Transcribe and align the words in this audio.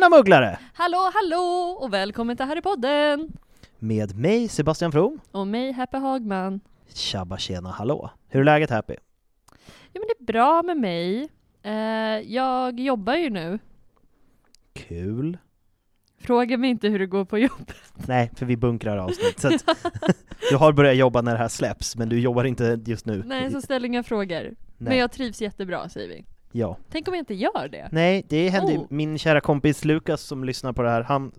Tjena 0.00 0.16
mugglare! 0.16 0.58
Hallå, 0.74 1.10
hallå 1.14 1.78
och 1.80 1.92
välkommen 1.92 2.36
till 2.36 2.46
Harrypodden! 2.46 3.32
Med 3.78 4.18
mig 4.18 4.48
Sebastian 4.48 4.92
From. 4.92 5.20
Och 5.32 5.46
mig, 5.46 5.72
Happy 5.72 5.98
Hagman. 5.98 6.60
Tjabba 6.94 7.38
tjena 7.38 7.70
hallå! 7.70 8.10
Hur 8.28 8.40
är 8.40 8.44
läget 8.44 8.70
Happy? 8.70 8.94
Jo 9.92 10.02
men 10.02 10.02
det 10.08 10.22
är 10.22 10.24
bra 10.24 10.62
med 10.62 10.76
mig. 10.76 11.28
Eh, 11.62 11.72
jag 12.34 12.80
jobbar 12.80 13.14
ju 13.14 13.30
nu. 13.30 13.58
Kul. 14.72 15.38
Fråga 16.18 16.56
mig 16.56 16.70
inte 16.70 16.88
hur 16.88 16.98
det 16.98 17.06
går 17.06 17.24
på 17.24 17.38
jobbet. 17.38 17.76
Nej, 17.94 18.30
för 18.36 18.46
vi 18.46 18.56
bunkrar 18.56 18.96
avsnitt. 18.96 19.40
Så 19.40 19.48
att 19.48 19.64
du 20.50 20.56
har 20.56 20.72
börjat 20.72 20.96
jobba 20.96 21.22
när 21.22 21.32
det 21.32 21.38
här 21.38 21.48
släpps, 21.48 21.96
men 21.96 22.08
du 22.08 22.20
jobbar 22.20 22.44
inte 22.44 22.80
just 22.86 23.06
nu. 23.06 23.22
Nej, 23.26 23.50
så 23.50 23.60
ställ 23.60 23.84
inga 23.84 24.02
frågor. 24.02 24.42
Nej. 24.42 24.54
Men 24.76 24.98
jag 24.98 25.12
trivs 25.12 25.40
jättebra, 25.40 25.88
säger 25.88 26.08
vi. 26.08 26.24
Ja. 26.52 26.76
Tänk 26.90 27.08
om 27.08 27.14
jag 27.14 27.20
inte 27.22 27.34
gör 27.34 27.68
det? 27.68 27.88
Nej, 27.92 28.26
det 28.28 28.48
hände 28.48 28.72
Oh. 28.72 28.86
min 28.90 29.18
kära 29.18 29.40
kompis 29.40 29.84
Lukas 29.84 30.22
som 30.22 30.44
lyssnar 30.44 30.72
på 30.72 30.82
det 30.82 30.90
här, 30.90 31.02
han 31.02 31.32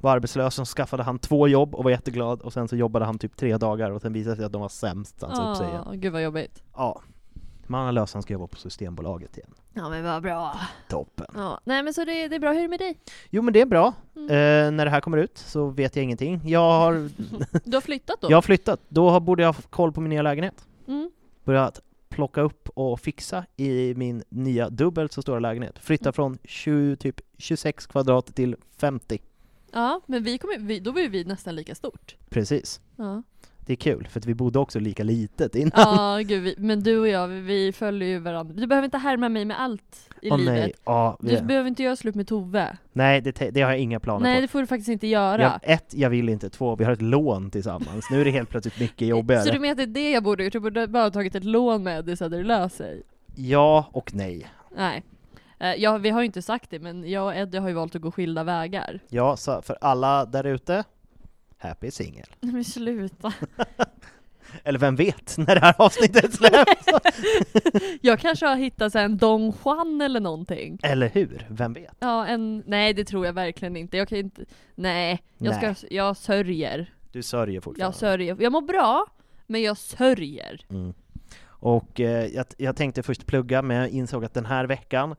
var 0.00 0.12
arbetslös, 0.12 0.58
och 0.58 0.68
skaffade 0.68 1.02
han 1.02 1.18
två 1.18 1.48
jobb 1.48 1.74
och 1.74 1.84
var 1.84 1.90
jätteglad, 1.90 2.42
och 2.42 2.52
sen 2.52 2.68
så 2.68 2.76
jobbade 2.76 3.04
han 3.04 3.18
typ 3.18 3.36
tre 3.36 3.56
dagar, 3.56 3.90
och 3.90 4.02
sen 4.02 4.12
visade 4.12 4.32
det 4.34 4.36
sig 4.36 4.44
att 4.46 4.52
de 4.52 4.60
var 4.62 4.68
sämst, 4.68 5.16
han 5.22 5.36
sa 5.36 5.50
upp 5.50 5.56
sig 5.56 5.98
gud 5.98 6.12
vad 6.12 6.22
jobbigt. 6.22 6.62
Ja. 6.76 7.00
Men 7.68 7.74
han 7.78 7.84
har 7.86 7.92
löst, 7.92 8.14
han 8.14 8.22
ska 8.22 8.32
jobba 8.32 8.46
på 8.46 8.56
Systembolaget 8.56 9.36
igen. 9.38 9.50
Ja 9.72 9.88
men 9.88 10.04
vad 10.04 10.22
bra. 10.22 10.56
Toppen. 10.88 11.26
Ja, 11.34 11.60
nej 11.64 11.82
men 11.82 11.94
så 11.94 12.04
det, 12.04 12.28
det 12.28 12.34
är 12.36 12.40
bra, 12.40 12.50
hur 12.52 12.58
är 12.58 12.62
det 12.62 12.68
med 12.68 12.78
dig? 12.80 12.98
Jo 13.30 13.42
men 13.42 13.52
det 13.54 13.60
är 13.60 13.66
bra. 13.66 13.92
Mm. 14.16 14.30
Eh, 14.30 14.70
när 14.76 14.84
det 14.84 14.90
här 14.90 15.00
kommer 15.00 15.18
ut 15.18 15.38
så 15.38 15.66
vet 15.66 15.96
jag 15.96 16.02
ingenting. 16.02 16.40
Jag 16.44 16.60
har, 16.60 17.10
Du 17.64 17.76
har 17.76 17.80
flyttat 17.80 18.20
då? 18.20 18.30
jag 18.30 18.36
har 18.36 18.42
flyttat, 18.42 18.80
då 18.88 19.20
borde 19.20 19.42
jag 19.42 19.52
ha 19.52 19.60
koll 19.70 19.92
på 19.92 20.00
min 20.00 20.10
nya 20.10 20.22
lägenhet. 20.22 20.66
Mm. 20.88 21.10
Börjat 21.44 21.80
plocka 22.16 22.40
upp 22.40 22.68
och 22.68 23.00
fixa 23.00 23.46
i 23.56 23.94
min 23.94 24.22
nya 24.28 24.70
dubbelt 24.70 25.12
så 25.12 25.22
stora 25.22 25.40
lägenhet. 25.40 25.78
Flytta 25.78 26.12
från 26.12 26.38
20, 26.44 26.96
typ 26.96 27.20
26 27.38 27.86
kvadrat 27.86 28.34
till 28.34 28.56
50. 28.76 29.18
Ja, 29.72 30.00
men 30.06 30.22
vi 30.22 30.38
kommer, 30.38 30.58
vi, 30.58 30.80
då 30.80 30.92
blir 30.92 31.08
vi 31.08 31.24
nästan 31.24 31.54
lika 31.56 31.74
stort. 31.74 32.16
Precis. 32.28 32.80
Ja, 32.96 33.22
Det 33.66 33.72
är 33.72 33.76
kul, 33.76 34.06
för 34.10 34.20
att 34.20 34.26
vi 34.26 34.34
bodde 34.34 34.58
också 34.58 34.78
lika 34.80 35.02
litet 35.02 35.54
innan. 35.54 35.70
ja 35.74 36.18
gud, 36.24 36.42
vi, 36.42 36.54
men 36.58 36.82
du 36.82 36.98
och 36.98 37.08
jag, 37.08 37.28
vi, 37.28 37.40
vi 37.40 37.72
följer 37.72 38.08
ju 38.08 38.18
varandra. 38.18 38.54
Du 38.54 38.66
behöver 38.66 38.84
inte 38.84 38.98
härma 38.98 39.28
mig 39.28 39.44
med 39.44 39.60
allt 39.60 40.10
i 40.22 40.30
Åh 40.30 40.38
livet. 40.38 40.54
nej, 40.54 40.72
ja, 40.84 41.16
Du 41.20 41.26
vi- 41.36 41.42
behöver 41.42 41.68
inte 41.68 41.82
göra 41.82 41.96
slut 41.96 42.14
med 42.14 42.26
Tove. 42.28 42.76
nej 42.92 43.20
det, 43.20 43.32
te- 43.32 43.50
det 43.50 43.60
har 43.62 43.70
jag 43.70 43.78
inga 43.80 44.00
planer 44.00 44.20
Nej, 44.22 44.36
på. 44.36 44.40
det 44.40 44.48
får 44.48 44.60
du 44.60 44.66
faktiskt 44.66 44.88
inte 44.88 45.06
göra. 45.06 45.42
Jag, 45.42 45.58
ett, 45.62 45.94
jag 45.94 46.10
vill 46.10 46.28
inte. 46.28 46.50
Två, 46.50 46.76
vi 46.76 46.84
har 46.84 46.92
ett 46.92 47.02
lån 47.02 47.50
tillsammans. 47.50 48.10
Nu 48.10 48.20
är 48.20 48.24
det 48.24 48.30
helt 48.30 48.50
plötsligt 48.50 48.80
mycket 48.80 49.08
jobbigare. 49.08 49.42
Så 49.42 49.52
du 49.52 49.58
menar 49.60 49.72
att 49.72 49.76
det 49.76 49.82
är 49.82 49.86
det 50.04 50.10
jag 50.10 50.22
borde 50.22 50.44
gjort? 50.44 50.54
Jag 50.54 50.62
borde 50.62 50.86
bara 50.86 51.02
ha 51.02 51.10
tagit 51.10 51.34
ett 51.34 51.44
lån 51.44 51.82
med 51.82 52.04
det 52.04 52.16
så 52.16 52.24
hade 52.24 52.36
det 52.36 52.42
löst 52.44 52.76
sig? 52.76 53.02
Ja 53.36 53.86
och 53.92 54.14
nej. 54.14 54.46
Nej. 54.76 55.02
Eh, 55.60 55.74
Ja, 55.74 55.98
vi 55.98 56.10
har 56.10 56.20
ju 56.20 56.26
inte 56.26 56.42
sagt 56.42 56.70
det, 56.70 56.78
men 56.78 57.10
jag 57.10 57.26
och 57.26 57.34
Eddie 57.36 57.58
har 57.58 57.68
ju 57.68 57.74
valt 57.74 57.94
att 57.94 58.02
gå 58.02 58.12
skilda 58.12 58.44
vägar. 58.44 59.00
Ja, 59.08 59.36
så 59.36 59.62
för 59.62 59.76
alla 59.80 60.24
där 60.24 60.44
ute, 60.44 60.84
happy 61.68 61.90
singel. 61.90 62.26
Men 62.40 62.64
sluta. 62.64 63.32
Eller 64.64 64.78
vem 64.78 64.96
vet, 64.96 65.38
när 65.38 65.54
det 65.54 65.60
här 65.60 65.74
avsnittet 65.78 66.34
släpps? 66.34 66.86
Jag 68.00 68.20
kanske 68.20 68.46
har 68.46 68.56
hittat 68.56 68.92
så 68.92 68.98
här 68.98 69.04
en 69.04 69.16
Don 69.16 69.52
Juan 69.64 70.00
eller 70.00 70.20
någonting. 70.20 70.78
Eller 70.82 71.08
hur? 71.08 71.46
Vem 71.48 71.72
vet? 71.72 71.96
Ja, 71.98 72.26
en... 72.26 72.62
Nej, 72.66 72.94
det 72.94 73.04
tror 73.04 73.26
jag 73.26 73.32
verkligen 73.32 73.76
inte. 73.76 73.96
Jag 73.96 74.08
kan 74.08 74.18
inte... 74.18 74.44
Nej, 74.74 75.22
jag, 75.38 75.54
ska... 75.54 75.86
Jag 75.94 76.16
sörjer. 76.16 76.94
Du 77.12 77.22
sörjer 77.22 77.54
Jag 77.54 77.64
fortfarande. 77.64 77.98
sörjer. 77.98 78.36
Jag 78.40 78.52
mår 78.52 78.62
bra, 78.62 79.06
men 79.46 79.62
jag 79.62 79.76
sörjer. 79.76 80.60
Mm. 80.70 80.94
Och 81.46 82.00
eh, 82.00 82.26
jag, 82.26 82.46
jag 82.58 82.76
tänkte 82.76 83.02
först 83.02 83.26
plugga, 83.26 83.62
men 83.62 83.76
jag 83.76 83.88
insåg 83.88 84.24
att 84.24 84.34
den 84.34 84.46
här 84.46 84.64
veckan 84.64 85.16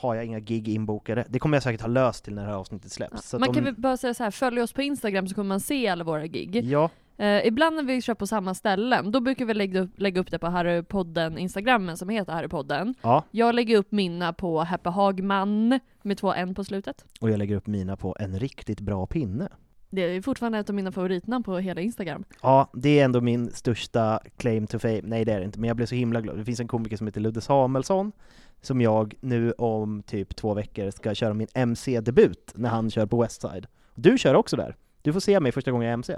har 0.00 0.14
jag 0.14 0.24
inga 0.24 0.40
gig 0.40 0.68
inbokade. 0.68 1.24
Det 1.28 1.38
kommer 1.38 1.56
jag 1.56 1.62
säkert 1.62 1.80
ha 1.80 1.88
löst 1.88 2.24
till 2.24 2.34
när 2.34 2.42
det 2.42 2.48
här 2.48 2.56
avsnittet 2.56 2.92
släpps. 2.92 3.34
Att 3.34 3.40
Man 3.40 3.48
om- 3.48 3.54
kan 3.54 3.64
väl 3.64 3.74
bara 3.74 3.96
säga 3.96 4.14
så 4.14 4.22
här, 4.24 4.30
följ 4.30 4.60
oss 4.62 4.72
på 4.72 4.82
Instagram 4.82 5.28
så 5.28 5.34
kommer 5.34 5.48
man 5.48 5.60
se 5.60 5.88
alla 5.88 6.04
våra 6.04 6.26
gig. 6.26 6.64
Ja, 6.64 6.90
Eh, 7.20 7.46
ibland 7.46 7.76
när 7.76 7.82
vi 7.82 8.02
kör 8.02 8.14
på 8.14 8.26
samma 8.26 8.54
ställen, 8.54 9.10
då 9.10 9.20
brukar 9.20 9.44
vi 9.44 9.54
lägga 9.54 9.80
upp, 9.80 9.90
lägga 10.00 10.20
upp 10.20 10.30
det 10.30 10.38
på 10.38 10.46
Harrypodden 10.46 11.38
Instagrammen 11.38 11.96
som 11.96 12.08
heter 12.08 12.32
Harrypodden. 12.32 12.94
ja, 13.02 13.24
Jag 13.30 13.54
lägger 13.54 13.76
upp 13.76 13.92
mina 13.92 14.32
på 14.32 14.60
Happy 14.60 14.90
Hagman 14.90 15.80
med 16.02 16.18
två 16.18 16.32
n 16.34 16.54
på 16.54 16.64
slutet. 16.64 17.04
och 17.20 17.30
jag 17.30 17.38
lägger 17.38 17.56
upp 17.56 17.66
mina 17.66 17.96
på 17.96 18.16
en 18.20 18.38
riktigt 18.38 18.80
bra 18.80 19.06
pinne. 19.06 19.48
Det 19.90 20.02
är 20.02 20.22
fortfarande 20.22 20.58
ett 20.58 20.68
av 20.68 20.74
mina 20.74 20.92
favoritnamn 20.92 21.44
på 21.44 21.58
hela 21.58 21.80
Instagram. 21.80 22.24
Ja, 22.42 22.70
det 22.74 23.00
är 23.00 23.04
ändå 23.04 23.20
min 23.20 23.50
största 23.50 24.20
claim 24.36 24.66
to 24.66 24.78
fame. 24.78 25.00
Nej, 25.02 25.24
det 25.24 25.32
är 25.32 25.38
det 25.38 25.44
inte, 25.44 25.60
men 25.60 25.68
jag 25.68 25.76
blev 25.76 25.86
så 25.86 25.94
himla 25.94 26.20
glad. 26.20 26.36
Det 26.38 26.44
finns 26.44 26.60
en 26.60 26.68
komiker 26.68 26.96
som 26.96 27.06
heter 27.06 27.20
Ludde 27.20 27.40
Samuelsson, 27.40 28.12
som 28.60 28.80
jag 28.80 29.14
nu 29.20 29.52
om 29.52 30.02
typ 30.02 30.36
två 30.36 30.54
veckor 30.54 30.90
ska 30.90 31.14
köra 31.14 31.34
min 31.34 31.48
MC-debut 31.54 32.52
när 32.54 32.68
han 32.68 32.90
kör 32.90 33.06
på 33.06 33.20
Westside. 33.22 33.66
Du 33.94 34.18
kör 34.18 34.34
också 34.34 34.56
där. 34.56 34.76
Du 35.02 35.12
får 35.12 35.20
se 35.20 35.40
mig 35.40 35.52
första 35.52 35.70
gången 35.70 35.86
jag 35.88 35.92
MC. 35.94 36.16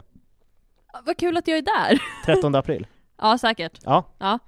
Ah, 0.93 0.99
Vad 1.07 1.17
kul 1.17 1.37
att 1.37 1.49
jag 1.49 1.59
är 1.59 1.63
där! 1.63 2.03
13 2.27 2.55
april. 2.55 2.87
ja, 3.19 3.39
säkert. 3.39 3.79
Ja. 3.85 4.05
Ja. 4.19 4.39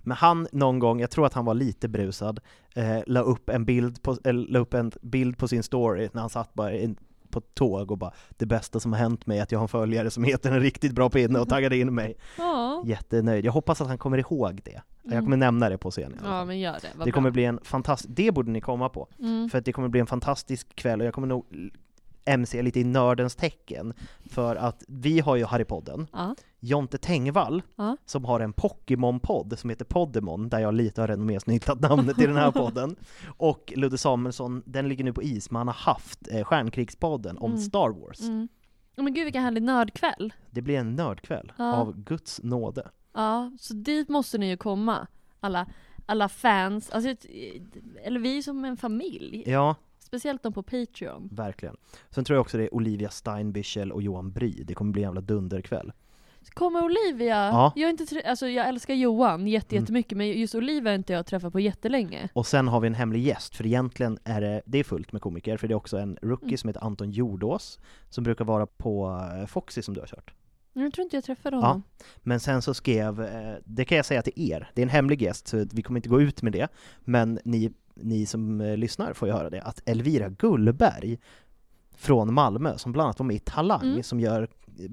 Men 0.00 0.16
han 0.16 0.48
någon 0.52 0.78
gång, 0.78 1.00
jag 1.00 1.10
tror 1.10 1.26
att 1.26 1.34
han 1.34 1.44
var 1.44 1.54
lite 1.54 1.88
brusad, 1.88 2.40
eh, 2.74 2.98
la, 3.06 3.20
upp 3.20 3.48
en 3.50 3.64
bild 3.64 4.02
på, 4.02 4.16
la 4.24 4.58
upp 4.58 4.74
en 4.74 4.92
bild 5.02 5.38
på 5.38 5.48
sin 5.48 5.62
story 5.62 6.08
när 6.12 6.20
han 6.20 6.30
satt 6.30 6.54
bara 6.54 6.72
in, 6.72 6.96
på 7.30 7.38
ett 7.38 7.54
tåg 7.54 7.90
och 7.90 7.98
bara 7.98 8.12
”Det 8.36 8.46
bästa 8.46 8.80
som 8.80 8.92
har 8.92 8.98
hänt 9.00 9.26
mig 9.26 9.38
är 9.38 9.42
att 9.42 9.52
jag 9.52 9.58
har 9.58 9.64
en 9.64 9.68
följare 9.68 10.10
som 10.10 10.24
heter 10.24 10.52
en 10.52 10.60
riktigt 10.60 10.92
bra 10.92 11.10
pinne” 11.10 11.38
och 11.38 11.48
taggade 11.48 11.76
in 11.76 11.94
mig. 11.94 12.16
Ja. 12.38 12.82
Jättenöjd. 12.86 13.44
Jag 13.44 13.52
hoppas 13.52 13.80
att 13.80 13.88
han 13.88 13.98
kommer 13.98 14.18
ihåg 14.18 14.60
det. 14.64 14.82
Jag 15.02 15.12
Mm. 15.12 15.24
kommer 15.24 15.36
nämna 15.36 15.68
det 15.68 15.78
på 15.78 15.90
scen 15.90 16.12
i 16.12 16.16
alla 16.24 16.36
ja, 16.38 16.44
men 16.44 16.58
gör 16.60 16.72
det. 16.72 16.88
Vad 16.96 17.06
Det 17.06 17.10
bra. 17.10 17.18
kommer 17.18 17.30
bli 17.30 17.44
en 17.44 17.60
fantastisk, 17.62 18.14
det 18.16 18.32
borde 18.32 18.50
ni 18.50 18.60
komma 18.60 18.88
på. 18.88 19.08
Mm. 19.18 19.48
För 19.50 19.58
att 19.58 19.64
det 19.64 19.72
kommer 19.72 19.88
bli 19.88 20.00
en 20.00 20.06
fantastisk 20.06 20.74
kväll 20.76 21.00
och 21.00 21.06
jag 21.06 21.14
kommer 21.14 21.28
nog 21.28 21.46
MC 22.24 22.62
lite 22.62 22.80
i 22.80 22.84
nördens 22.84 23.36
tecken. 23.36 23.92
För 24.30 24.56
att 24.56 24.82
vi 24.88 25.20
har 25.20 25.36
ju 25.36 25.44
Harrypodden. 25.44 26.06
Ja. 26.12 26.34
Jonte 26.60 26.98
Tengvall, 26.98 27.62
Ja. 27.76 27.96
som 28.04 28.24
har 28.24 28.40
en 28.40 28.52
Pokémon-podd 28.52 29.58
som 29.58 29.70
heter 29.70 29.84
Poddemon, 29.84 30.48
där 30.48 30.58
jag 30.58 30.74
lite 30.74 31.00
har 31.00 31.08
renommésnyltat 31.08 31.80
namnet 31.80 32.18
i 32.18 32.26
den 32.26 32.36
här 32.36 32.50
podden. 32.62 32.96
Och 33.36 33.72
Ludde 33.76 33.98
Samuelsson, 33.98 34.62
den 34.66 34.88
ligger 34.88 35.04
nu 35.04 35.12
på 35.12 35.22
is, 35.22 35.50
men 35.50 35.56
han 35.58 35.68
har 35.68 35.74
haft 35.74 36.28
eh, 36.28 36.44
Stjärnkrigspodden 36.44 37.38
om 37.38 37.50
Mm. 37.50 37.62
Star 37.62 37.88
Wars. 38.00 38.20
Mm. 38.20 38.48
Men 38.96 39.14
gud 39.14 39.24
vilken 39.24 39.42
härlig 39.42 39.62
nördkväll. 39.62 40.32
Det 40.50 40.62
blir 40.62 40.78
en 40.78 40.94
nördkväll 40.96 41.52
Ja. 41.58 41.74
av 41.76 41.96
Guds 41.96 42.40
nåde. 42.42 42.90
Ja, 43.14 43.50
så 43.58 43.74
dit 43.74 44.08
måste 44.08 44.38
ni 44.38 44.48
ju 44.48 44.56
komma. 44.56 45.06
Alla, 45.40 45.66
alla 46.06 46.28
fans, 46.28 46.90
alltså, 46.90 47.14
eller 48.04 48.20
vi 48.20 48.42
som 48.42 48.64
en 48.64 48.76
familj. 48.76 49.42
Ja, 49.46 49.74
Speciellt 49.98 50.42
de 50.42 50.52
på 50.52 50.62
Patreon. 50.62 51.28
verkligen. 51.32 51.76
Sen 52.10 52.24
tror 52.24 52.34
jag 52.34 52.40
också 52.40 52.56
det 52.58 52.64
är 52.64 52.74
Olivia 52.74 53.10
Steinbichel 53.10 53.92
och 53.92 54.02
Johan 54.02 54.32
Bry. 54.32 54.50
Det 54.64 54.74
kommer 54.74 54.92
bli 54.92 55.02
en 55.02 55.08
jävla 55.08 55.20
dunderkväll. 55.20 55.92
Kommer 56.48 56.84
Olivia? 56.84 57.36
Ja. 57.36 57.72
Jag, 57.76 57.86
är 57.86 57.90
inte, 57.90 58.22
alltså, 58.26 58.48
jag 58.48 58.68
älskar 58.68 58.94
Johan 58.94 59.46
jätte, 59.46 59.74
Mm. 59.76 59.82
jättemycket, 59.84 60.18
men 60.18 60.28
just 60.40 60.54
Olivia 60.54 60.90
har 60.90 60.94
inte 60.96 61.12
jag 61.12 61.26
träffat 61.26 61.52
på 61.52 61.60
jättelänge. 61.60 62.28
Och 62.32 62.46
sen 62.46 62.68
har 62.68 62.80
vi 62.80 62.86
en 62.86 62.94
hemlig 62.94 63.22
gäst, 63.22 63.56
för 63.56 63.66
egentligen 63.66 64.18
är 64.24 64.40
det, 64.40 64.62
det 64.66 64.78
är 64.78 64.84
fullt 64.84 65.12
med 65.12 65.22
komiker, 65.22 65.56
för 65.56 65.68
det 65.68 65.72
är 65.74 65.76
också 65.76 65.98
en 65.98 66.18
rookie 66.22 66.46
Mm. 66.48 66.56
som 66.58 66.68
heter 66.68 66.84
Anton 66.84 67.10
Jordås, 67.10 67.78
som 68.08 68.24
brukar 68.24 68.44
vara 68.44 68.66
på 68.66 69.20
eh, 69.40 69.46
Foxy 69.46 69.82
som 69.82 69.94
du 69.94 70.00
har 70.00 70.06
kört. 70.06 70.34
Jag 70.72 70.92
tror 70.92 71.02
inte 71.04 71.16
jag 71.16 71.24
träffade 71.24 71.56
honom. 71.56 71.82
Men 72.16 72.40
sen 72.40 72.62
så 72.62 72.74
skrev, 72.74 73.22
eh, 73.22 73.54
det 73.64 73.84
kan 73.84 73.96
jag 73.96 74.06
säga 74.06 74.22
till 74.22 74.32
er, 74.52 74.70
det 74.74 74.80
är 74.80 74.86
en 74.86 74.88
hemlig 74.90 75.22
gäst 75.22 75.48
så 75.48 75.66
vi 75.72 75.82
kommer 75.82 75.98
inte 75.98 76.08
gå 76.08 76.20
ut 76.20 76.42
med 76.42 76.52
det, 76.52 76.68
men 77.00 77.38
ni, 77.44 77.72
ni 77.94 78.26
som 78.26 78.60
eh, 78.60 78.76
lyssnar 78.76 79.12
får 79.12 79.28
ju 79.28 79.34
höra 79.34 79.50
det, 79.50 79.62
att 79.62 79.82
Elvira 79.88 80.28
Gullberg 80.28 81.18
från 81.96 82.34
Malmö, 82.34 82.78
som 82.78 82.92
bland 82.92 83.04
annat 83.06 83.18
var 83.18 83.26
med 83.26 83.36
i 83.36 83.38
Talang, 83.38 83.82
Mm. 83.90 84.02
som 84.02 84.20
gör 84.20 84.48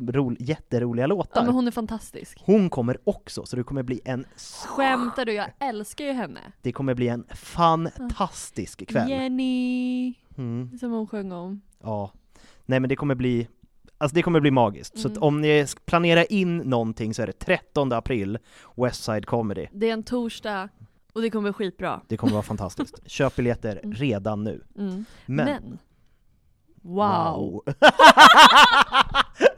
ro, 0.07 0.36
jätteroliga 0.39 1.04
Ja, 1.04 1.07
låtar, 1.07 1.45
men 1.45 1.54
hon 1.54 1.68
är 1.68 1.72
fantastisk. 1.72 2.42
hon 2.45 2.69
kommer 2.69 2.98
också, 3.04 3.45
så 3.45 3.56
det 3.56 3.63
kommer 3.63 3.84
bli 3.84 4.01
en 4.06 4.25
Skämtar 4.66 5.25
du? 5.25 5.34
Jag 5.34 5.50
älskar 5.60 6.06
ju 6.06 6.12
henne. 6.12 6.39
det 6.62 6.72
kommer 6.72 6.94
bli 6.94 7.07
en 7.07 7.25
fantastisk 7.36 8.88
kväll. 8.88 9.10
Jenny, 9.10 10.13
Mm, 10.38 10.78
som 10.80 10.92
hon 10.92 11.07
sjöng 11.07 11.31
om. 11.31 11.62
ja. 11.84 12.12
Nej 12.66 12.80
men 12.80 12.89
det 12.89 12.95
kommer 12.95 13.16
bli, 13.16 13.48
alltså 13.98 14.16
det 14.16 14.22
kommer 14.24 14.39
bli 14.39 14.51
magiskt. 14.51 15.00
Så 15.00 15.07
Mm. 15.07 15.24
om 15.24 15.42
ni 15.42 15.66
planerar 15.86 16.31
in 16.31 16.57
någonting 16.57 17.13
så 17.13 17.22
är 17.22 17.28
det 17.28 17.33
13 17.40 17.92
april, 17.94 18.38
Westside 18.75 19.25
Comedy. 19.25 19.68
Det 19.72 19.90
är 19.90 19.94
en 19.94 20.04
torsdag 20.04 20.69
och 21.13 21.22
det 21.22 21.30
kommer 21.30 21.50
bli 21.50 21.54
skitbra. 21.54 22.01
Det 22.07 22.18
kommer 22.18 22.33
vara 22.33 22.44
fantastiskt. 22.44 23.00
Köp 23.10 23.36
biljetter 23.36 23.80
Mm. 23.83 23.94
redan 23.95 24.44
nu. 24.44 24.63
Mm. 24.78 25.06
Men, 25.25 25.45
Men, 25.45 25.78
wow. 26.81 27.63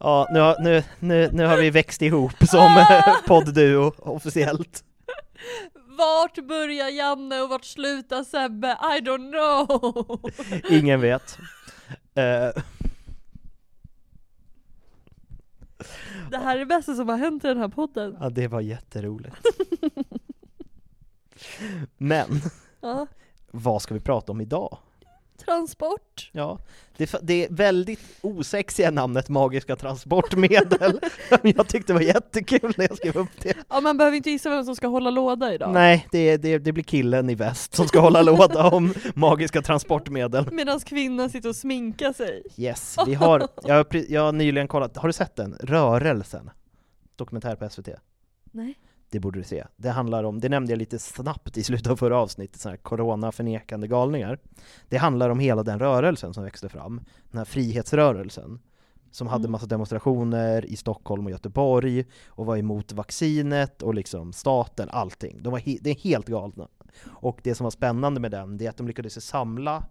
ja, 0.00 0.26
nu 0.32 0.40
har, 0.40 0.56
nu, 0.60 0.82
nu, 0.98 1.30
nu 1.32 1.44
har 1.46 1.56
vi 1.56 1.70
växt 1.70 2.02
ihop 2.02 2.32
som 2.48 2.76
eh, 2.76 3.14
poddduo 3.26 3.92
officiellt. 3.98 4.84
Vart 5.98 6.46
börjar 6.48 6.88
Janne 6.88 7.40
och 7.40 7.48
vart 7.48 7.64
slutar 7.64 8.24
Sebbe? 8.24 8.68
I 8.68 9.00
don't 9.00 9.30
know! 9.30 10.20
Ingen 10.70 11.00
vet. 11.00 11.38
Eh, 12.14 12.62
Det 16.30 16.36
här 16.38 16.54
är 16.54 16.58
det 16.58 16.66
bästa 16.66 16.94
som 16.94 17.08
har 17.08 17.16
hänt 17.16 17.44
i 17.44 17.48
den 17.48 17.58
här 17.58 17.68
podden. 17.68 18.16
ja, 18.20 18.30
det 18.30 18.48
var 18.48 18.60
jätteroligt. 18.60 19.36
Men, 21.96 22.40
Ja. 22.80 23.06
vad 23.50 23.82
ska 23.82 23.94
vi 23.94 24.00
prata 24.00 24.32
om 24.32 24.40
idag? 24.40 24.78
Transport. 25.50 26.30
Ja, 26.32 26.58
det, 26.96 27.14
det 27.22 27.46
väldigt 27.50 28.00
osexiga 28.20 28.90
namnet 28.90 29.28
Magiska 29.28 29.76
transportmedel. 29.76 31.00
jag 31.42 31.68
tyckte 31.68 31.92
det 31.92 31.94
var 31.94 32.00
jättekul 32.00 32.74
när 32.76 32.88
jag 32.88 32.96
skrev 32.96 33.16
upp 33.16 33.40
det. 33.42 33.56
Ja 33.68 33.80
man 33.80 33.96
behöver 33.96 34.16
inte 34.16 34.30
gissa 34.30 34.50
vem 34.50 34.64
som 34.64 34.76
ska 34.76 34.86
hålla 34.86 35.10
låda 35.10 35.54
idag. 35.54 35.72
Nej, 35.72 36.06
det, 36.10 36.36
det, 36.36 36.58
det 36.58 36.72
blir 36.72 36.84
killen 36.84 37.30
i 37.30 37.34
väst 37.34 37.74
som 37.74 37.88
ska 37.88 38.00
hålla 38.00 38.22
låda 38.22 38.68
om 38.70 38.94
magiska 39.14 39.62
transportmedel. 39.62 40.48
Medan 40.52 40.80
kvinnan 40.80 41.30
sitter 41.30 41.48
och 41.48 41.56
sminkar 41.56 42.12
sig. 42.12 42.42
Yes, 42.56 42.96
vi 43.06 43.14
har, 43.14 43.48
jag 43.62 43.74
har, 43.74 43.86
jag 44.08 44.22
har 44.22 44.32
nyligen 44.32 44.68
kollat, 44.68 44.96
har 44.96 45.08
du 45.08 45.12
sett 45.12 45.36
den? 45.36 45.56
Rörelsen? 45.60 46.50
Dokumentär 47.16 47.56
på 47.56 47.68
SVT. 47.70 47.88
Nej. 48.52 48.74
Det 49.10 49.20
borde 49.20 49.38
du 49.40 49.44
se. 49.44 49.64
Det 49.76 49.90
handlar 49.90 50.24
om, 50.24 50.40
det 50.40 50.48
nämnde 50.48 50.72
jag 50.72 50.78
lite 50.78 50.98
snabbt 50.98 51.56
i 51.56 51.62
slutet 51.62 51.86
av 51.92 51.96
förra 51.96 52.18
avsnittet, 52.18 52.60
sådana 52.60 52.72
här 52.76 52.82
corona-förnekande 52.82 53.86
galningar. 53.88 54.38
Det 54.88 54.96
handlar 54.96 55.30
om 55.30 55.38
hela 55.40 55.62
den 55.62 55.78
rörelsen 55.78 56.34
som 56.34 56.44
växte 56.44 56.68
fram, 56.68 57.00
den 57.30 57.38
här 57.38 57.44
frihetsrörelsen, 57.44 58.60
som 59.10 59.26
hade 59.26 59.42
Mm. 59.42 59.52
massa 59.52 59.66
demonstrationer 59.66 60.64
i 60.64 60.76
Stockholm 60.76 61.24
och 61.26 61.30
Göteborg, 61.30 62.04
och 62.28 62.46
var 62.46 62.56
emot 62.56 62.92
vaccinet 62.92 63.82
och 63.82 63.94
liksom 63.94 64.32
staten, 64.32 64.88
allting. 64.90 65.42
De 65.42 65.52
var 65.52 65.58
he- 65.60 65.78
det 65.80 65.90
är 65.90 65.94
helt 65.94 66.26
galna. 66.28 66.68
Och 67.06 67.40
det 67.42 67.54
som 67.54 67.64
var 67.64 67.70
spännande 67.70 68.20
med 68.20 68.30
den, 68.30 68.58
det 68.58 68.66
är 68.66 68.70
att 68.70 68.76
de 68.76 68.86
lyckades 68.86 69.24
samla 69.26 69.84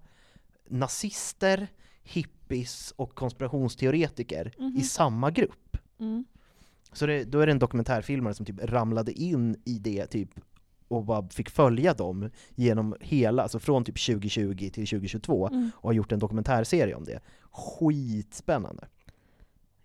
nazister, 0.69 1.67
hippies 2.03 2.93
och 2.95 3.15
konspirationsteoretiker 3.15 4.53
i 4.57 4.61
Mhm. 4.63 4.81
samma 4.81 5.31
grupp. 5.31 5.77
Mm. 5.99 6.25
Så 6.93 7.05
det, 7.05 7.23
då 7.23 7.39
är 7.39 7.45
det 7.45 7.51
en 7.51 7.59
dokumentärfilmare 7.59 8.33
som 8.33 8.45
typ 8.45 8.59
ramlade 8.63 9.11
in 9.11 9.55
i 9.65 9.79
det 9.79 10.05
typ 10.07 10.29
och 10.87 11.05
bara 11.05 11.29
fick 11.29 11.49
följa 11.49 11.93
dem 11.93 12.29
genom 12.55 12.95
hela, 12.99 13.43
alltså 13.43 13.59
från 13.59 13.83
typ 13.85 14.05
2020 14.05 14.55
till 14.57 14.87
2022 14.87 15.47
Mm. 15.47 15.71
och 15.75 15.89
har 15.89 15.93
gjort 15.93 16.11
en 16.11 16.19
dokumentärserie 16.19 16.95
om 16.95 17.03
det. 17.03 17.19
Skitspännande! 17.51 18.87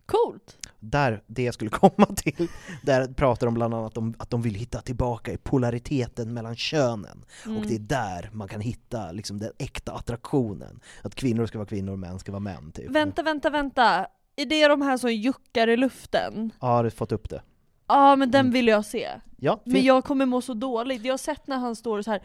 Coolt! 0.07 0.59
Där 0.81 1.23
det 1.27 1.43
jag 1.43 1.55
skulle 1.55 1.71
komma 1.83 2.07
till, 2.17 2.49
där 2.83 3.07
pratar 3.07 3.47
de 3.47 3.55
bland 3.55 3.75
annat 3.75 3.97
om 3.97 4.15
att 4.19 4.31
de 4.31 4.43
vill 4.43 4.55
hitta 4.55 4.81
tillbaka 4.81 5.33
i 5.33 5.37
polariteten 5.39 6.35
mellan 6.35 6.57
könen. 6.57 7.25
Mm. 7.47 7.59
Och 7.59 7.67
det 7.67 7.75
är 7.75 7.79
där 7.79 8.31
man 8.33 8.49
kan 8.49 8.61
hitta 8.61 9.13
liksom 9.13 9.39
den 9.39 9.53
äkta 9.59 9.93
attraktionen. 9.93 10.81
Att 11.03 11.15
kvinnor 11.15 11.47
ska 11.47 11.59
vara 11.59 11.69
kvinnor 11.69 11.93
och 11.93 11.99
män 11.99 12.19
ska 12.19 12.33
vara 12.33 12.41
män. 12.41 12.73
Typ. 12.73 12.91
Vänta, 12.91 13.23
vänta, 13.23 13.51
vänta. 13.51 14.07
Är 14.37 14.47
det 14.47 14.69
de 14.69 14.83
här 14.83 14.97
som 14.97 15.13
juckar 15.13 15.69
i 15.69 15.77
luften? 15.77 16.51
Ja, 16.61 16.67
har 16.67 16.85
du 16.85 16.91
fått 16.91 17.13
upp 17.13 17.31
det? 17.31 17.43
Ja 17.89 18.17
men 18.17 18.31
den 18.31 18.41
Mm. 18.41 18.53
vill 18.53 18.69
jag 18.69 18.85
se. 18.85 19.09
Ja, 19.39 19.61
Men 19.65 19.83
jag 19.83 20.05
kommer 20.05 20.27
må 20.27 20.41
så 20.41 20.55
dåligt. 20.55 21.05
Jag 21.05 21.13
har 21.13 21.19
sett 21.19 21.47
när 21.47 21.57
han 21.59 21.77
står 21.77 22.03
så 22.03 22.11
här. 22.11 22.23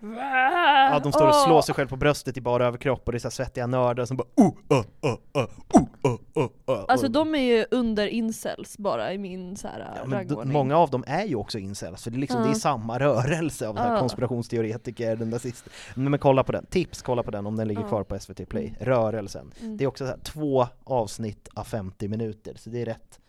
Ja, 0.00 1.00
de 1.02 1.12
står 1.12 1.28
och 1.28 1.34
slår 1.34 1.62
sig 1.62 1.74
själv 1.74 1.88
på 1.88 1.96
bröstet 1.96 2.36
i 2.36 2.40
bara 2.40 2.66
överkropp 2.66 3.02
och 3.06 3.12
det 3.12 3.16
är 3.16 3.20
så 3.20 3.30
svettiga 3.30 3.66
nördar 3.66 4.04
som 4.04 4.16
bara 4.16 4.28
oh, 4.36 4.54
oh, 4.68 4.84
oh, 5.00 5.16
oh, 5.32 5.46
oh, 5.74 5.86
oh, 6.02 6.18
oh, 6.34 6.48
oh. 6.66 6.84
Alltså 6.88 7.06
Och- 7.06 7.12
de 7.12 7.34
är 7.34 7.38
ju 7.38 7.66
under 7.70 8.06
incels 8.06 8.78
bara 8.78 9.12
i 9.12 9.18
min 9.18 9.56
så 9.56 9.68
här 9.68 9.92
ja, 9.96 10.16
rangordning. 10.16 10.52
många 10.52 10.76
av 10.76 10.90
dem 10.90 11.04
är 11.06 11.24
ju 11.24 11.34
också 11.36 11.58
incels, 11.58 12.04
för 12.04 12.10
det 12.10 12.16
är, 12.16 12.20
liksom, 12.20 12.42
det 12.42 12.48
är 12.50 12.54
samma 12.54 12.98
rörelse 12.98 13.68
av 13.68 13.74
den 13.74 13.84
här 13.84 14.00
konspirationsteoretiker, 14.00 15.16
den 15.16 15.30
nazist. 15.30 15.68
Men, 15.94 16.10
men 16.10 16.20
kolla 16.20 16.44
på 16.44 16.52
den, 16.52 16.66
tips, 16.66 17.02
kolla 17.02 17.22
på 17.22 17.30
den 17.30 17.46
om 17.46 17.56
den 17.56 17.68
ligger 17.68 17.82
kvar 17.88 18.02
på 18.02 18.18
SVT 18.18 18.48
Play, 18.48 18.74
Rörelsen. 18.80 19.52
Mm. 19.60 19.76
Det 19.76 19.84
är 19.84 19.88
också 19.88 20.04
så 20.04 20.10
här, 20.10 20.18
två 20.18 20.66
avsnitt 20.84 21.48
av 21.54 21.64
50 21.64 22.08
minuter, 22.08 22.54
så 22.56 22.70
det 22.70 22.82
är 22.82 22.86
rätt, 22.86 23.20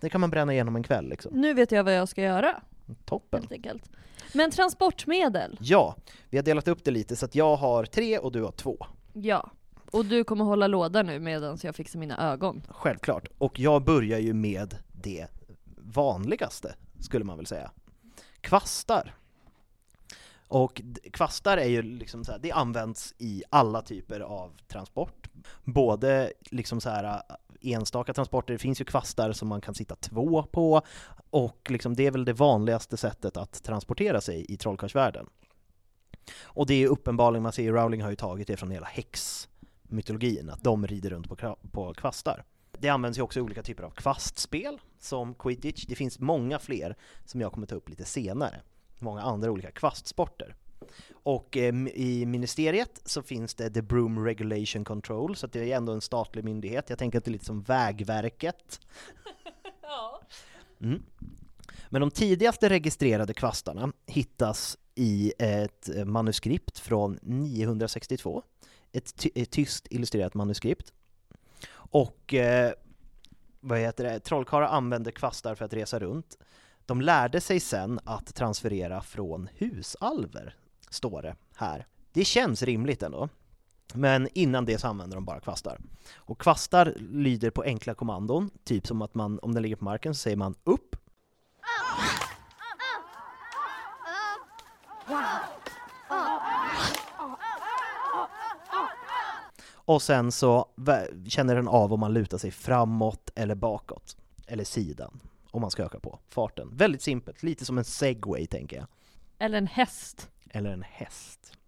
det 0.00 0.08
kan 0.08 0.20
man 0.20 0.30
bränna 0.30 0.52
igenom 0.52 0.76
en 0.76 0.82
kväll 0.82 1.08
liksom. 1.08 1.32
Nu 1.34 1.54
vet 1.54 1.72
jag 1.72 1.84
vad 1.84 1.94
jag 1.94 2.08
ska 2.08 2.22
göra, 2.22 2.54
Toppen! 3.04 3.40
helt 3.40 3.52
enkelt. 3.52 3.90
Men 4.34 4.50
transportmedel, 4.50 5.56
Ja, 5.60 5.96
vi 6.30 6.38
har 6.38 6.42
delat 6.44 6.68
upp 6.68 6.84
det 6.84 6.90
lite 6.90 7.16
så 7.16 7.24
att 7.24 7.34
jag 7.34 7.56
har 7.56 7.84
tre 7.84 8.18
och 8.18 8.32
du 8.32 8.42
har 8.42 8.52
två. 8.52 8.86
ja. 9.12 9.50
Och 9.90 10.04
du 10.04 10.24
kommer 10.24 10.44
hålla 10.44 10.66
låda 10.66 11.02
nu 11.02 11.18
medan 11.18 11.58
jag 11.62 11.74
fixar 11.76 11.98
mina 11.98 12.32
ögon. 12.32 12.62
Självklart. 12.68 13.28
Och 13.38 13.60
jag 13.60 13.84
börjar 13.84 14.18
ju 14.18 14.32
med 14.34 14.76
det 14.92 15.26
vanligaste, 15.76 16.74
skulle 17.00 17.24
man 17.24 17.36
väl 17.36 17.46
säga. 17.46 17.70
Kvastar. 18.40 19.14
Och 20.52 20.82
kvastar 21.12 21.56
är 21.56 21.68
ju 21.68 21.82
liksom 21.82 22.24
så 22.24 22.32
här, 22.32 22.38
det 22.38 22.52
används 22.52 23.14
i 23.18 23.42
alla 23.50 23.82
typer 23.82 24.20
av 24.20 24.56
transport. 24.68 25.28
Både 25.64 26.32
liksom 26.50 26.80
så 26.80 26.90
här 26.90 27.04
äh, 27.04 27.72
enstaka 27.72 28.14
transporter, 28.14 28.52
det 28.52 28.58
finns 28.58 28.80
ju 28.80 28.84
kvastar 28.84 29.32
som 29.32 29.48
man 29.48 29.60
kan 29.60 29.74
sitta 29.74 29.96
två 29.96 30.42
på 30.42 30.82
och 31.30 31.70
liksom 31.70 31.96
det 31.96 32.06
är 32.06 32.10
väl 32.10 32.24
det 32.24 32.32
vanligaste 32.32 32.96
sättet 32.96 33.36
att 33.36 33.62
transportera 33.62 34.20
sig 34.20 34.46
i 34.48 34.56
trollkarlsvärlden. 34.56 35.26
Och 36.42 36.66
det 36.66 36.74
är 36.74 36.88
uppenbarligen, 36.88 37.42
man 37.42 37.52
ser 37.52 37.62
ju 37.62 37.72
Rowling 37.72 38.02
har 38.02 38.10
ju 38.10 38.16
tagit 38.16 38.46
det 38.46 38.56
från 38.56 38.70
hela 38.70 38.86
häxmytologin, 38.86 40.50
att 40.50 40.64
de 40.64 40.86
rider 40.86 41.10
runt 41.10 41.28
på, 41.28 41.56
på 41.72 41.94
kvastar. 41.94 42.44
Det 42.78 42.88
används 42.88 43.18
ju 43.18 43.22
också 43.22 43.38
i 43.38 43.42
olika 43.42 43.62
typer 43.62 43.82
av 43.82 43.90
kvastspel, 43.90 44.78
som 45.00 45.34
quidditch. 45.34 45.84
Det 45.86 45.94
finns 45.94 46.18
många 46.18 46.58
fler 46.58 46.96
som 47.24 47.40
jag 47.40 47.52
kommer 47.52 47.66
ta 47.66 47.74
upp 47.74 47.88
lite 47.88 48.04
senare. 48.04 48.60
Många 49.02 49.22
andra 49.22 49.50
olika 49.50 49.70
kvastsporter. 49.70 50.54
Och 51.12 51.56
eh, 51.56 51.74
i 51.94 52.26
ministeriet 52.26 53.00
så 53.04 53.22
finns 53.22 53.54
det 53.54 53.70
The 53.70 53.82
Broom 53.82 54.24
Regulation 54.24 54.84
Control, 54.84 55.36
så 55.36 55.46
det 55.46 55.72
är 55.72 55.76
ändå 55.76 55.92
en 55.92 56.00
statlig 56.00 56.44
myndighet. 56.44 56.90
Jag 56.90 56.98
tänker 56.98 57.18
att 57.18 57.24
det 57.24 57.28
är 57.28 57.32
lite 57.32 57.44
som 57.44 57.62
Vägverket. 57.62 58.80
Mm. 60.80 61.02
Men 61.88 62.00
de 62.00 62.10
tidigaste 62.10 62.68
registrerade 62.68 63.34
kvastarna 63.34 63.92
hittas 64.06 64.78
i 64.94 65.32
ett 65.38 65.90
manuskript 66.06 66.78
från 66.78 67.18
962 67.22 68.42
ett, 68.92 69.16
ty- 69.16 69.30
ett 69.34 69.50
tyst 69.50 69.86
illustrerat 69.90 70.34
manuskript. 70.34 70.92
Och 71.72 72.34
eh, 72.34 72.72
vad 73.60 73.78
heter 73.78 74.04
det, 74.04 74.20
trollkarlar 74.20 74.66
använde 74.66 75.12
kvastar 75.12 75.54
för 75.54 75.64
att 75.64 75.72
resa 75.72 75.98
runt. 75.98 76.38
De 76.86 77.00
lärde 77.00 77.40
sig 77.40 77.60
sen 77.60 78.00
att 78.04 78.34
transferera 78.34 79.02
från 79.02 79.48
husalver, 79.54 80.56
står 80.90 81.22
det 81.22 81.36
här. 81.54 81.86
Det 82.12 82.24
känns 82.24 82.62
rimligt 82.62 83.02
ändå. 83.02 83.28
Men 83.94 84.28
innan 84.34 84.64
det 84.64 84.78
så 84.78 84.88
använder 84.88 85.16
de 85.16 85.24
bara 85.24 85.40
kvastar. 85.40 85.78
Och 86.14 86.40
kvastar 86.40 86.94
lyder 86.98 87.50
på 87.50 87.62
enkla 87.62 87.94
kommandon, 87.94 88.50
typ 88.64 88.86
som 88.86 89.02
att 89.02 89.14
man, 89.14 89.38
om 89.38 89.54
den 89.54 89.62
ligger 89.62 89.76
på 89.76 89.84
marken 89.84 90.14
så 90.14 90.18
säger 90.18 90.36
man 90.36 90.54
upp. 90.64 90.96
Och 99.84 100.02
sen 100.02 100.32
så 100.32 100.68
känner 101.28 101.54
den 101.54 101.68
av 101.68 101.92
om 101.92 102.00
man 102.00 102.12
lutar 102.12 102.38
sig 102.38 102.50
framåt 102.50 103.30
eller 103.34 103.54
bakåt, 103.54 104.16
eller 104.46 104.64
sidan, 104.64 105.20
om 105.52 105.60
man 105.60 105.70
ska 105.70 105.84
öka 105.84 106.00
på 106.00 106.18
farten. 106.28 106.70
Väldigt 106.76 107.02
simpelt, 107.02 107.42
lite 107.42 107.64
som 107.64 107.78
en 107.78 107.84
segway 107.84 108.46
tänker 108.46 108.76
jag. 108.76 108.86
Eller 109.38 109.58
en 109.58 109.66
häst. 109.66 110.30
Eller 110.50 110.70
en 110.70 110.82
häst. 110.82 111.58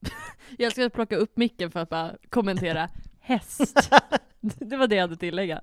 Jag 0.58 0.72
ska 0.72 0.90
plocka 0.90 1.16
upp 1.16 1.36
micken 1.36 1.70
för 1.70 1.80
att 1.80 1.88
bara 1.88 2.16
kommentera 2.28 2.90
häst. 3.20 3.90
Det 4.40 4.76
var 4.76 4.86
det 4.86 4.94
jag 4.94 5.02
hade 5.02 5.16
tillägga. 5.16 5.62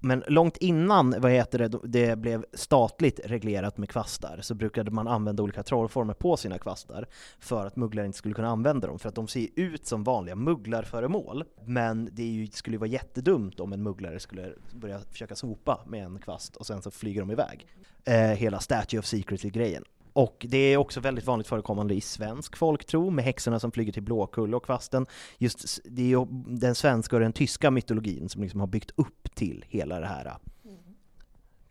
Men 0.00 0.24
långt 0.28 0.56
innan 0.56 1.14
vad 1.18 1.30
heter 1.30 1.58
det, 1.58 1.78
det 1.84 2.18
blev 2.18 2.44
statligt 2.52 3.20
reglerat 3.24 3.78
med 3.78 3.88
kvastar 3.88 4.38
så 4.42 4.54
brukade 4.54 4.90
man 4.90 5.08
använda 5.08 5.42
olika 5.42 5.62
trollformer 5.62 6.14
på 6.14 6.36
sina 6.36 6.58
kvastar 6.58 7.06
för 7.38 7.66
att 7.66 7.76
mugglare 7.76 8.06
inte 8.06 8.18
skulle 8.18 8.34
kunna 8.34 8.48
använda 8.48 8.86
dem, 8.86 8.98
för 8.98 9.08
att 9.08 9.14
de 9.14 9.28
ser 9.28 9.48
ut 9.54 9.86
som 9.86 10.04
vanliga 10.04 10.34
mugglarföremål. 10.34 11.44
Men 11.64 12.08
det 12.12 12.22
ju, 12.22 12.46
skulle 12.46 12.74
ju 12.74 12.78
vara 12.78 12.90
jättedumt 12.90 13.60
om 13.60 13.72
en 13.72 13.82
mugglare 13.82 14.20
skulle 14.20 14.52
börja 14.72 15.00
försöka 15.10 15.36
sopa 15.36 15.80
med 15.86 16.04
en 16.04 16.18
kvast 16.18 16.56
och 16.56 16.66
sen 16.66 16.82
så 16.82 16.90
flyger 16.90 17.20
de 17.20 17.30
iväg. 17.30 17.66
Eh, 18.04 18.14
hela 18.14 18.60
Statue 18.60 19.00
of 19.00 19.06
Secrecy-grejen. 19.06 19.84
Och 20.18 20.46
det 20.48 20.58
är 20.58 20.76
också 20.76 21.00
väldigt 21.00 21.26
vanligt 21.26 21.46
förekommande 21.46 21.94
i 21.94 22.00
svensk 22.00 22.56
folktro 22.56 23.10
med 23.10 23.24
häxorna 23.24 23.60
som 23.60 23.72
flyger 23.72 23.92
till 23.92 24.02
Blåkulla 24.02 24.56
och 24.56 24.64
kvasten. 24.64 25.06
Just 25.38 25.80
det 25.84 26.02
är 26.02 26.06
ju 26.06 26.26
den 26.46 26.74
svenska 26.74 27.16
och 27.16 27.20
den 27.20 27.32
tyska 27.32 27.70
mytologin 27.70 28.28
som 28.28 28.42
liksom 28.42 28.60
har 28.60 28.66
byggt 28.66 28.90
upp 28.96 29.34
till 29.34 29.64
hela 29.68 30.00
det 30.00 30.06
här 30.06 30.26
äh, 30.26 30.32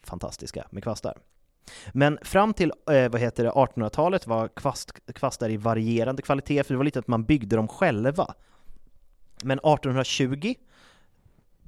fantastiska 0.03 0.67
med 0.71 0.83
kvastar. 0.83 1.17
Men 1.93 2.19
fram 2.21 2.53
till 2.53 2.71
eh, 2.91 3.09
vad 3.09 3.21
heter 3.21 3.43
det, 3.43 3.51
1800-talet 3.51 4.27
var 4.27 4.47
kvast, 4.47 4.91
kvastar 5.13 5.49
i 5.49 5.57
varierande 5.57 6.21
kvalitet, 6.21 6.63
för 6.63 6.73
det 6.73 6.77
var 6.77 6.85
lite 6.85 6.99
att 6.99 7.07
man 7.07 7.23
byggde 7.23 7.55
dem 7.55 7.67
själva. 7.67 8.33
Men 9.43 9.59
1820 9.59 10.53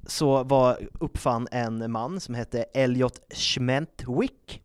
så 0.06 0.44
var, 0.44 0.78
uppfann 1.00 1.48
en 1.50 1.92
man 1.92 2.20
som 2.20 2.34
hette 2.34 2.62
Elliot 2.62 3.34
Schmentwick 3.34 4.62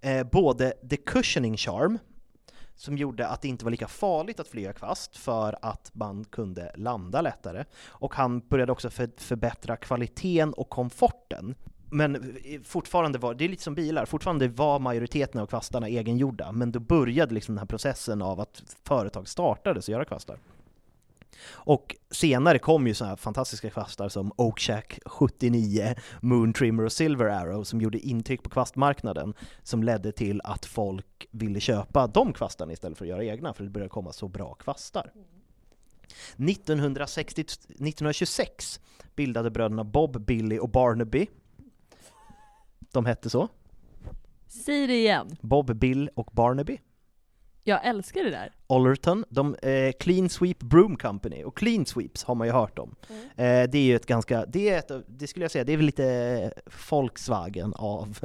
eh, 0.00 0.26
både 0.26 0.72
the 0.90 0.96
cushioning 0.96 1.56
charm, 1.56 1.98
som 2.76 2.96
gjorde 2.98 3.28
att 3.28 3.42
det 3.42 3.48
inte 3.48 3.64
var 3.64 3.70
lika 3.70 3.88
farligt 3.88 4.40
att 4.40 4.48
flyga 4.48 4.72
kvast 4.72 5.16
för 5.16 5.58
att 5.62 5.90
man 5.94 6.24
kunde 6.24 6.72
landa 6.76 7.20
lättare. 7.20 7.64
Och 7.86 8.14
han 8.14 8.40
började 8.40 8.72
också 8.72 8.90
för, 8.90 9.10
förbättra 9.16 9.76
kvaliteten 9.76 10.52
och 10.52 10.68
komforten. 10.68 11.54
Men 11.90 12.14
eh, 12.44 12.60
fortfarande 12.64 13.18
var, 13.18 13.34
det 13.34 13.44
är 13.44 13.48
lite 13.48 13.62
som 13.62 13.74
bilar, 13.74 14.06
fortfarande 14.06 14.48
var 14.48 14.78
majoriteten 14.78 15.40
av 15.40 15.46
kvastarna 15.46 15.88
egengjorda, 15.88 16.52
men 16.52 16.72
då 16.72 16.80
började 16.80 17.34
liksom 17.34 17.54
den 17.54 17.58
här 17.58 17.66
processen 17.66 18.22
av 18.22 18.40
att 18.40 18.62
företag 18.84 19.28
startades 19.28 19.84
att 19.84 19.88
göra 19.88 20.04
kvastar. 20.04 20.38
Och 21.48 21.96
senare 22.10 22.58
kom 22.58 22.86
ju 22.86 22.94
sådana 22.94 23.10
här 23.10 23.16
fantastiska 23.16 23.70
kvastar 23.70 24.08
som 24.08 24.32
Oakshack 24.36 24.98
79, 25.06 25.94
Moon 26.20 26.52
Trimmer 26.52 26.84
och 26.84 26.92
Silver 26.92 27.26
Arrow 27.26 27.64
som 27.64 27.80
gjorde 27.80 27.98
intryck 27.98 28.42
på 28.42 28.50
kvastmarknaden 28.50 29.34
som 29.62 29.82
ledde 29.82 30.12
till 30.12 30.40
att 30.44 30.66
folk 30.66 31.26
ville 31.30 31.60
köpa 31.60 32.06
de 32.06 32.32
kvastarna 32.32 32.72
istället 32.72 32.98
för 32.98 33.04
att 33.04 33.08
göra 33.08 33.24
egna 33.24 33.54
för 33.54 33.64
det 33.64 33.70
började 33.70 33.90
komma 33.90 34.12
så 34.12 34.28
bra 34.28 34.54
kvastar. 34.54 35.12
1960, 36.36 37.40
1926 37.40 38.80
bildade 39.16 39.50
bröderna 39.50 39.84
Bob, 39.84 40.20
Billy 40.20 40.58
och 40.58 40.68
Barnaby. 40.68 41.26
De 42.92 43.06
hette 43.06 43.30
så. 43.30 43.48
Säg 44.48 44.86
det 44.86 44.94
igen. 44.94 45.36
Bob, 45.40 45.74
Bill 45.74 46.10
och 46.14 46.30
Barnaby. 46.32 46.78
Jag 47.64 47.84
älskar 47.84 48.24
det 48.24 48.30
där. 48.30 48.52
Ollerton, 48.66 49.24
de, 49.28 49.54
eh, 49.54 49.92
Clean 50.00 50.28
Sweep 50.28 50.58
Broom 50.58 50.96
Company, 50.96 51.44
och 51.44 51.56
Clean 51.56 51.86
Sweeps 51.86 52.24
har 52.24 52.34
man 52.34 52.46
ju 52.46 52.52
hört 52.52 52.78
om. 52.78 52.94
Eh, 53.36 53.70
det 53.70 53.78
är 53.78 53.82
ju 53.82 53.96
ett 53.96 54.06
ganska, 54.06 54.46
det 54.46 54.68
är 54.68 54.78
ett, 54.78 54.90
det 55.08 55.26
skulle 55.26 55.44
jag 55.44 55.50
säga, 55.50 55.64
det 55.64 55.72
är 55.72 55.76
väl 55.76 55.86
lite 55.86 56.52
Volkswagen 56.90 57.74
av, 57.76 58.18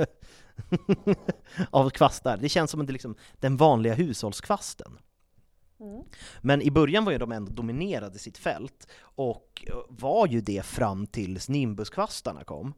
av 1.70 1.90
kvastar. 1.90 2.38
Det 2.38 2.50
känns 2.50 2.72
som 2.72 2.86
det 2.86 2.94
liksom, 2.94 3.16
den 3.40 3.58
vanliga 3.58 3.94
hushållskvasten. 3.94 4.98
Men 6.42 6.62
i 6.62 6.72
början 6.72 7.06
var 7.06 7.12
ju 7.12 7.18
de 7.18 7.32
ändå 7.32 7.52
dominerade 7.52 8.20
sitt 8.20 8.38
fält, 8.38 8.88
och 9.02 9.66
var 9.90 10.28
ju 10.28 10.42
det 10.42 10.66
fram 10.66 11.08
tills 11.08 11.50
Nimbuskvastarna 11.50 12.44
kom. 12.44 12.74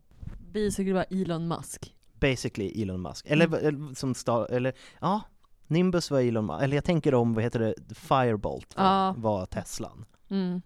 Basically 0.53 0.93
var 0.93 1.05
Elon 1.09 1.47
Musk. 1.47 1.93
Basically 2.13 2.81
Elon 2.81 3.01
Musk. 3.01 3.25
Eller, 3.29 3.57
eller 3.57 3.95
som 3.95 4.15
sta, 4.15 4.47
eller 4.47 4.73
ja, 4.99 5.21
Nimbus 5.67 6.11
var 6.11 6.19
Elon 6.19 6.45
Musk, 6.45 6.63
eller 6.63 6.77
jag 6.77 6.83
tänker 6.83 7.13
om, 7.13 7.33
vad 7.33 7.43
heter 7.43 7.59
det, 7.59 7.95
Firebolt 7.95 8.77
var, 8.77 8.83
Ja. 8.83 9.13
var 9.17 9.45
Teslan. 9.45 10.05
Mm. 10.29 10.61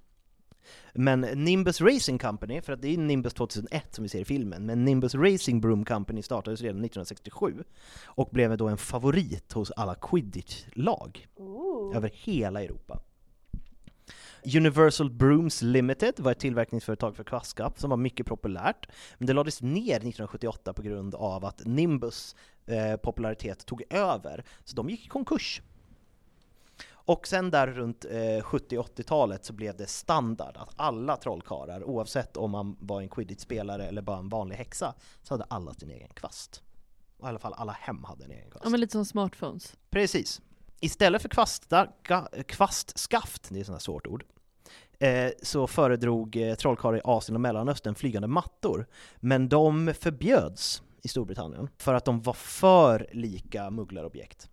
Men 0.93 1.21
Nimbus 1.21 1.81
Racing 1.81 2.21
Company, 2.21 2.61
för 2.61 2.73
att 2.73 2.81
det 2.81 2.93
är 2.93 2.97
Nimbus 2.97 3.33
2001 3.33 3.95
som 3.95 4.03
vi 4.03 4.09
ser 4.09 4.19
i 4.19 4.25
filmen, 4.25 4.65
men 4.65 4.85
Nimbus 4.85 5.15
Racing 5.15 5.61
Broom 5.61 5.85
Company 5.85 6.21
startades 6.21 6.61
redan 6.61 6.77
1967 6.85 7.63
och 8.05 8.29
blev 8.31 8.57
då 8.57 8.67
en 8.67 8.77
favorit 8.77 9.53
hos 9.53 9.71
alla 9.71 9.95
quidditch-lag 9.95 11.27
över 11.95 12.11
hela 12.13 12.63
Europa. 12.63 12.99
Universal 14.57 15.09
Brooms 15.09 15.61
Limited 15.61 16.13
var 16.19 16.31
ett 16.31 16.39
tillverkningsföretag 16.39 17.15
för 17.15 17.23
kvastskaft 17.23 17.79
som 17.79 17.89
var 17.89 17.97
mycket 17.97 18.25
populärt, 18.25 18.87
men 19.17 19.27
det 19.27 19.33
lades 19.33 19.61
ner 19.61 19.95
1978 19.95 20.73
på 20.73 20.81
grund 20.81 21.15
av 21.15 21.45
att 21.45 21.65
Nimbus 21.65 22.35
eh, 22.65 22.95
popularitet 22.95 23.65
tog 23.65 23.83
över, 23.89 24.45
så 24.63 24.75
de 24.75 24.89
gick 24.89 25.05
i 25.05 25.09
konkurs. 25.09 25.61
Och 27.11 27.27
sen 27.27 27.51
där 27.51 27.67
runt 27.67 28.05
eh, 28.05 28.11
70-80-talet 28.11 29.45
så 29.45 29.53
blev 29.53 29.77
det 29.77 29.87
standard 29.87 30.57
att 30.57 30.73
alla 30.75 31.17
trollkarlar, 31.17 31.83
oavsett 31.83 32.37
om 32.37 32.51
man 32.51 32.77
var 32.79 33.01
en 33.01 33.09
quidditch-spelare 33.09 33.87
eller 33.87 34.01
bara 34.01 34.17
en 34.17 34.29
vanlig 34.29 34.55
häxa, 34.55 34.93
så 35.23 35.33
hade 35.33 35.43
alla 35.43 35.73
sin 35.73 35.89
egen 35.89 36.09
kvast. 36.09 36.63
Och 37.17 37.25
I 37.25 37.29
alla 37.29 37.39
fall 37.39 37.53
alla 37.53 37.71
hem 37.71 38.03
hade 38.03 38.25
en 38.25 38.31
egen 38.31 38.49
kvast. 38.49 38.65
Ja 38.65 38.69
men 38.69 38.79
lite 38.79 38.91
som 38.91 39.05
smartphones. 39.05 39.75
Precis. 39.89 40.41
Istället 40.79 41.21
för 41.21 41.29
kvastar, 41.29 41.91
kvastskaft, 42.43 43.49
det 43.49 43.55
är 43.55 43.59
ett 43.59 43.65
sånt 43.65 43.75
här 43.75 43.79
svårt 43.79 44.07
ord, 44.07 44.23
eh, 44.99 45.31
så 45.41 45.67
föredrog 45.67 46.35
eh, 46.35 46.55
trollkarlar 46.55 46.97
i 46.97 47.01
Asien 47.03 47.35
och 47.35 47.41
Mellanöstern 47.41 47.95
flygande 47.95 48.27
mattor. 48.27 48.87
Men 49.19 49.49
de 49.49 49.93
förbjöds 49.99 50.83
i 51.01 51.07
Storbritannien 51.07 51.69
för 51.77 51.93
att 51.93 52.05
de 52.05 52.21
var 52.21 52.33
för 52.33 53.07
lika 53.11 53.69
mugglarobjekt. 53.69 54.49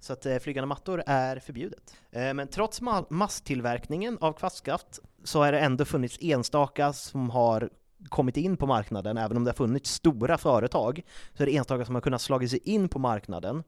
Så 0.00 0.12
att 0.12 0.26
eh, 0.26 0.38
flygande 0.38 0.66
mattor 0.66 1.02
är 1.06 1.38
förbjudet. 1.38 1.96
Eh, 2.10 2.34
men 2.34 2.48
trots 2.48 2.82
ma- 2.82 3.06
masstillverkningen 3.10 4.18
av 4.20 4.32
kvastskaft 4.32 4.98
så 5.24 5.44
har 5.44 5.52
det 5.52 5.60
ändå 5.60 5.84
funnits 5.84 6.18
enstaka 6.20 6.92
som 6.92 7.30
har 7.30 7.70
kommit 8.08 8.36
in 8.36 8.56
på 8.56 8.66
marknaden, 8.66 9.18
även 9.18 9.36
om 9.36 9.44
det 9.44 9.50
har 9.50 9.54
funnits 9.56 9.90
stora 9.90 10.38
företag, 10.38 11.02
så 11.34 11.42
är 11.42 11.46
det 11.46 11.56
enstaka 11.56 11.84
som 11.84 11.94
har 11.94 12.02
kunnat 12.02 12.20
slagit 12.20 12.50
sig 12.50 12.58
in 12.64 12.88
på 12.88 12.98
marknaden. 12.98 13.62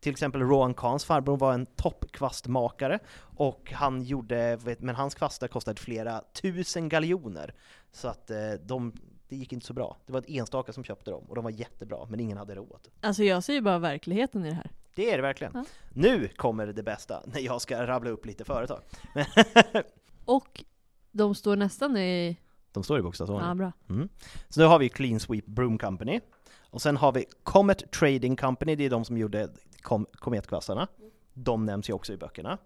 Till 0.00 0.12
exempel 0.12 0.40
Rowan 0.42 0.74
Kahns 0.74 1.04
farbror 1.04 1.36
var 1.36 1.52
en 1.52 1.66
toppkvastmakare 1.66 2.98
och 3.36 3.72
han 3.72 4.02
gjorde, 4.02 4.56
vet- 4.56 4.80
men 4.80 4.94
hans 4.94 5.14
kvastar 5.14 5.48
kostade 5.48 5.80
flera 5.80 6.20
tusen 6.32 6.88
galjoner. 6.88 7.54
Så 7.92 8.08
att 8.08 8.30
eh, 8.30 8.52
de, 8.64 8.92
det 9.34 9.38
gick 9.38 9.52
inte 9.52 9.66
så 9.66 9.72
bra. 9.72 9.96
Det 10.06 10.12
var 10.12 10.20
ett 10.20 10.28
enstaka 10.28 10.72
som 10.72 10.84
köpte 10.84 11.10
dem 11.10 11.24
och 11.28 11.34
de 11.34 11.44
var 11.44 11.50
jättebra, 11.50 12.06
men 12.08 12.20
ingen 12.20 12.38
hade 12.38 12.54
råd. 12.54 12.88
Alltså 13.00 13.24
jag 13.24 13.44
ser 13.44 13.52
ju 13.52 13.60
bara 13.60 13.78
verkligheten 13.78 14.44
i 14.44 14.48
det 14.48 14.54
här. 14.54 14.70
Det 14.94 15.10
är 15.10 15.16
det 15.16 15.22
verkligen. 15.22 15.52
Ja. 15.54 15.64
Nu 15.92 16.28
kommer 16.28 16.66
det 16.66 16.82
bästa, 16.82 17.22
när 17.26 17.40
jag 17.40 17.60
ska 17.60 17.86
rabbla 17.86 18.10
upp 18.10 18.26
lite 18.26 18.44
företag. 18.44 18.80
Och 20.24 20.64
de 21.12 21.34
står 21.34 21.56
nästan 21.56 21.96
i... 21.96 22.36
de 22.72 22.84
står 22.84 22.98
i 22.98 23.02
bokstavsordning. 23.02 23.48
Ja, 23.48 23.54
bra. 23.54 23.72
Mm. 23.88 24.08
Så 24.48 24.60
då 24.60 24.66
har 24.66 24.78
vi 24.78 24.88
Clean 24.88 25.20
Sweep 25.20 25.46
Broom 25.46 25.78
Company. 25.78 26.20
Och 26.70 26.82
sen 26.82 26.96
har 26.96 27.12
vi 27.12 27.24
Comet 27.42 27.92
Trading 27.92 28.36
Company, 28.36 28.76
det 28.76 28.84
är 28.84 28.90
de 28.90 29.04
som 29.04 29.18
gjorde 29.18 29.48
kom 29.82 30.06
kometkvastarna. 30.12 30.88
De 31.32 31.66
nämns 31.66 31.88
ju 31.88 31.92
också 31.92 32.12
i 32.12 32.16
böckerna. 32.16 32.58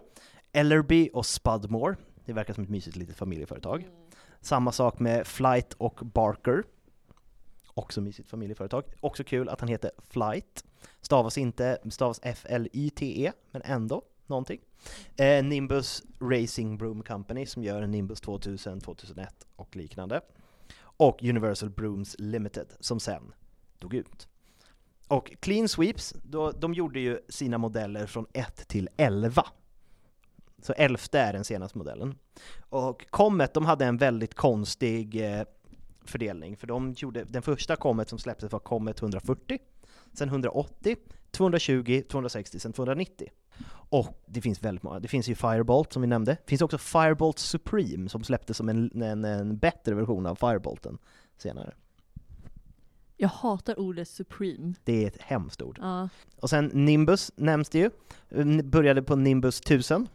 Ellerby 0.53 1.11
och 1.13 1.27
Spudmore, 1.27 1.97
det 2.25 2.33
verkar 2.33 2.55
som 2.55 2.65
ett 2.65 2.71
mysigt 2.71 2.97
litet 2.97 3.17
familjeföretag. 3.17 3.89
Samma 4.41 4.73
sak 4.73 4.99
med 4.99 5.27
Flight 5.27 5.73
och 5.73 6.01
Barker. 6.03 6.65
Också 7.75 8.01
mysigt 8.01 8.31
familjeföretag. 8.31 8.85
Också 9.01 9.25
kul 9.25 9.49
att 9.49 9.61
han 9.61 9.69
heter 9.69 9.91
Flight. 10.09 10.65
Stavas 11.01 11.39
inte, 11.39 11.79
stavas 11.91 12.21
F-L-Y-T-E, 12.23 13.33
men 13.51 13.63
ändå 13.65 14.03
någonting. 14.27 14.61
Eh, 15.17 15.45
Nimbus 15.45 16.03
Racing 16.21 16.79
Broom 16.79 17.03
Company 17.03 17.47
som 17.47 17.63
gör 17.63 17.83
en 17.83 17.91
Nimbus 17.91 18.21
2000, 18.21 18.81
2001 18.81 19.47
och 19.57 19.77
liknande. 19.77 20.21
Och 20.81 21.23
Universal 21.23 21.71
Brooms 21.71 22.17
Limited 22.19 22.67
som 22.81 23.01
sen 23.01 23.33
dog 23.79 23.95
ut. 23.95 24.29
Och 25.09 25.33
Clean 25.41 25.69
Sweeps, 25.69 26.15
då, 26.23 26.51
de 26.51 26.75
gjorde 26.75 27.01
ju 27.01 27.19
sina 27.29 27.59
modeller 27.59 28.07
från 28.07 28.27
1 28.33 28.69
till 28.69 28.89
11. 28.97 29.45
Så 30.63 30.73
11 30.73 30.99
är 31.13 31.33
den 31.33 31.45
senaste 31.45 31.79
modellen. 31.79 32.15
Och 32.61 33.11
Comet, 33.11 33.55
de 33.55 33.67
hade 33.67 33.85
en 33.85 33.97
väldigt 33.97 34.35
konstig 34.35 35.33
eh, 35.33 35.43
fördelning, 36.05 36.57
för 36.57 36.67
de 36.67 36.93
gjorde, 36.93 37.25
den 37.25 37.43
första 37.43 37.77
Comet 37.77 38.09
som 38.09 38.19
släpptes 38.19 38.53
var 38.53 38.59
Comet 38.59 39.03
140, 39.03 39.59
sen 40.13 40.29
180, 40.29 40.97
220, 41.31 42.03
260, 42.09 42.61
sen 42.61 42.73
290. 42.73 43.29
Och 43.91 44.23
det 44.27 44.41
finns 44.41 44.63
väldigt 44.63 44.83
många. 44.83 45.01
Det 45.01 45.09
finns 45.09 45.29
ju 45.29 45.35
Firebolt 45.35 45.93
som 45.93 46.03
vi 46.03 46.09
nämnde. 46.09 46.33
Det 46.33 46.49
finns 46.49 46.63
också 46.63 46.79
Firebolt 46.79 47.39
Supreme 47.39 48.09
som 48.09 48.25
släpptes 48.25 48.57
som 48.57 48.69
en, 48.69 49.03
en, 49.03 49.25
en 49.25 49.59
bättre 49.59 49.95
version 49.95 50.27
av 50.27 50.35
Firebolten 50.35 50.99
senare. 51.37 51.75
Jag 53.21 53.29
hatar 53.29 53.79
ordet 53.79 54.09
supreme. 54.09 54.75
Det 54.85 55.05
är 55.05 55.09
ett 55.09 55.23
hemskt 55.23 55.63
ord. 55.63 55.79
Ja. 55.83 56.09
Och 56.41 56.51
sen 56.51 56.67
Nimbus 56.67 57.33
nämns 57.37 57.69
det 57.69 57.79
ju. 57.79 57.91
Började 58.63 59.03
på 59.03 59.17
Nimbus 59.17 59.61
1000. 59.61 60.09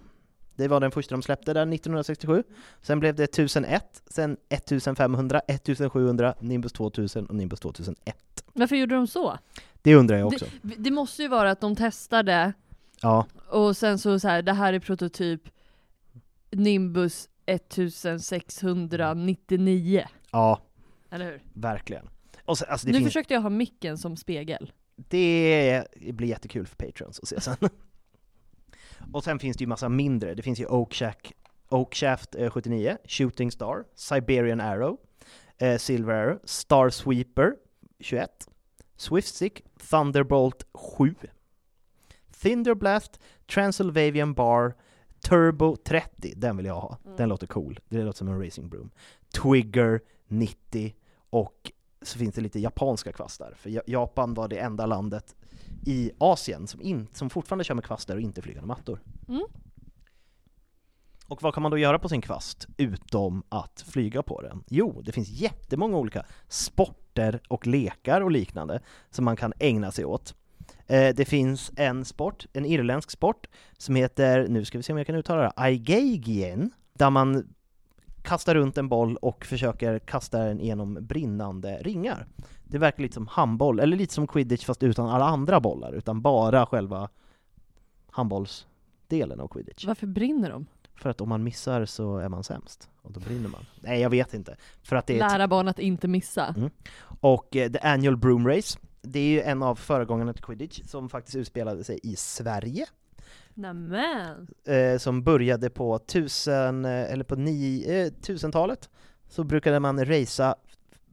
Det 0.55 0.67
var 0.67 0.79
den 0.79 0.91
första 0.91 1.15
de 1.15 1.22
släppte 1.22 1.53
där 1.53 1.62
1967. 1.62 2.43
Sen 2.81 3.00
blev 3.00 3.15
det 3.15 3.24
1001, 3.24 4.03
sen 4.07 4.38
1500, 4.50 5.39
1700, 5.48 6.36
Nimbus 6.39 6.72
2000 6.74 7.25
och 7.25 7.36
Nimbus 7.36 7.60
2001. 7.60 8.15
Varför 8.53 8.75
gjorde 8.75 8.95
de 8.95 9.07
så? 9.07 9.38
Det 9.81 9.95
undrar 9.95 10.17
jag 10.17 10.27
också. 10.27 10.45
Det, 10.62 10.75
det 10.77 10.91
måste 10.91 11.22
ju 11.22 11.27
vara 11.27 11.51
att 11.51 11.62
de 11.62 11.75
testade 11.75 12.53
Ja, 13.01 13.25
och 13.50 13.77
sen 13.77 14.00
så, 14.00 14.19
så 14.19 14.27
här, 14.27 14.41
det 14.41 14.53
här 14.53 14.74
är 14.74 14.79
prototyp 14.79 15.41
Nimbus 16.51 17.29
1699. 17.45 20.05
ja, 20.31 20.62
Eller 21.10 21.25
hur? 21.25 21.41
verkligen. 21.53 22.10
Sen, 22.57 22.67
alltså 22.69 22.88
nu 22.88 22.93
finns, 22.93 23.05
försökte 23.05 23.33
jag 23.33 23.41
ha 23.41 23.50
micken 23.50 23.98
som 23.98 24.17
spegel. 24.17 24.72
det 24.95 25.83
blir 25.95 26.27
jättekul 26.27 26.67
för 26.67 26.75
patrons 26.75 27.19
att 27.19 27.27
se 27.27 27.41
sen. 27.41 27.55
och 29.13 29.23
sen 29.23 29.39
finns 29.39 29.57
det 29.57 29.62
ju 29.63 29.67
massa 29.67 29.89
mindre. 29.89 30.33
Det 30.35 30.41
finns 30.41 30.59
ju 30.59 30.65
Oakshack, 30.65 31.33
Oakshaft 31.69 32.35
eh, 32.35 32.50
79, 32.50 32.97
Shooting 33.05 33.51
Star, 33.51 33.83
Siberian 33.95 34.62
Arrow, 34.62 34.97
eh, 35.57 35.77
Silver 35.77 36.13
Arrow, 36.13 36.39
Star 36.43 36.89
Sweeper 36.89 37.53
21, 38.00 38.29
Swiftstick, 38.95 39.63
Thunderbolt 39.89 40.65
7, 40.73 41.15
Thunderblast, 42.41 43.19
Transylvanian 43.53 44.33
Bar, 44.33 44.73
Turbo 45.19 45.75
30, 45.75 46.33
den 46.35 46.57
vill 46.57 46.65
jag 46.65 46.79
ha. 46.81 46.97
Den 47.17 47.29
låter 47.29 47.47
cool. 47.47 47.79
Det 47.89 48.01
låter 48.03 48.17
som 48.17 48.27
en 48.27 48.43
racing 48.45 48.69
broom. 48.69 48.91
Twigger 49.33 50.01
90 50.27 50.93
och 51.29 51.71
så 52.01 52.17
finns 52.19 52.35
det 52.35 52.41
lite 52.41 52.59
japanska 52.59 53.12
kvastar. 53.12 53.53
För 53.57 53.69
Ja- 53.69 53.81
Japan 53.88 54.33
var 54.33 54.47
det 54.47 54.57
enda 54.57 54.85
landet 54.85 55.35
i 55.85 56.11
Asien 56.17 56.67
som, 56.67 56.81
in, 56.81 57.07
som 57.13 57.29
fortfarande 57.29 57.63
kör 57.63 57.75
med 57.75 57.83
kvastar 57.83 58.15
och 58.15 58.21
inte 58.21 58.41
flygande 58.41 58.67
mattor. 58.67 58.99
Mm. 59.27 59.43
Och 61.27 61.43
vad 61.43 61.53
kan 61.53 61.63
man 61.63 61.71
då 61.71 61.77
göra 61.77 61.99
på 61.99 62.09
sin 62.09 62.21
kvast 62.21 62.67
utom 62.77 63.43
att 63.49 63.85
flyga 63.87 64.23
på 64.23 64.41
den? 64.41 64.63
Jo, 64.67 65.01
det 65.01 65.11
finns 65.11 65.29
jättemånga 65.29 65.97
olika 65.97 66.25
sporter 66.47 67.39
och 67.47 67.67
lekar 67.67 68.21
och 68.21 68.31
liknande 68.31 68.81
som 69.09 69.25
man 69.25 69.35
kan 69.35 69.53
ägna 69.59 69.91
sig 69.91 70.05
åt. 70.05 70.35
Eh, 70.87 71.15
det 71.15 71.25
finns 71.25 71.71
en 71.75 72.05
sport, 72.05 72.45
en 72.53 72.65
irländsk 72.65 73.11
sport, 73.11 73.47
som 73.77 73.95
heter, 73.95 74.47
nu 74.47 74.65
ska 74.65 74.77
vi 74.77 74.83
se 74.83 74.93
om 74.93 74.97
jag 74.97 75.07
kan 75.07 75.15
uttala 75.15 75.41
det, 75.41 75.51
Aigagien, 75.55 76.71
där 76.93 77.09
man 77.09 77.53
kastar 78.21 78.55
runt 78.55 78.77
en 78.77 78.89
boll 78.89 79.17
och 79.17 79.45
försöker 79.45 79.99
kasta 79.99 80.39
den 80.39 80.59
genom 80.59 80.97
brinnande 81.01 81.77
ringar. 81.81 82.27
Det 82.73 82.79
verkar 82.79 83.03
lite 83.03 83.13
som 83.13 83.27
handboll, 83.27 83.79
eller 83.79 83.97
lite 83.97 84.13
som 84.13 84.27
quidditch 84.27 84.65
fast 84.65 84.83
utan 84.83 85.09
alla 85.09 85.25
andra 85.25 85.59
bollar, 85.59 85.93
utan 85.93 86.21
bara 86.21 86.65
själva 86.65 87.09
handbollsdelen 88.09 89.39
av 89.39 89.47
quidditch. 89.47 89.86
Varför 89.86 90.07
brinner 90.07 90.49
de? 90.49 90.65
För 90.95 91.09
att 91.09 91.21
om 91.21 91.29
man 91.29 91.43
missar 91.43 91.86
så 91.86 92.17
är 92.17 92.29
man 92.29 92.43
sämst, 92.43 92.89
och 93.01 93.12
då 93.12 93.19
brinner 93.19 93.49
man. 93.49 93.65
Nej, 93.81 94.01
jag 94.01 94.09
vet 94.09 94.33
inte. 94.33 94.55
För 94.83 94.95
att 94.95 95.07
det 95.07 95.19
är 95.19 95.19
Lära 95.19 95.47
barn 95.47 95.67
att 95.67 95.79
inte 95.79 96.07
missa. 96.07 96.47
Mm. 96.57 96.69
Och 97.19 97.55
eh, 97.55 97.71
The 97.71 97.79
Annual 97.79 98.17
Broom 98.17 98.47
Race, 98.47 98.79
det 99.01 99.19
är 99.19 99.29
ju 99.29 99.41
en 99.41 99.63
av 99.63 99.75
föregångarna 99.75 100.33
till 100.33 100.43
quidditch 100.43 100.81
som 100.86 101.09
faktiskt 101.09 101.36
utspelade 101.36 101.83
sig 101.83 101.99
i 102.03 102.15
Sverige. 102.15 102.86
Nämen! 103.53 104.47
eh, 104.67 104.97
som 104.97 105.23
började 105.23 105.69
på 105.69 105.99
tusen, 105.99 106.86
eh, 106.86 107.12
eller 107.12 107.23
på 107.23 107.36
ni, 107.36 107.86
eh, 107.88 108.21
tusentalet, 108.21 108.89
så 109.29 109.43
brukade 109.43 109.79
man 109.79 110.05
racea 110.05 110.55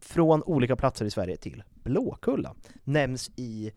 från 0.01 0.43
olika 0.43 0.77
platser 0.77 1.05
i 1.05 1.11
Sverige 1.11 1.37
till 1.37 1.63
Blåkulla. 1.75 2.55
Nämns 2.85 3.31
i 3.37 3.73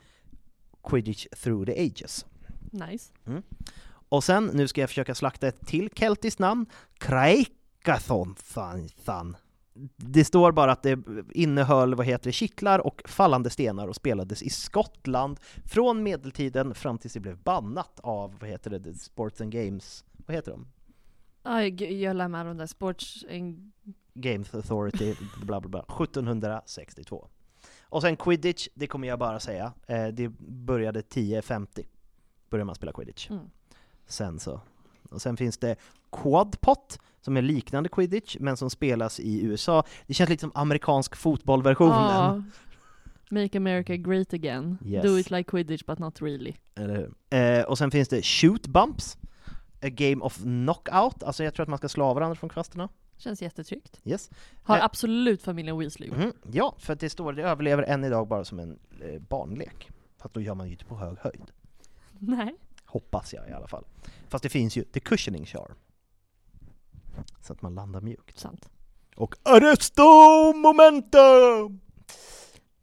Quidditch 0.84 1.28
Through 1.44 1.66
the 1.66 1.82
Ages. 1.82 2.26
Nice. 2.72 3.14
Och 4.10 4.24
sen, 4.24 4.46
nu 4.54 4.68
ska 4.68 4.82
jag 4.82 4.90
försöka 4.90 5.16
slakta 5.16 5.48
ett 5.48 5.68
till 5.68 5.90
keltiskt 5.96 6.40
namn, 6.40 6.66
Kraikathon. 6.98 8.36
Det 9.96 10.26
står 10.26 10.52
bara 10.52 10.72
att 10.72 10.84
det 10.84 11.00
innehöll, 11.32 11.96
vad 11.96 12.06
heter 12.06 12.26
det, 12.26 12.32
kittlar 12.32 12.80
och 12.80 13.02
fallande 13.06 13.50
stenar 13.50 13.88
och 13.88 13.96
spelades 13.96 14.44
i 14.44 14.50
Skottland 14.50 15.40
från 15.66 16.04
medeltiden 16.04 16.76
fram 16.76 16.98
tills 16.98 17.14
det 17.14 17.20
blev 17.20 17.38
bannat 17.38 18.00
av, 18.00 18.36
vad 18.40 18.50
heter 18.50 18.80
det, 18.80 18.94
Sports 18.94 19.42
and 19.42 19.52
Games, 19.52 20.06
vad 20.12 20.36
heter 20.36 20.52
de? 20.52 20.68
Aj, 21.44 22.02
jag 22.02 22.16
lär 22.16 22.28
mig 22.28 22.46
de 22.46 22.58
där 22.58 22.68
sports... 22.68 23.26
En... 23.30 23.72
Games 24.13 24.54
Authority, 24.54 25.15
bla 25.41 25.62
bla 25.62 25.69
bla, 25.69 25.80
1762. 25.80 27.28
Och 27.82 28.02
sen 28.02 28.15
quidditch, 28.15 28.67
det 28.73 28.88
kommer 28.88 29.08
jag 29.08 29.19
bara 29.19 29.39
säga, 29.39 29.73
eh, 29.88 30.08
det 30.08 30.30
började 30.39 30.99
1050, 30.99 31.88
började 32.49 32.65
man 32.65 32.76
spela 32.76 32.91
quidditch. 32.91 33.30
Mm. 33.30 33.49
Sen 34.08 34.39
så. 34.39 34.62
Och 35.10 35.21
sen 35.21 35.38
finns 35.38 35.58
det 35.58 35.76
quadpot, 36.12 36.99
som 37.21 37.38
är 37.38 37.41
liknande 37.41 37.89
quidditch, 37.89 38.38
men 38.39 38.58
som 38.58 38.69
spelas 38.69 39.19
i 39.19 39.43
USA. 39.43 39.84
Det 40.08 40.13
känns 40.13 40.30
lite 40.30 40.41
som 40.41 40.52
amerikansk 40.56 41.15
fotbollversionen. 41.15 41.93
Ja. 41.93 42.43
Make 43.30 43.58
America 43.58 43.95
great 43.95 44.34
again. 44.34 44.78
Yes. 44.86 45.04
Do 45.04 45.19
it 45.19 45.32
like 45.32 45.52
Quidditch 45.52 45.86
but 45.86 45.99
not 45.99 46.21
really. 46.21 46.54
Eller 46.76 46.95
hur? 46.95 47.39
Eh, 47.39 47.63
och 47.63 47.78
sen 47.78 47.91
finns 47.91 48.08
det 48.08 48.26
shoot 48.26 48.67
bumps, 48.67 49.17
a 49.82 49.89
game 49.89 50.21
of 50.21 50.38
knockout, 50.38 51.23
alltså 51.23 51.43
jag 51.43 51.54
tror 51.54 51.63
att 51.63 51.69
man 51.69 51.78
ska 51.78 51.89
slå 51.89 52.06
av 52.06 52.15
varandra 52.15 52.36
från 52.36 52.49
kvasterna. 52.49 52.89
Känns 53.17 53.41
jättetryggt. 53.41 54.02
Yes. 54.04 54.30
Har 54.63 54.78
Eh. 54.78 54.84
absolut 54.84 55.41
familjen 55.41 55.78
Weasley 55.80 56.10
gjort. 56.10 56.17
Mhm, 56.17 56.34
Ja, 56.52 56.76
för 56.80 56.93
att 56.93 56.99
det 56.99 57.10
står 57.10 57.34
det 57.34 57.43
överlever 57.43 57.84
än 57.84 58.04
idag 58.04 58.28
bara 58.28 58.45
som 58.45 58.60
en 58.60 58.80
eh, 59.02 59.19
barnlek. 59.21 59.89
Fast 60.17 60.34
då 60.34 60.41
gör 60.41 60.56
man 60.56 60.67
ju 60.67 60.71
inte 60.73 60.86
på 60.86 60.95
hög 60.95 61.17
höjd. 61.19 61.52
Nej. 62.19 62.56
Hoppas 62.86 63.34
jag 63.34 63.49
i 63.49 63.52
alla 63.52 63.67
fall. 63.67 63.86
Fast 64.30 64.43
det 64.43 64.49
finns 64.49 64.76
ju 64.76 64.84
the 64.84 64.99
cushioning 64.99 65.45
char. 65.45 65.71
Så 67.41 67.54
att 67.54 67.62
man 67.62 67.76
landar 67.76 68.02
mjukt. 68.02 68.39
Sant. 68.39 68.69
Och 69.15 69.36
arresto 69.43 70.04
momentum! 70.54 71.80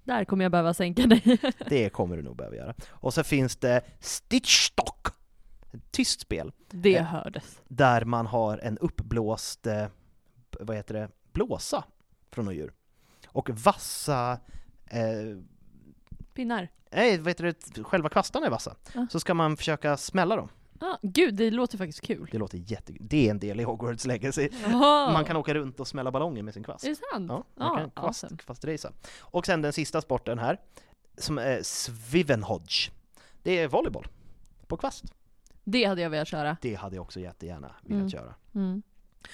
Där 0.04 0.24
kommer 0.24 0.44
jag 0.44 0.52
behöva 0.52 0.74
sänka 0.74 1.06
dig. 1.06 1.38
Det 1.68 1.90
kommer 1.90 2.16
du 2.16 2.22
nog 2.22 2.36
behöva 2.36 2.56
göra. 2.56 2.74
Och 2.90 3.14
så 3.14 3.24
finns 3.24 3.56
det 3.56 3.80
Stitchstock, 4.00 5.06
ett 5.72 5.92
tyst 5.92 6.20
spel, 6.20 6.52
Det 6.70 6.96
Eh. 6.96 7.04
hördes. 7.04 7.60
där 7.68 8.04
man 8.04 8.26
har 8.26 8.58
en 8.58 8.78
uppblåst, 8.78 9.66
eh, 9.66 9.86
vad 10.60 10.76
heter 10.76 10.94
det, 10.94 11.08
blåsa 11.32 11.84
från 12.30 12.44
något 12.44 12.54
djur. 12.54 12.72
Och 13.26 13.50
vassa, 13.50 14.38
eh, 14.86 15.00
Pinnar. 16.34 16.68
nej 16.90 17.18
vad 17.18 17.28
heter 17.28 17.44
det, 17.74 17.84
själva 17.84 18.08
kvastarna 18.08 18.46
är 18.46 18.50
vassa. 18.50 18.76
Ja. 18.94 19.06
Så 19.10 19.20
ska 19.20 19.34
man 19.34 19.56
försöka 19.56 19.96
smälla 19.96 20.36
dem. 20.36 20.48
Ah, 20.82 20.96
gud, 21.02 21.34
det 21.34 21.50
låter 21.50 21.78
faktiskt 21.78 22.00
kul. 22.00 22.28
Det 22.32 22.38
låter 22.38 22.58
jätte... 22.58 22.92
Det 23.00 23.26
är 23.26 23.30
en 23.30 23.38
del 23.38 23.60
i 23.60 23.62
Hogwarts 23.62 24.06
Legacy. 24.06 24.48
Jaha. 24.64 25.12
Man 25.12 25.24
kan 25.24 25.36
åka 25.36 25.54
runt 25.54 25.80
och 25.80 25.88
smälla 25.88 26.10
ballonger 26.10 26.42
med 26.42 26.54
sin 26.54 26.62
kvast. 26.64 26.84
Är 26.84 26.88
det 26.88 26.96
sant? 27.12 27.26
Ja, 27.30 27.44
man 27.54 27.76
kan 27.76 27.90
Ah, 27.94 28.00
kvast, 28.00 28.24
awesome. 28.24 28.38
kvastracea. 28.38 28.92
Och 29.20 29.46
sen 29.46 29.62
den 29.62 29.72
sista 29.72 30.00
sporten 30.00 30.38
här, 30.38 30.58
som 31.18 31.38
är 31.38 31.62
Swivenhodge. 31.62 32.90
Det 33.42 33.58
är 33.58 33.68
volleyboll 33.68 34.06
på 34.66 34.76
kvast. 34.76 35.04
Det 35.64 35.84
hade 35.84 36.02
jag 36.02 36.10
velat 36.10 36.28
köra. 36.28 36.56
Det 36.60 36.74
hade 36.74 36.96
jag 36.96 37.02
också 37.02 37.20
jättegärna 37.20 37.74
velat 37.82 37.98
Mm. 38.00 38.10
köra. 38.10 38.34
Mm. 38.54 38.82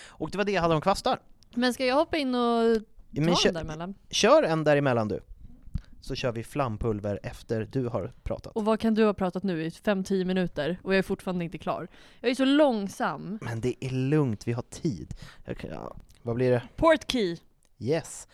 Och 0.06 0.30
det 0.30 0.38
var 0.38 0.44
det 0.44 0.52
jag 0.52 0.62
hade 0.62 0.74
om 0.74 0.80
kvastar. 0.80 1.18
Men 1.54 1.74
ska 1.74 1.86
jag 1.86 1.94
hoppa 1.96 2.16
in 2.16 2.34
och 2.34 2.74
ta 3.14 3.20
Men 3.20 3.34
kö- 3.34 3.50
däremellan? 3.50 3.94
kör 4.10 4.42
en 4.42 4.64
däremellan 4.64 5.08
du. 5.08 5.20
Så 6.00 6.14
kör 6.14 6.32
vi 6.32 6.44
flampulver 6.44 7.20
efter 7.22 7.68
du 7.72 7.86
har 7.88 8.12
pratat. 8.22 8.52
Och 8.56 8.64
vad 8.64 8.80
kan 8.80 8.94
du 8.94 9.04
ha 9.04 9.14
pratat 9.14 9.42
nu 9.42 9.62
i 9.64 9.68
5-10 9.68 10.24
minuter 10.24 10.78
och 10.82 10.94
jag 10.94 10.98
är 10.98 11.02
fortfarande 11.02 11.44
inte 11.44 11.58
klar? 11.58 11.88
Jag 12.20 12.30
är 12.30 12.34
så 12.34 12.44
långsam. 12.44 13.38
Men 13.42 13.60
det 13.60 13.84
är 13.84 13.90
lugnt, 13.90 14.46
vi 14.48 14.52
har 14.52 14.62
tid. 14.62 15.14
Jag 15.44 15.58
kan, 15.58 15.70
ja. 15.70 15.96
Vad 16.22 16.34
blir 16.36 16.50
det? 16.50 16.62
Portkey. 16.76 17.38
Yes. 17.78 18.28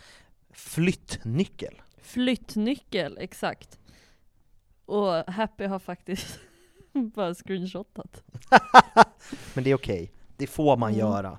Flyttnyckel. 0.51 1.83
Flyttnyckel, 2.03 3.19
exakt. 3.21 3.79
Och 4.87 5.13
Happy 5.33 5.65
har 5.65 5.79
faktiskt 5.79 6.39
Bara 6.93 7.35
screenshotat. 7.35 8.23
Men 9.55 9.65
det 9.65 9.71
är 9.71 9.75
okej. 9.75 10.13
Det 10.37 10.47
får 10.47 10.77
man 10.77 10.89
Mm. 10.93 11.01
göra. 11.01 11.39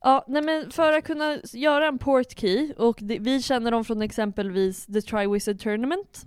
Ja, 0.00 0.24
nej 0.28 0.42
men 0.42 0.70
för 0.70 0.92
att 0.92 1.04
kunna 1.04 1.38
göra 1.52 1.86
en 1.86 1.98
port 1.98 2.38
key, 2.38 2.72
och 2.76 2.98
det, 3.02 3.18
vi 3.18 3.42
känner 3.42 3.70
dem 3.70 3.84
från 3.84 4.02
exempelvis 4.02 4.86
The 4.86 5.00
Triwizard 5.02 5.60
Tournament 5.60 6.24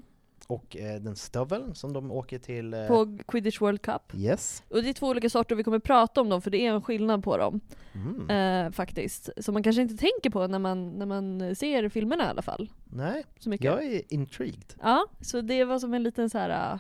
Och 0.48 0.78
eh, 0.78 1.00
den 1.02 1.16
stöveln 1.16 1.76
som 1.76 1.94
de 1.94 2.12
åker 2.12 2.40
till... 2.40 2.74
Eh, 2.74 2.88
på 2.88 3.18
Quidditch 3.28 3.62
World 3.62 3.82
Cup. 3.82 4.02
Yes. 4.16 4.64
Och 4.70 4.84
det 4.84 4.90
är 4.90 4.94
två 4.94 5.08
olika 5.08 5.30
sorter, 5.30 5.56
vi 5.56 5.64
kommer 5.64 5.80
prata 5.80 6.22
om 6.22 6.30
dem 6.30 6.42
för 6.42 6.52
det 6.52 6.58
är 6.66 6.74
en 6.74 6.82
skillnad 6.82 7.24
på 7.24 7.38
dem. 7.38 7.62
Mm. 7.94 8.30
Eh, 8.66 8.72
faktiskt. 8.72 9.30
Som 9.38 9.54
man 9.54 9.64
kanske 9.64 9.82
inte 9.82 9.98
tänker 9.98 10.30
på 10.30 10.48
när 10.48 10.60
man, 10.60 10.90
när 11.00 11.06
man 11.06 11.56
ser 11.56 11.90
filmerna 11.90 12.24
i 12.26 12.28
alla 12.28 12.42
fall. 12.42 12.72
Nej, 12.86 13.24
Så 13.40 13.50
mycket. 13.50 13.66
jag 13.66 13.84
är 13.86 14.14
intrigued. 14.14 14.74
Ja, 14.82 15.06
så 15.22 15.42
det 15.42 15.64
var 15.66 15.80
som 15.80 15.94
en 15.94 16.04
liten 16.04 16.30
så 16.30 16.38
här. 16.38 16.74
äh, 16.74 16.80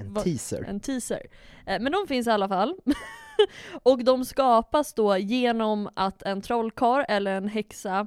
En 0.00 0.14
vad- 0.14 0.24
teaser. 0.24 0.62
En 0.68 0.80
teaser. 0.80 1.22
Eh, 1.66 1.80
Men 1.80 1.92
de 1.92 2.06
finns 2.08 2.26
i 2.26 2.30
alla 2.30 2.48
fall. 2.48 2.74
och 3.82 4.04
de 4.04 4.24
skapas 4.24 4.94
då 4.94 5.16
genom 5.16 5.88
att 5.94 6.22
en 6.22 6.42
trollkarl 6.42 7.04
eller 7.08 7.34
en 7.34 7.48
häxa 7.48 8.06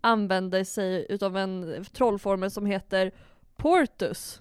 använder 0.00 0.64
sig 0.64 1.06
utav 1.08 1.36
en 1.36 1.84
trollformel 1.92 2.50
som 2.50 2.66
heter 2.66 3.12
Portus. 3.56 4.40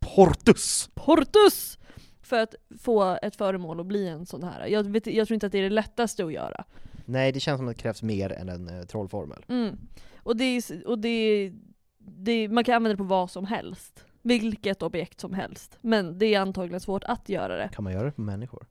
Portus! 0.00 0.90
Portus! 0.94 1.78
För 2.22 2.40
att 2.42 2.54
få 2.80 3.18
ett 3.22 3.36
föremål 3.36 3.80
att 3.80 3.86
bli 3.86 4.08
en 4.08 4.26
sån 4.26 4.42
här. 4.42 4.66
Jag, 4.66 4.84
vet, 4.84 5.06
jag 5.06 5.26
tror 5.28 5.34
inte 5.34 5.46
att 5.46 5.52
det 5.52 5.58
är 5.58 5.62
det 5.62 5.70
lättaste 5.70 6.24
att 6.24 6.32
göra. 6.32 6.64
Nej, 7.04 7.32
det 7.32 7.40
känns 7.40 7.58
som 7.58 7.68
att 7.68 7.76
det 7.76 7.82
krävs 7.82 8.02
mer 8.02 8.32
än 8.32 8.48
en 8.48 8.68
eh, 8.68 8.82
trollformel. 8.82 9.44
Mm. 9.48 9.78
Och, 10.16 10.36
det 10.36 10.44
är, 10.44 10.86
och 10.88 10.98
det, 10.98 11.52
det, 11.98 12.48
man 12.48 12.64
kan 12.64 12.74
använda 12.74 12.94
det 12.94 12.98
på 12.98 13.04
vad 13.04 13.30
som 13.30 13.44
helst. 13.44 14.04
Vilket 14.22 14.82
objekt 14.82 15.20
som 15.20 15.34
helst. 15.34 15.78
Men 15.80 16.18
det 16.18 16.34
är 16.34 16.40
antagligen 16.40 16.80
svårt 16.80 17.04
att 17.04 17.28
göra 17.28 17.56
det. 17.56 17.68
Kan 17.72 17.84
man 17.84 17.92
göra 17.92 18.04
det 18.04 18.12
på 18.12 18.20
människor? 18.20 18.66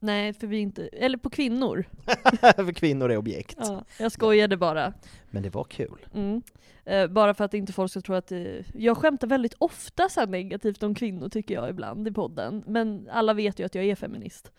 Nej, 0.00 0.32
för 0.32 0.46
vi 0.46 0.56
är 0.56 0.60
inte... 0.60 0.86
Eller 0.86 1.18
på 1.18 1.30
kvinnor. 1.30 1.84
För 2.56 2.72
kvinnor 2.72 3.10
är 3.10 3.16
objekt. 3.16 3.56
Ja, 3.60 3.84
jag 3.98 4.12
skojade 4.12 4.56
bara. 4.56 4.92
Men 5.30 5.42
det 5.42 5.50
var 5.50 5.64
kul. 5.64 6.06
Mm. 6.14 6.42
Eh, 6.84 7.06
bara 7.06 7.34
för 7.34 7.44
att 7.44 7.54
inte 7.54 7.72
folk 7.72 7.90
ska 7.90 8.00
tro 8.00 8.14
att... 8.14 8.32
Eh, 8.32 8.40
jag 8.74 8.96
skämtar 8.96 9.26
väldigt 9.26 9.54
ofta 9.58 10.08
så 10.08 10.26
negativt 10.26 10.82
om 10.82 10.94
kvinnor 10.94 11.28
tycker 11.28 11.54
jag 11.54 11.70
ibland 11.70 12.08
i 12.08 12.12
podden. 12.12 12.64
Men 12.66 13.08
alla 13.12 13.34
vet 13.34 13.60
ju 13.60 13.64
att 13.64 13.74
jag 13.74 13.84
är 13.84 13.94
feminist. 13.94 14.52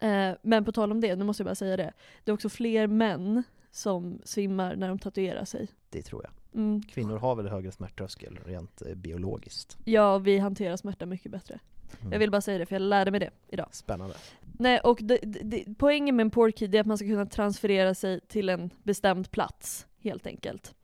Eh, 0.00 0.32
men 0.42 0.64
på 0.64 0.72
tal 0.72 0.92
om 0.92 1.00
det, 1.00 1.16
nu 1.16 1.24
måste 1.24 1.40
jag 1.40 1.46
bara 1.46 1.54
säga 1.54 1.76
det. 1.76 1.92
Det 2.24 2.30
är 2.30 2.34
också 2.34 2.48
fler 2.48 2.86
män 2.86 3.42
som 3.70 4.20
svimmar 4.24 4.76
när 4.76 4.88
de 4.88 4.98
tatuerar 4.98 5.44
sig. 5.44 5.68
Det 5.90 6.02
tror 6.02 6.24
jag. 6.24 6.60
Mm. 6.60 6.82
Kvinnor 6.82 7.18
har 7.18 7.36
väl 7.36 7.48
högre 7.48 7.72
smärttröskel 7.72 8.38
rent 8.44 8.82
eh, 8.82 8.94
biologiskt. 8.94 9.78
Ja, 9.84 10.18
vi 10.18 10.38
hanterar 10.38 10.76
smärta 10.76 11.06
mycket 11.06 11.32
bättre. 11.32 11.60
Mm. 12.00 12.12
Jag 12.12 12.18
vill 12.18 12.30
bara 12.30 12.40
säga 12.40 12.58
det 12.58 12.66
för 12.66 12.74
jag 12.74 12.82
lärde 12.82 13.10
mig 13.10 13.20
det 13.20 13.30
idag. 13.48 13.68
Spännande. 13.70 14.14
Nej, 14.40 14.80
och 14.80 14.98
det, 15.02 15.18
det, 15.22 15.64
poängen 15.78 16.16
med 16.16 16.24
en 16.24 16.30
portkey 16.30 16.76
är 16.76 16.80
att 16.80 16.86
man 16.86 16.98
ska 16.98 17.06
kunna 17.06 17.26
transferera 17.26 17.94
sig 17.94 18.20
till 18.20 18.48
en 18.48 18.70
bestämd 18.82 19.30
plats, 19.30 19.86
helt 19.98 20.26
enkelt. 20.26 20.74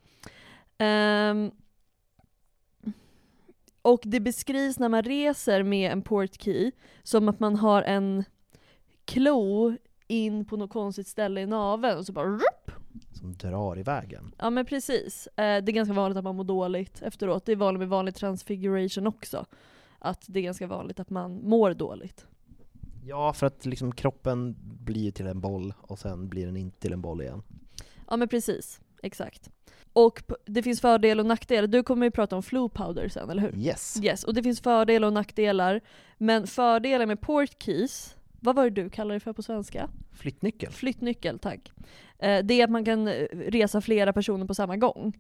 Ehm, 0.78 1.50
och 3.82 4.00
det 4.04 4.20
beskrivs 4.20 4.78
när 4.78 4.88
man 4.88 5.02
reser 5.02 5.62
med 5.62 5.92
en 5.92 6.02
portkey 6.02 6.72
som 7.02 7.28
att 7.28 7.40
man 7.40 7.56
har 7.56 7.82
en 7.82 8.24
klo 9.04 9.76
in 10.06 10.44
på 10.44 10.56
något 10.56 10.70
konstigt 10.70 11.06
ställe 11.06 11.40
i 11.40 11.46
naveln 11.46 11.98
och 11.98 12.06
så 12.06 12.12
bara 12.12 12.26
rup! 12.26 12.70
Som 13.12 13.32
drar 13.32 13.78
i 13.78 13.82
vägen. 13.82 14.34
Ja 14.38 14.50
men 14.50 14.66
precis. 14.66 15.26
Eh, 15.26 15.34
det 15.36 15.42
är 15.42 15.72
ganska 15.72 15.94
vanligt 15.94 16.18
att 16.18 16.24
man 16.24 16.36
mår 16.36 16.44
dåligt 16.44 17.02
efteråt. 17.02 17.44
Det 17.46 17.52
är 17.52 17.56
vanligt 17.56 17.78
med 17.78 17.88
vanlig 17.88 18.14
transfiguration 18.14 19.06
också. 19.06 19.46
Att 20.06 20.24
det 20.28 20.38
är 20.40 20.42
ganska 20.42 20.66
vanligt 20.66 21.00
att 21.00 21.10
man 21.10 21.48
mår 21.48 21.74
dåligt. 21.74 22.26
Ja, 23.04 23.32
för 23.32 23.46
att 23.46 23.66
liksom 23.66 23.92
kroppen 23.92 24.56
blir 24.60 25.10
till 25.10 25.26
en 25.26 25.40
boll 25.40 25.74
och 25.80 25.98
sen 25.98 26.28
blir 26.28 26.46
den 26.46 26.56
inte 26.56 26.80
till 26.80 26.92
en 26.92 27.00
boll 27.00 27.22
igen. 27.22 27.42
Ja 28.08 28.16
men 28.16 28.28
precis, 28.28 28.80
exakt. 29.02 29.50
Och 29.92 30.22
det 30.46 30.62
finns 30.62 30.80
fördelar 30.80 31.24
och 31.24 31.28
nackdelar. 31.28 31.66
Du 31.66 31.82
kommer 31.82 32.06
ju 32.06 32.10
prata 32.10 32.36
om 32.36 32.42
flu 32.42 32.68
powder 32.68 33.08
sen, 33.08 33.30
eller 33.30 33.42
hur? 33.42 33.56
Yes. 33.58 34.00
Yes, 34.02 34.24
och 34.24 34.34
det 34.34 34.42
finns 34.42 34.60
fördelar 34.60 35.06
och 35.06 35.12
nackdelar. 35.12 35.80
Men 36.18 36.46
fördelen 36.46 37.08
med 37.08 37.20
port 37.20 37.62
keys, 37.62 38.16
vad 38.40 38.56
var 38.56 38.64
det 38.64 38.70
du 38.70 38.90
kallade 38.90 39.16
det 39.16 39.20
för 39.20 39.32
på 39.32 39.42
svenska? 39.42 39.90
Flyttnyckel. 40.12 40.72
Flyttnyckel, 40.72 41.38
tack. 41.38 41.72
Eh, 42.18 42.44
det 42.44 42.60
är 42.60 42.64
att 42.64 42.70
man 42.70 42.84
kan 42.84 43.08
eh, 43.08 43.12
resa 43.32 43.80
flera 43.80 44.12
personer 44.12 44.46
på 44.46 44.54
samma 44.54 44.76
gång. 44.76 45.12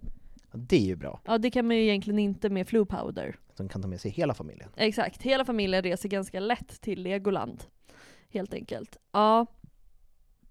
Det 0.56 0.76
är 0.76 0.80
ju 0.86 0.96
bra. 0.96 1.20
Ja 1.24 1.38
det 1.38 1.50
kan 1.50 1.66
man 1.66 1.76
ju 1.76 1.82
egentligen 1.82 2.18
inte 2.18 2.50
med 2.50 2.68
flu 2.68 2.84
powder. 2.84 3.36
Som 3.54 3.68
kan 3.68 3.82
ta 3.82 3.88
med 3.88 4.00
sig 4.00 4.10
hela 4.10 4.34
familjen. 4.34 4.70
Exakt, 4.76 5.22
hela 5.22 5.44
familjen 5.44 5.82
reser 5.82 6.08
ganska 6.08 6.40
lätt 6.40 6.80
till 6.80 7.02
Legoland. 7.02 7.64
Helt 8.30 8.54
enkelt. 8.54 8.96
Ja. 9.12 9.46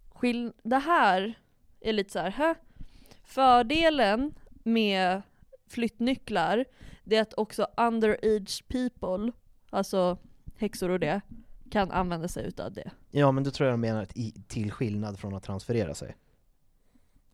Skill- 0.10 0.54
det 0.64 0.78
här 0.78 1.34
är 1.80 1.94
lite 1.94 2.12
så 2.12 2.20
här, 2.20 2.32
hä? 2.32 2.56
Fördelen 3.24 4.34
med 4.64 5.22
flyttnycklar, 5.68 6.66
det 7.04 7.16
är 7.16 7.22
att 7.22 7.34
också 7.34 7.68
underage 7.78 8.64
people, 8.68 9.32
alltså 9.70 10.18
häxor 10.58 10.90
och 10.90 11.00
det, 11.00 11.22
kan 11.72 11.92
använda 11.92 12.28
sig 12.28 12.46
utav 12.48 12.74
det. 12.74 12.92
Ja, 13.12 13.32
men 13.32 13.44
då 13.44 13.52
tror 13.52 13.70
jag 13.70 13.74
de 13.74 13.82
menar 13.82 14.04
att 14.04 14.18
i, 14.18 14.32
till 14.48 14.72
skillnad 14.72 15.20
från 15.20 15.36
att 15.36 15.44
transferera 15.44 15.94
sig. 15.94 16.16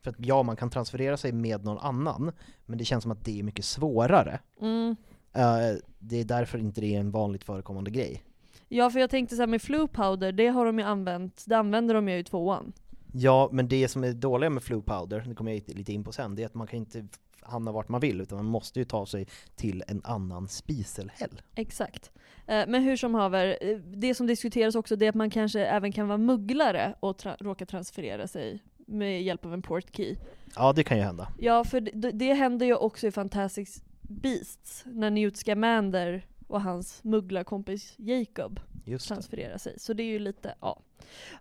För 0.04 0.10
att 0.10 0.16
ja, 0.20 0.44
man 0.44 0.56
kan 0.56 0.70
transferera 0.70 1.18
sig 1.18 1.32
med 1.32 1.66
någon 1.66 1.78
annan, 1.78 2.32
men 2.66 2.78
det 2.78 2.86
känns 2.86 3.02
som 3.04 3.12
att 3.12 3.26
det 3.26 3.40
är 3.40 3.44
mycket 3.44 3.66
svårare. 3.66 4.40
Mm. 4.62 4.96
Eh, 5.34 5.78
det 6.00 6.20
är 6.20 6.26
därför 6.26 6.58
inte 6.58 6.82
det 6.82 6.96
är 6.96 7.00
en 7.00 7.12
vanligt 7.12 7.44
förekommande 7.44 7.92
grej. 7.92 8.24
Ja 8.68 8.90
för 8.90 9.00
jag 9.00 9.10
tänkte 9.10 9.36
så 9.36 9.42
här 9.42 9.48
med 9.48 9.62
flu 9.62 9.88
powder, 9.88 10.32
det 10.32 10.48
har 10.48 10.66
de 10.66 10.80
ju 10.80 10.86
använt, 10.86 11.44
det 11.48 11.56
använder 11.58 11.94
de 11.96 12.10
ju 12.10 12.18
i 12.18 12.24
tvåan. 12.24 12.74
Ja, 13.14 13.50
men 13.52 13.68
det 13.68 13.88
som 13.88 14.04
är 14.04 14.14
dåliga 14.14 14.50
med 14.50 14.64
Flu 14.64 14.82
Powder, 14.82 15.24
det 15.28 15.36
kommer 15.36 15.52
jag 15.52 15.64
lite 15.78 15.94
in 15.94 16.04
på 16.04 16.12
sen, 16.12 16.36
det 16.36 16.42
är 16.42 16.46
att 16.46 16.54
man 16.54 16.68
kan 16.68 16.80
inte 16.80 17.08
hamna 17.42 17.72
vart 17.72 17.90
man 17.90 18.02
vill, 18.02 18.22
utan 18.22 18.38
man 18.38 18.46
måste 18.46 18.80
ju 18.80 18.86
ta 18.86 19.06
sig 19.06 19.28
till 19.56 19.84
en 19.88 20.02
annan 20.04 20.48
spiselhäll. 20.48 21.42
Exakt. 21.56 22.12
Eh, 22.48 22.64
Men 22.68 22.84
hur 22.84 22.96
som 22.98 23.16
haver, 23.16 23.58
eh, 23.62 23.78
det 23.78 24.16
som 24.16 24.28
diskuteras 24.28 24.76
också 24.76 24.96
det 24.96 25.06
är 25.06 25.10
att 25.10 25.16
man 25.16 25.30
kanske 25.30 25.66
även 25.66 25.92
kan 25.92 26.08
vara 26.08 26.18
mugglare 26.18 26.96
och 27.00 27.18
tra- 27.22 27.38
råka 27.40 27.66
transferera 27.66 28.28
sig 28.28 28.60
med 28.92 29.24
hjälp 29.24 29.46
av 29.46 29.54
en 29.54 29.62
port 29.62 29.96
key. 29.96 30.16
Ja, 30.56 30.74
det 30.74 30.84
kan 30.84 30.98
ju 30.98 31.04
hända. 31.04 31.28
Ja, 31.40 31.64
för 31.64 31.82
det, 31.82 32.12
det 32.12 32.34
händer 32.34 32.66
ju 32.66 32.76
också 32.76 33.08
i 33.08 33.12
Fantastic 33.12 33.82
Beasts, 34.02 34.84
när 34.86 35.10
Newt 35.12 35.38
Scamander 35.38 36.26
och 36.48 36.62
hans 36.62 37.04
mugglarkompis 37.04 37.94
Jacob 37.98 38.60
Just 38.86 39.10
det. 39.10 39.14
transfererar 39.16 39.58
sig. 39.58 39.80
Så 39.80 39.94
det 39.94 40.04
är 40.04 40.08
ju 40.08 40.20
lite, 40.20 40.56
ja. 40.62 40.80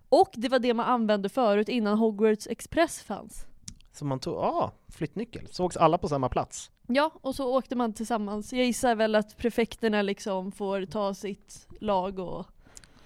Och 0.09 0.29
det 0.33 0.49
var 0.49 0.59
det 0.59 0.73
man 0.73 0.85
använde 0.85 1.29
förut 1.29 1.69
innan 1.69 1.97
Hogwarts 1.97 2.47
Express 2.47 3.01
fanns. 3.03 3.45
Så 3.93 4.05
man 4.05 4.19
tog, 4.19 4.33
ja, 4.35 4.71
flyttnyckel. 4.89 5.47
Sågs 5.51 5.77
alla 5.77 5.97
på 5.97 6.07
samma 6.07 6.29
plats? 6.29 6.71
Ja, 6.87 7.11
och 7.21 7.35
så 7.35 7.55
åkte 7.57 7.75
man 7.75 7.93
tillsammans. 7.93 8.53
Jag 8.53 8.65
gissar 8.65 8.95
väl 8.95 9.15
att 9.15 9.37
prefekterna 9.37 10.01
liksom 10.01 10.51
får 10.51 10.85
ta 10.85 11.13
sitt 11.13 11.67
lag 11.79 12.19
och 12.19 12.45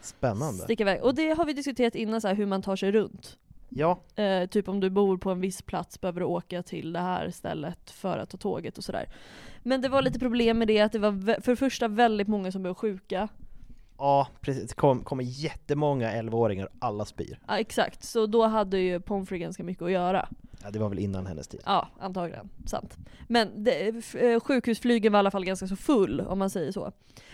Spännande. 0.01 0.63
sticka 0.63 0.83
iväg. 0.83 1.03
Och 1.03 1.15
det 1.15 1.29
har 1.29 1.45
vi 1.45 1.53
diskuterat 1.53 1.95
innan, 1.95 2.21
så 2.21 2.27
här, 2.27 2.35
hur 2.35 2.45
man 2.45 2.61
tar 2.61 2.75
sig 2.75 2.91
runt. 2.91 3.37
Ja, 3.77 3.99
Eh, 4.15 4.47
typ 4.47 4.69
om 4.69 4.79
du 4.79 4.89
bor 4.89 5.17
på 5.17 5.31
en 5.31 5.41
viss 5.41 5.61
plats 5.61 6.01
behöver 6.01 6.19
du 6.19 6.25
åka 6.25 6.63
till 6.63 6.93
det 6.93 6.99
här 6.99 7.29
stället 7.29 7.91
för 7.91 8.17
att 8.17 8.29
ta 8.29 8.37
tåget 8.37 8.77
och 8.77 8.83
sådär. 8.83 9.09
Men 9.63 9.81
det 9.81 9.89
var 9.89 10.01
lite 10.01 10.19
problem 10.19 10.57
med 10.59 10.67
det 10.67 10.81
att 10.81 10.91
det 10.91 10.99
var 10.99 11.41
för 11.41 11.51
det 11.51 11.55
första 11.55 11.87
väldigt 11.87 12.27
många 12.27 12.51
som 12.51 12.61
blev 12.61 12.73
sjuka. 12.73 13.27
ja 13.97 14.27
precis. 14.41 14.69
Det 14.69 14.75
kom, 14.75 15.03
kommer 15.03 15.23
jättemånga 15.23 16.11
11-åringar, 16.11 16.69
alla 16.79 17.05
spyr. 17.05 17.39
Ja 17.47 17.57
exakt, 17.57 18.03
så 18.03 18.25
då 18.25 18.45
hade 18.47 18.77
ju 18.79 18.99
Pomfrey 18.99 19.39
ganska 19.39 19.63
mycket 19.63 19.83
att 19.83 19.91
göra. 19.91 20.29
Ja, 20.65 20.71
det 20.71 20.79
var 20.79 20.89
väl 20.89 20.99
innan 20.99 21.25
hennes 21.25 21.47
tid. 21.47 21.61
Ja, 21.65 21.87
antagligen. 21.99 22.49
Sant. 22.65 22.97
Men 23.27 23.63
det, 23.63 23.87
eh, 24.15 24.39
sjukhusflygen 24.39 25.11
var 25.11 25.17
i 25.17 25.19
alla 25.19 25.31
fall 25.31 25.45
ganska 25.45 25.67
så 25.67 25.75
full, 25.75 26.21
om 26.21 26.39
man 26.39 26.49
säger 26.49 26.71
så. 26.71 26.91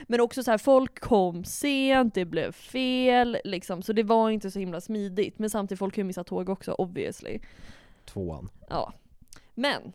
Men 0.08 0.22
också 0.22 0.44
så 0.44 0.52
här, 0.52 0.58
folk 0.58 1.00
kom 1.00 1.44
sent, 1.44 2.13
det 2.13 2.26
blev 2.26 2.52
fel, 2.52 3.38
liksom, 3.44 3.82
så 3.82 3.94
det 3.94 4.04
var 4.04 4.30
inte 4.30 4.52
så 4.52 4.60
himla 4.60 4.82
smidigt. 4.82 5.39
Men 5.39 5.50
samtidigt, 5.50 5.80
folk 5.80 5.94
kan 5.94 6.02
ju 6.02 6.08
missa 6.08 6.24
tåg 6.24 6.50
också, 6.50 6.72
obviously. 6.72 7.39
Tvåan. 8.06 8.50
Ja. 8.70 8.94
Men, 9.56 9.94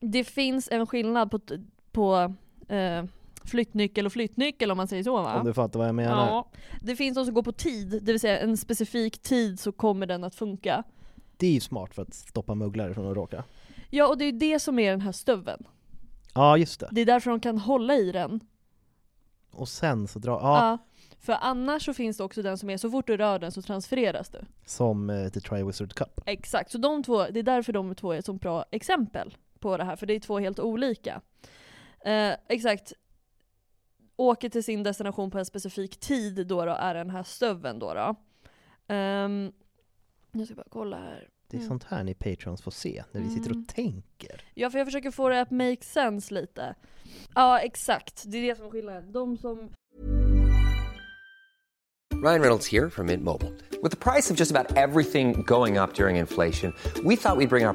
det 0.00 0.24
finns 0.24 0.68
en 0.72 0.86
skillnad 0.86 1.30
på, 1.30 1.40
på 1.92 2.34
eh, 2.68 3.04
flyttnyckel 3.44 4.06
och 4.06 4.12
flyttnyckel 4.12 4.70
om 4.70 4.76
man 4.76 4.88
säger 4.88 5.02
så 5.02 5.22
va? 5.22 5.38
Om 5.38 5.46
du 5.46 5.54
fattar 5.54 5.78
vad 5.78 5.88
jag 5.88 5.94
menar. 5.94 6.26
Ja. 6.26 6.48
Det 6.80 6.96
finns 6.96 7.14
de 7.14 7.24
som 7.24 7.34
går 7.34 7.42
på 7.42 7.52
tid, 7.52 7.88
det 8.02 8.12
vill 8.12 8.20
säga 8.20 8.38
en 8.38 8.56
specifik 8.56 9.18
tid 9.18 9.60
så 9.60 9.72
kommer 9.72 10.06
den 10.06 10.24
att 10.24 10.34
funka. 10.34 10.84
Det 11.36 11.46
är 11.46 11.52
ju 11.52 11.60
smart 11.60 11.94
för 11.94 12.02
att 12.02 12.14
stoppa 12.14 12.54
mugglare 12.54 12.94
från 12.94 13.10
att 13.10 13.16
råka. 13.16 13.44
Ja, 13.90 14.06
och 14.08 14.18
det 14.18 14.24
är 14.24 14.32
ju 14.32 14.38
det 14.38 14.60
som 14.60 14.78
är 14.78 14.90
den 14.90 15.00
här 15.00 15.12
stöveln. 15.12 15.66
Ja, 16.34 16.56
just 16.56 16.80
det. 16.80 16.88
Det 16.92 17.00
är 17.00 17.06
därför 17.06 17.30
de 17.30 17.40
kan 17.40 17.58
hålla 17.58 17.94
i 17.94 18.12
den. 18.12 18.40
Och 19.50 19.68
sen 19.68 20.08
så 20.08 20.18
drar, 20.18 20.40
ja, 20.40 20.68
Ja. 20.70 20.78
För 21.18 21.36
annars 21.40 21.84
så 21.84 21.94
finns 21.94 22.16
det 22.16 22.24
också 22.24 22.42
den 22.42 22.58
som 22.58 22.70
är 22.70 22.76
så 22.76 22.90
fort 22.90 23.06
du 23.06 23.16
rör 23.16 23.38
den 23.38 23.52
så 23.52 23.62
transfereras 23.62 24.28
du. 24.28 24.38
som 24.66 25.10
eh, 25.10 25.28
The 25.28 25.40
Triwizard 25.40 25.94
Cup. 25.94 26.20
Exakt, 26.26 26.70
så 26.70 26.78
de 26.78 27.02
två, 27.02 27.24
det 27.30 27.38
är 27.38 27.42
därför 27.42 27.72
de 27.72 27.94
två 27.94 28.12
är 28.12 28.18
ett 28.18 28.24
så 28.24 28.32
bra 28.32 28.64
exempel 28.70 29.36
på 29.58 29.76
det 29.76 29.84
här, 29.84 29.96
för 29.96 30.06
det 30.06 30.14
är 30.14 30.20
två 30.20 30.38
helt 30.38 30.58
olika. 30.60 31.20
Eh, 32.04 32.32
exakt. 32.48 32.92
åker 34.16 34.48
till 34.48 34.64
sin 34.64 34.82
destination 34.82 35.30
på 35.30 35.38
en 35.38 35.44
specifik 35.46 36.00
tid 36.00 36.46
då, 36.46 36.64
då 36.64 36.72
är 36.72 36.94
den 36.94 37.10
här 37.10 37.22
stöven 37.22 37.78
då. 37.78 37.94
då. 37.94 38.14
Ehm, 38.94 39.52
jag 40.38 40.46
ska 40.46 40.54
bara 40.54 40.66
kolla 40.70 40.96
här. 40.98 41.28
Det 41.48 41.56
är 41.56 41.58
Mm. 41.58 41.68
sånt 41.68 41.84
här 41.84 42.04
ni 42.04 42.14
patrons 42.14 42.62
får 42.62 42.70
se, 42.70 43.04
när 43.12 43.20
vi 43.20 43.28
sitter 43.30 43.50
Mm. 43.50 43.62
och 43.62 43.68
tänker. 43.74 44.42
Ja 44.54 44.70
för 44.70 44.78
jag 44.78 44.86
försöker 44.86 45.10
få 45.10 45.28
det 45.28 45.40
att 45.40 45.50
make 45.50 45.82
sense 45.84 46.34
lite. 46.34 46.74
Ja 47.34 47.58
exakt, 47.58 48.22
det 48.26 48.38
är 48.38 48.42
det 48.42 48.56
som 48.56 48.66
är 48.66 48.70
skillnaden. 48.70 49.12
De 49.12 49.36
som 49.36 49.70
Ryan 52.22 52.40
Reynolds 52.40 52.66
here 52.72 52.90
from 52.90 53.06
Mint 53.06 53.22
Mobile. 53.22 53.52
With 53.82 53.90
the 53.90 53.96
price 54.12 54.32
of 54.32 54.36
just 54.40 54.50
about 54.56 54.76
everything 54.76 55.42
going 55.46 55.78
up 55.78 55.94
during 55.94 56.16
inflation, 56.16 56.72
we 57.04 57.16
thought 57.16 57.38
we'd 57.38 57.48
bring 57.48 57.66
our 57.66 57.74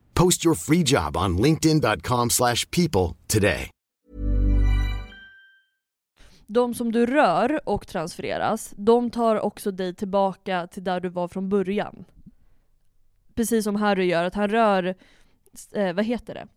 Post 0.13 0.45
your 0.45 0.55
free 0.55 0.83
job 0.85 1.17
on 1.17 1.37
linkedin.com/people 1.37 2.29
slash 2.29 2.65
people 2.71 3.15
today. 3.27 3.69
De 6.47 6.73
som 6.73 6.91
du 6.91 7.05
rör 7.05 7.69
och 7.69 7.87
transfereras, 7.87 8.73
de 8.77 9.09
tar 9.11 9.39
också 9.39 9.71
dig 9.71 9.95
tillbaka 9.95 10.67
till 10.67 10.83
där 10.83 10.99
du 10.99 11.09
var 11.09 11.27
från 11.27 11.49
början. 11.49 12.05
Precis 13.35 13.63
som 13.63 13.75
Harry 13.75 14.05
gör, 14.05 14.23
att 14.23 14.35
han 14.35 14.47
rör, 14.49 14.95
eh, 15.73 15.93
vad 15.93 16.05
heter 16.05 16.33
det? 16.33 16.47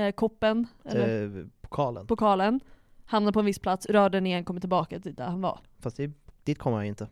Eh, 0.00 0.12
koppen, 0.12 0.66
eller 0.84 1.38
Eh, 1.38 1.46
pokalen. 1.60 2.06
pokalen, 2.06 2.60
hamnar 3.04 3.32
på 3.32 3.38
en 3.40 3.46
viss 3.46 3.58
plats, 3.58 3.86
rör 3.86 4.10
den 4.10 4.26
igen, 4.26 4.44
kommer 4.44 4.60
tillbaka 4.60 5.00
till 5.00 5.14
där 5.14 5.26
han 5.26 5.40
var. 5.40 5.60
Fast 5.78 5.96
det, 5.96 6.10
dit 6.44 6.58
kommer 6.58 6.76
han 6.76 6.84
ju 6.86 6.88
inte. 6.90 7.08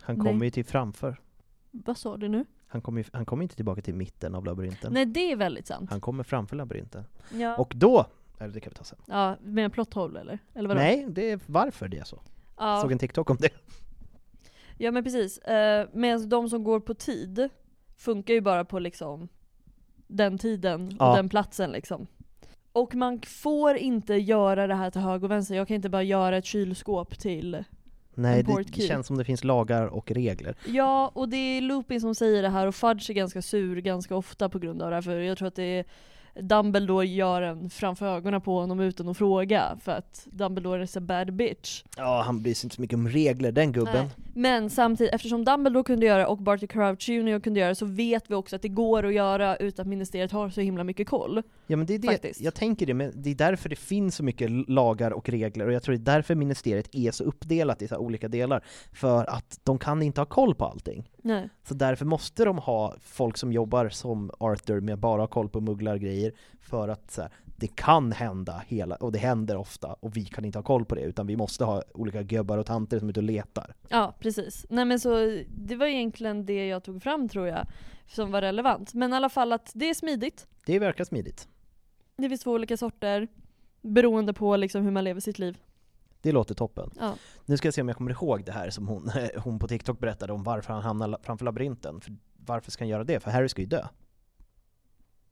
Han 0.00 0.16
Nej. 0.18 0.26
kommer 0.32 0.44
ju 0.44 0.50
till 0.50 0.64
framför. 0.64 1.20
Vad 1.70 1.96
sa 1.96 2.16
du 2.16 2.28
nu? 2.28 2.44
Han 2.68 2.80
kommer, 2.80 3.06
han 3.12 3.26
kommer 3.26 3.42
inte 3.42 3.56
tillbaka 3.56 3.82
till 3.82 3.94
mitten 3.94 4.34
av 4.34 4.44
labyrinten. 4.44 4.92
Nej 4.92 5.06
det 5.06 5.32
är 5.32 5.36
väldigt 5.36 5.66
sant. 5.66 5.90
Han 5.90 6.00
kommer 6.00 6.24
framför 6.24 6.56
labyrinten. 6.56 7.04
Ja, 7.34 7.56
Och 7.56 7.72
då, 7.76 8.06
eller 8.38 8.54
det 8.54 8.60
kan 8.60 8.70
vi 8.70 8.76
ta 8.76 8.84
sen. 8.84 8.98
ja 9.06 9.36
med 9.42 9.64
en 9.64 9.70
plot 9.70 9.94
hole 9.94 10.20
eller? 10.20 10.38
eller 10.54 10.68
vadå? 10.68 10.80
Nej, 10.80 11.06
det 11.08 11.30
är 11.30 11.40
varför 11.46 11.88
det 11.88 11.98
är 11.98 12.04
så. 12.04 12.20
Ja. 12.58 12.80
Såg 12.82 12.92
en 12.92 12.98
TikTok 12.98 13.30
om 13.30 13.36
det. 13.40 13.50
Ja 14.78 14.90
men 14.90 15.04
precis, 15.04 15.38
eh, 15.38 15.88
medan 15.92 16.28
de 16.28 16.48
som 16.48 16.64
går 16.64 16.80
på 16.80 16.94
tid 16.94 17.48
funkar 17.96 18.34
ju 18.34 18.40
bara 18.40 18.64
på 18.64 18.78
liksom 18.78 19.28
den 20.06 20.38
tiden 20.38 20.86
och 20.88 20.94
Ja. 21.06 21.16
den 21.16 21.28
platsen 21.28 21.70
liksom. 21.70 22.06
Och 22.72 22.94
man 22.94 23.20
får 23.26 23.76
inte 23.76 24.14
göra 24.14 24.66
det 24.66 24.74
här 24.74 24.90
till 24.90 25.00
höger 25.00 25.24
och 25.24 25.30
vänster, 25.30 25.54
jag 25.54 25.68
kan 25.68 25.74
inte 25.74 25.88
bara 25.88 26.02
göra 26.02 26.36
ett 26.36 26.44
kylskåp 26.44 27.18
till 27.18 27.64
Nej, 28.18 28.40
En 28.40 28.56
det 28.56 28.74
key. 28.74 28.86
känns 28.88 29.06
som 29.06 29.18
det 29.18 29.24
finns 29.24 29.44
lagar 29.44 29.86
och 29.86 30.10
regler. 30.10 30.54
Ja, 30.66 31.10
och 31.14 31.28
det 31.28 31.36
är 31.36 31.60
Lupin 31.60 32.00
som 32.00 32.14
säger 32.14 32.42
det 32.42 32.48
här 32.48 32.66
och 32.66 32.74
Fudge 32.74 33.10
är 33.10 33.14
ganska 33.14 33.42
sur 33.42 33.80
ganska 33.80 34.16
ofta 34.16 34.48
på 34.48 34.58
grund 34.58 34.82
av 34.82 34.90
det 34.90 34.96
här 34.96 35.02
för 35.02 35.18
jag 35.20 35.38
tror 35.38 35.48
att 35.48 35.54
det 35.56 35.62
är 35.78 35.84
Dumbledore 36.40 37.06
gör 37.06 37.42
en 37.42 37.70
framför 37.70 38.06
ögonen 38.16 38.40
på 38.40 38.60
honom 38.60 38.80
utan 38.80 39.08
att 39.08 39.18
fråga 39.18 39.78
för 39.82 39.92
att 39.92 40.26
Dumbledore 40.30 40.82
är 40.82 40.98
a 40.98 41.00
bad 41.00 41.32
bitch. 41.32 41.82
Ja, 41.96 42.22
han 42.26 42.42
bryr 42.42 42.54
sig 42.54 42.66
inte 42.66 42.76
så 42.76 42.82
mycket 42.82 42.96
om 42.96 43.08
regler, 43.08 43.52
den 43.52 43.72
gubben. 43.72 43.94
Nej. 43.94 44.27
Men 44.38 44.70
samtidigt, 44.70 45.14
eftersom 45.14 45.44
Dumbledore 45.44 45.84
kunde 45.84 46.06
göra 46.06 46.28
och 46.28 46.38
Barty 46.38 46.66
Crouch 46.66 47.08
Jr 47.08 47.40
kunde 47.40 47.60
göra 47.60 47.74
så 47.74 47.86
vet 47.86 48.30
vi 48.30 48.34
också 48.34 48.56
att 48.56 48.62
det 48.62 48.68
går 48.68 49.06
att 49.06 49.14
göra 49.14 49.56
utan 49.56 49.82
att 49.82 49.88
ministeriet 49.88 50.32
har 50.32 50.50
så 50.50 50.60
himla 50.60 50.84
mycket 50.84 51.08
koll. 51.08 51.42
Ja 51.66 51.76
men 51.76 51.86
det 51.86 51.94
är 51.94 51.98
det, 51.98 52.08
Faktiskt. 52.08 52.40
jag 52.40 52.54
tänker 52.54 52.86
det, 52.86 52.94
men 52.94 53.12
det 53.14 53.30
är 53.30 53.34
därför 53.34 53.68
det 53.68 53.76
finns 53.76 54.16
så 54.16 54.24
mycket 54.24 54.50
lagar 54.68 55.10
och 55.10 55.28
regler, 55.28 55.66
och 55.66 55.72
jag 55.72 55.82
tror 55.82 55.94
det 55.94 56.10
är 56.10 56.14
därför 56.14 56.34
ministeriet 56.34 56.94
är 56.94 57.10
så 57.10 57.24
uppdelat 57.24 57.82
i 57.82 57.88
så 57.88 57.96
olika 57.96 58.28
delar, 58.28 58.64
för 58.92 59.24
att 59.24 59.60
de 59.64 59.78
kan 59.78 60.02
inte 60.02 60.20
ha 60.20 60.26
koll 60.26 60.54
på 60.54 60.64
allting. 60.64 61.10
Nej. 61.22 61.48
Så 61.68 61.74
därför 61.74 62.04
måste 62.04 62.44
de 62.44 62.58
ha 62.58 62.94
folk 63.00 63.36
som 63.36 63.52
jobbar 63.52 63.88
som 63.88 64.30
Arthur 64.40 64.80
med 64.80 64.98
bara 64.98 65.26
koll 65.26 65.48
på 65.48 65.60
mugglargrejer, 65.60 66.32
för 66.60 66.88
att 66.88 67.10
så 67.10 67.22
här, 67.22 67.30
det 67.60 67.66
kan 67.66 68.12
hända 68.12 68.62
hela, 68.66 68.96
och 68.96 69.12
det 69.12 69.18
händer 69.18 69.56
ofta, 69.56 69.92
och 69.92 70.16
vi 70.16 70.24
kan 70.24 70.44
inte 70.44 70.58
ha 70.58 70.62
koll 70.62 70.84
på 70.84 70.94
det, 70.94 71.00
utan 71.00 71.26
vi 71.26 71.36
måste 71.36 71.64
ha 71.64 71.82
olika 71.94 72.22
gubbar 72.22 72.58
och 72.58 72.66
tanter 72.66 72.98
som 72.98 73.08
är 73.08 73.10
ute 73.10 73.20
och 73.20 73.24
letar. 73.24 73.74
Ja, 73.88 74.14
precis. 74.18 74.66
Nej 74.70 74.84
men 74.84 75.00
så, 75.00 75.42
det 75.48 75.76
var 75.76 75.86
egentligen 75.86 76.46
det 76.46 76.66
jag 76.66 76.84
tog 76.84 77.02
fram 77.02 77.28
tror 77.28 77.48
jag, 77.48 77.66
som 78.06 78.30
var 78.32 78.40
relevant. 78.40 78.94
Men 78.94 79.12
i 79.12 79.16
alla 79.16 79.28
fall 79.28 79.52
att 79.52 79.70
det 79.74 79.90
är 79.90 79.94
smidigt. 79.94 80.46
Det 80.66 80.78
verkar 80.78 81.04
smidigt. 81.04 81.48
Det 82.16 82.28
finns 82.28 82.40
två 82.40 82.52
olika 82.52 82.76
sorter, 82.76 83.28
beroende 83.82 84.32
på 84.32 84.56
liksom 84.56 84.82
hur 84.82 84.90
man 84.90 85.04
lever 85.04 85.20
sitt 85.20 85.38
liv. 85.38 85.58
Det 86.20 86.32
låter 86.32 86.54
toppen. 86.54 86.90
Ja. 87.00 87.14
Nu 87.46 87.56
ska 87.56 87.66
jag 87.66 87.74
se 87.74 87.80
om 87.80 87.88
jag 87.88 87.96
kommer 87.96 88.10
ihåg 88.10 88.44
det 88.44 88.52
här 88.52 88.70
som 88.70 88.88
hon, 88.88 89.10
hon 89.36 89.58
på 89.58 89.68
TikTok 89.68 89.98
berättade 89.98 90.32
om 90.32 90.42
varför 90.42 90.72
han 90.72 90.82
hamnar 90.82 91.18
framför 91.22 91.44
labyrinten. 91.44 92.00
För 92.00 92.16
varför 92.36 92.70
ska 92.70 92.84
han 92.84 92.88
göra 92.88 93.04
det? 93.04 93.20
För 93.20 93.30
Harry 93.30 93.48
ska 93.48 93.60
ju 93.60 93.68
dö. 93.68 93.86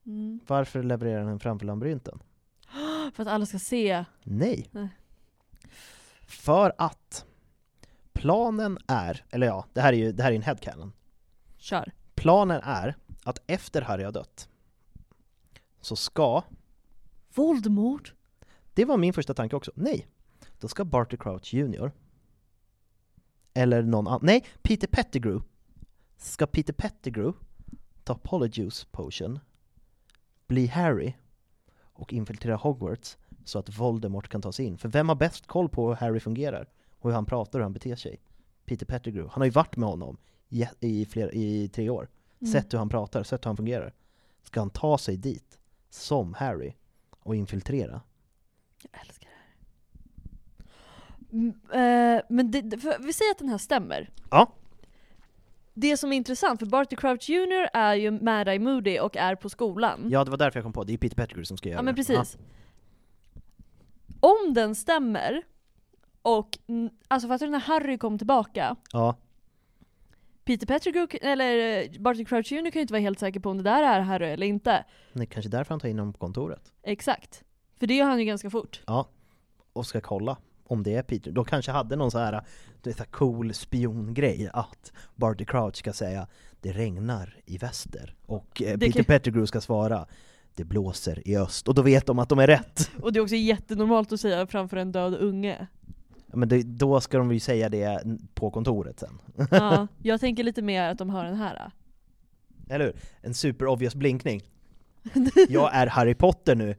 Mm. 0.07 0.41
Varför 0.47 0.83
levererar 0.83 1.25
han 1.25 1.41
framför 1.41 1.67
labyrinten? 1.67 2.19
För 3.15 3.23
att 3.23 3.29
alla 3.29 3.47
ska 3.47 3.59
se. 3.59 4.05
Nej. 4.23 4.69
Nej. 4.71 4.89
För 6.27 6.73
att 6.79 7.27
planen 8.13 8.79
är, 8.87 9.25
eller 9.31 9.47
ja, 9.47 9.67
det 9.73 9.81
här 9.81 9.93
är 9.93 9.97
ju 9.97 10.13
det 10.13 10.23
här 10.23 10.33
är 10.33 10.37
en 10.37 10.43
headcanon. 10.43 10.93
Kör. 11.57 11.93
Planen 12.15 12.61
är 12.65 12.97
att 13.25 13.39
efter 13.47 13.83
Harry 13.83 14.05
har 14.05 14.13
dött 14.13 14.49
så 15.87 15.97
ska, 15.97 16.43
Voldemort? 17.35 18.15
det 18.75 18.85
var 18.85 18.97
min 18.97 19.13
första 19.13 19.35
tanke 19.35 19.57
också, 19.57 19.73
nej, 19.75 20.07
då 20.61 20.69
ska 20.69 20.85
Barty 20.85 21.17
Crouch 21.17 21.55
Jr. 21.55 21.93
Eller 23.55 23.83
någon 23.83 24.07
annan, 24.07 24.21
nej, 24.23 24.45
Peter 24.63 24.87
Pettigrew. 24.87 25.47
Ska 26.17 26.47
Peter 26.47 26.73
Pettigrew 26.73 27.39
ta 28.05 28.15
Polyjuice 28.15 28.85
Potion, 28.85 29.39
bli 30.47 30.67
Harry 30.67 31.15
och 31.79 32.13
infiltrera 32.13 32.57
Hogwarts 32.57 33.19
så 33.45 33.59
att 33.59 33.79
Voldemort 33.79 34.29
kan 34.29 34.43
ta 34.43 34.53
sig 34.53 34.67
in. 34.67 34.79
För 34.79 34.89
vem 34.89 35.09
har 35.09 35.17
bäst 35.17 35.47
koll 35.47 35.69
på 35.69 35.89
hur 35.89 35.95
Harry 35.95 36.21
fungerar 36.21 36.69
och 36.91 37.11
hur 37.11 37.15
han 37.15 37.27
pratar 37.27 37.59
och 37.59 37.61
hur 37.61 37.65
han 37.65 37.73
beter 37.73 37.97
sig? 37.97 38.21
Peter 38.65 38.87
Pettigrew. 38.87 39.31
Han 39.33 39.41
har 39.41 39.45
ju 39.45 39.51
varit 39.51 39.77
med 39.77 39.89
honom 39.89 40.17
i, 40.49 40.67
i, 40.81 41.07
flera, 41.07 41.33
i 41.33 41.69
tre 41.69 41.91
år. 41.91 42.09
Mm. 42.41 42.53
Sett 42.53 42.73
hur 42.73 42.79
han 42.79 42.89
pratar, 42.89 43.23
sett 43.23 43.45
hur 43.45 43.49
han 43.49 43.57
fungerar. 43.57 43.95
Ska 44.43 44.61
han 44.61 44.71
ta 44.71 44.99
sig 44.99 45.17
dit 45.17 45.59
som 45.91 46.35
Harry 46.35 46.75
och 47.11 47.37
infiltrera? 47.37 48.01
Jag 48.83 49.01
älskar 49.01 49.29
det 49.29 49.37
här. 49.37 49.57
Mm, 51.33 52.17
eh, 52.19 52.23
men 52.29 52.51
det, 52.51 52.63
vi 53.01 53.13
säger 53.13 53.31
att 53.31 53.39
den 53.39 53.49
här 53.49 53.59
stämmer. 53.59 54.11
Ja. 54.31 54.53
Det 55.79 55.97
som 55.97 56.13
är 56.13 56.17
intressant, 56.17 56.61
för 56.61 56.67
Barty 56.67 56.97
Crouch 56.97 57.31
Jr 57.31 57.69
är 57.73 57.95
ju 57.95 58.11
Mad 58.11 58.49
Eye 58.49 58.59
Moody 58.59 58.99
och 58.99 59.17
är 59.17 59.35
på 59.35 59.49
skolan. 59.49 60.07
Ja, 60.11 60.25
det 60.25 60.31
var 60.31 60.39
därför 60.39 60.59
jag 60.59 60.65
kom 60.65 60.73
på 60.73 60.85
det. 60.85 60.93
är 60.93 60.99
Peter 60.99 61.17
Pettigrew 61.17 61.45
som 61.47 61.57
ska 61.57 61.69
göra 61.69 61.79
Ja 61.79 61.83
men 61.83 61.95
det. 61.95 62.05
precis. 62.05 62.39
Om 64.21 64.55
den 64.55 64.75
stämmer, 64.75 65.43
och 66.23 66.59
mm, 66.69 66.91
alltså 67.09 67.29
fattar 67.29 67.47
du 67.47 67.53
när 67.53 67.59
Harry 67.61 67.99
kom 67.99 68.19
tillbaka, 68.19 68.77
Ja. 68.93 69.17
Peter 70.45 70.67
Pettigrew, 70.67 71.19
eller 71.31 71.83
eh, 71.83 72.01
Barty 72.01 72.25
Crouch 72.25 72.53
Jr 72.53 72.71
kan 72.71 72.73
ju 72.73 72.81
inte 72.81 72.93
vara 72.95 73.01
helt 73.03 73.19
säker 73.19 73.41
på 73.41 73.51
om 73.51 73.57
det 73.57 73.63
där 73.63 73.83
är 73.83 74.01
Harry 74.01 74.27
eller 74.27 74.47
inte. 74.47 74.85
Det 75.13 75.21
är 75.23 75.27
kanske 75.27 75.49
därför 75.51 75.71
han 75.75 75.81
tar 75.81 75.89
in 75.89 75.99
honom 75.99 76.13
på 76.13 76.19
kontoret. 76.19 76.73
Exakt. 76.83 77.45
För 77.79 77.87
det 77.87 77.95
gör 77.95 78.07
han 78.07 78.19
ju 78.19 78.25
ganska 78.25 78.51
fort. 78.51 78.83
Ja. 78.87 79.09
Och 79.73 79.87
ska 79.87 80.01
kolla 80.01 80.37
om 80.67 80.83
det 80.83 80.95
är 80.95 81.03
Peter. 81.03 81.31
De 81.33 81.45
kanske 81.45 81.73
hade 81.73 81.97
någon 81.97 82.11
så 82.11 82.19
här, 82.19 82.33
du 82.83 82.91
vet, 82.91 82.97
så 82.97 83.03
här 83.03 83.11
cool 83.11 83.55
spiongrej 83.55 84.51
att 84.53 84.93
Barty 85.15 85.45
Crouch 85.45 85.77
ska 85.77 85.93
säga 85.93 86.27
det 86.61 86.73
regnar 86.73 87.37
i 87.47 87.59
väster 87.59 88.15
och 88.27 88.63
eh, 88.63 88.73
Det 88.73 88.87
Peter 88.87 88.93
kan- 88.93 89.05
Pettigrew 89.05 89.47
ska 89.47 89.61
svara 89.61 90.07
det 90.55 90.65
blåser 90.65 91.29
i 91.29 91.37
öst. 91.37 91.69
Och 91.69 91.75
då 91.75 91.83
vet 91.83 92.07
de 92.07 92.19
att 92.19 92.29
de 92.29 92.39
är 92.39 92.47
rätt. 92.47 92.91
Och 93.03 93.13
det 93.13 93.19
är 93.19 93.23
också 93.23 93.35
jättenormalt 93.35 94.13
att 94.13 94.21
säga 94.21 94.47
framför 94.47 94.77
en 94.77 94.93
död 94.93 95.15
unge. 95.15 95.67
Men 96.27 96.49
det, 96.49 96.63
då 96.63 97.01
ska 97.01 97.19
de 97.19 97.33
ju 97.33 97.41
säga 97.41 97.69
det 97.69 98.03
på 98.35 98.51
kontoret 98.51 99.01
sen. 99.01 99.19
Ja, 99.51 99.87
jag 100.03 100.21
tänker 100.21 100.45
lite 100.45 100.63
mer 100.63 100.89
att 100.91 100.99
de 100.99 101.11
har 101.11 101.25
den 101.25 101.37
här. 101.37 101.71
Eller 102.69 102.85
hur? 102.85 102.95
En 103.21 103.35
super 103.35 103.67
obvious 103.67 103.95
blinkning. 103.95 104.43
Jag 105.49 105.75
är 105.75 105.87
Harry 105.87 106.15
Potter 106.15 106.55
nu. 106.55 106.75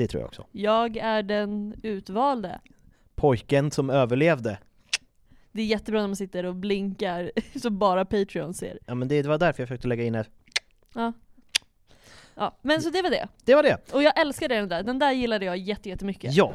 Det 0.00 0.06
tror 0.08 0.20
jag 0.20 0.28
också. 0.28 0.46
Jag 0.52 0.96
är 0.96 1.22
den 1.22 1.74
utvalde. 1.82 2.60
Pojken 3.14 3.70
som 3.70 3.90
överlevde. 3.90 4.58
Det 5.52 5.62
är 5.62 5.66
jättebra 5.66 6.00
när 6.00 6.08
man 6.08 6.16
sitter 6.16 6.44
och 6.46 6.54
blinkar 6.56 7.30
så 7.62 7.70
bara 7.70 8.04
Patreon 8.04 8.54
ser. 8.54 8.78
Ja 8.86 8.94
men 8.94 9.08
det 9.08 9.26
var 9.26 9.38
därför 9.38 9.62
jag 9.62 9.68
försökte 9.68 9.88
lägga 9.88 10.04
in 10.04 10.14
ett. 10.14 10.30
Ja. 10.94 11.12
Ja, 12.34 12.56
men 12.62 12.82
så 12.82 12.90
det 12.90 13.02
var 13.02 13.10
det. 13.10 13.28
Det 13.44 13.54
var 13.54 13.62
det. 13.62 13.92
Och 13.92 14.02
jag 14.02 14.20
älskade 14.20 14.54
den 14.54 14.68
där, 14.68 14.82
den 14.82 14.98
där 14.98 15.12
gillade 15.12 15.44
jag 15.44 15.56
jätte- 15.58 15.88
jättemycket. 15.88 16.34
Ja. 16.34 16.54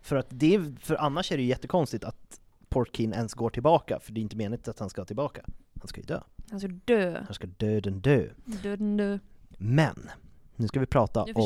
För 0.00 0.16
att 0.16 0.26
det, 0.30 0.60
för 0.80 0.94
annars 0.96 1.32
är 1.32 1.36
det 1.36 1.42
ju 1.42 1.48
jättekonstigt 1.48 2.04
att 2.04 2.40
Portkeen 2.68 3.12
ens 3.12 3.34
går 3.34 3.50
tillbaka, 3.50 4.00
för 4.00 4.12
det 4.12 4.20
är 4.20 4.22
inte 4.22 4.36
meningen 4.36 4.60
att 4.66 4.78
han 4.78 4.90
ska 4.90 5.04
tillbaka. 5.04 5.42
Han 5.80 5.88
ska 5.88 6.00
ju 6.00 6.06
dö. 6.06 6.20
Han 6.50 6.60
ska 6.60 6.68
dö. 6.68 7.22
Han 7.24 7.34
ska 7.34 7.46
döden 7.46 8.00
dö. 8.00 8.26
Döden 8.44 8.96
dö. 8.96 9.18
Men, 9.58 10.10
nu 10.58 10.68
ska 10.68 10.80
vi 10.80 10.86
prata 10.86 11.24
om. 11.38 11.44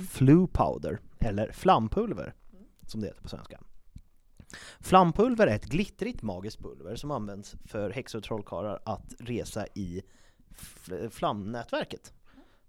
Flu 0.00 0.46
powder, 0.46 0.98
eller 1.18 1.52
flampulver, 1.52 2.34
som 2.86 3.00
det 3.00 3.06
heter 3.06 3.22
på 3.22 3.28
svenska. 3.28 3.60
Flampulver 4.80 5.46
är 5.46 5.54
ett 5.54 5.64
glittrigt 5.64 6.22
magiskt 6.22 6.58
pulver 6.58 6.96
som 6.96 7.10
används 7.10 7.56
för 7.64 7.90
häxor 7.90 8.18
och 8.18 8.24
trollkarlar 8.24 8.80
att 8.84 9.14
resa 9.18 9.66
i 9.74 10.02
fl- 10.54 11.08
flamnätverket. 11.10 12.12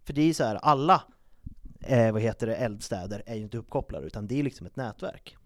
För 0.03 0.13
det 0.13 0.21
är 0.21 0.33
så 0.33 0.43
här, 0.43 0.55
alla 0.55 1.03
eh, 1.79 2.11
vad 2.11 2.21
heter 2.21 2.47
det, 2.47 2.55
eldstäder 2.55 3.23
är 3.25 3.35
ju 3.35 3.43
inte 3.43 3.57
uppkopplade 3.57 4.07
utan 4.07 4.27
det 4.27 4.39
är 4.39 4.43
liksom 4.43 4.67
ett 4.67 4.75
nätverk. 4.75 5.37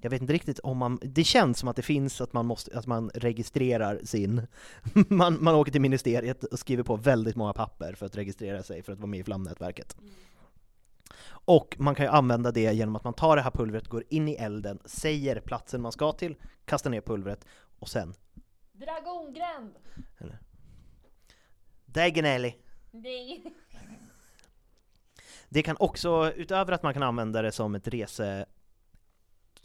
Jag 0.00 0.10
vet 0.10 0.20
inte 0.20 0.32
riktigt 0.32 0.58
om 0.58 0.78
man, 0.78 0.98
det 1.02 1.24
känns 1.24 1.58
som 1.58 1.68
att 1.68 1.76
det 1.76 1.82
finns 1.82 2.20
att 2.20 2.32
man 2.32 2.46
måste, 2.46 2.78
att 2.78 2.86
man 2.86 3.10
registrerar 3.14 4.00
sin, 4.04 4.46
man, 5.08 5.44
man 5.44 5.54
åker 5.54 5.72
till 5.72 5.80
ministeriet 5.80 6.44
och 6.44 6.58
skriver 6.58 6.82
på 6.82 6.96
väldigt 6.96 7.36
många 7.36 7.52
papper 7.52 7.94
för 7.94 8.06
att 8.06 8.16
registrera 8.16 8.62
sig 8.62 8.82
för 8.82 8.92
att 8.92 8.98
vara 8.98 9.06
med 9.06 9.20
i 9.20 9.24
flamnätverket. 9.24 9.96
Och 11.28 11.76
man 11.78 11.94
kan 11.94 12.06
ju 12.06 12.10
använda 12.10 12.52
det 12.52 12.74
genom 12.74 12.96
att 12.96 13.04
man 13.04 13.14
tar 13.14 13.36
det 13.36 13.42
här 13.42 13.50
pulvret, 13.50 13.88
går 13.88 14.04
in 14.08 14.28
i 14.28 14.34
elden, 14.34 14.78
säger 14.84 15.40
platsen 15.40 15.82
man 15.82 15.92
ska 15.92 16.12
till, 16.12 16.36
kastar 16.64 16.90
ner 16.90 17.00
pulvret 17.00 17.44
och 17.78 17.88
sen 17.88 18.14
Dragongränd! 18.72 19.74
Dagenelli. 21.86 22.56
Det 25.48 25.62
kan 25.62 25.76
också, 25.78 26.32
utöver 26.36 26.72
att 26.72 26.82
man 26.82 26.94
kan 26.94 27.02
använda 27.02 27.42
det 27.42 27.52
som 27.52 27.74
ett 27.74 27.88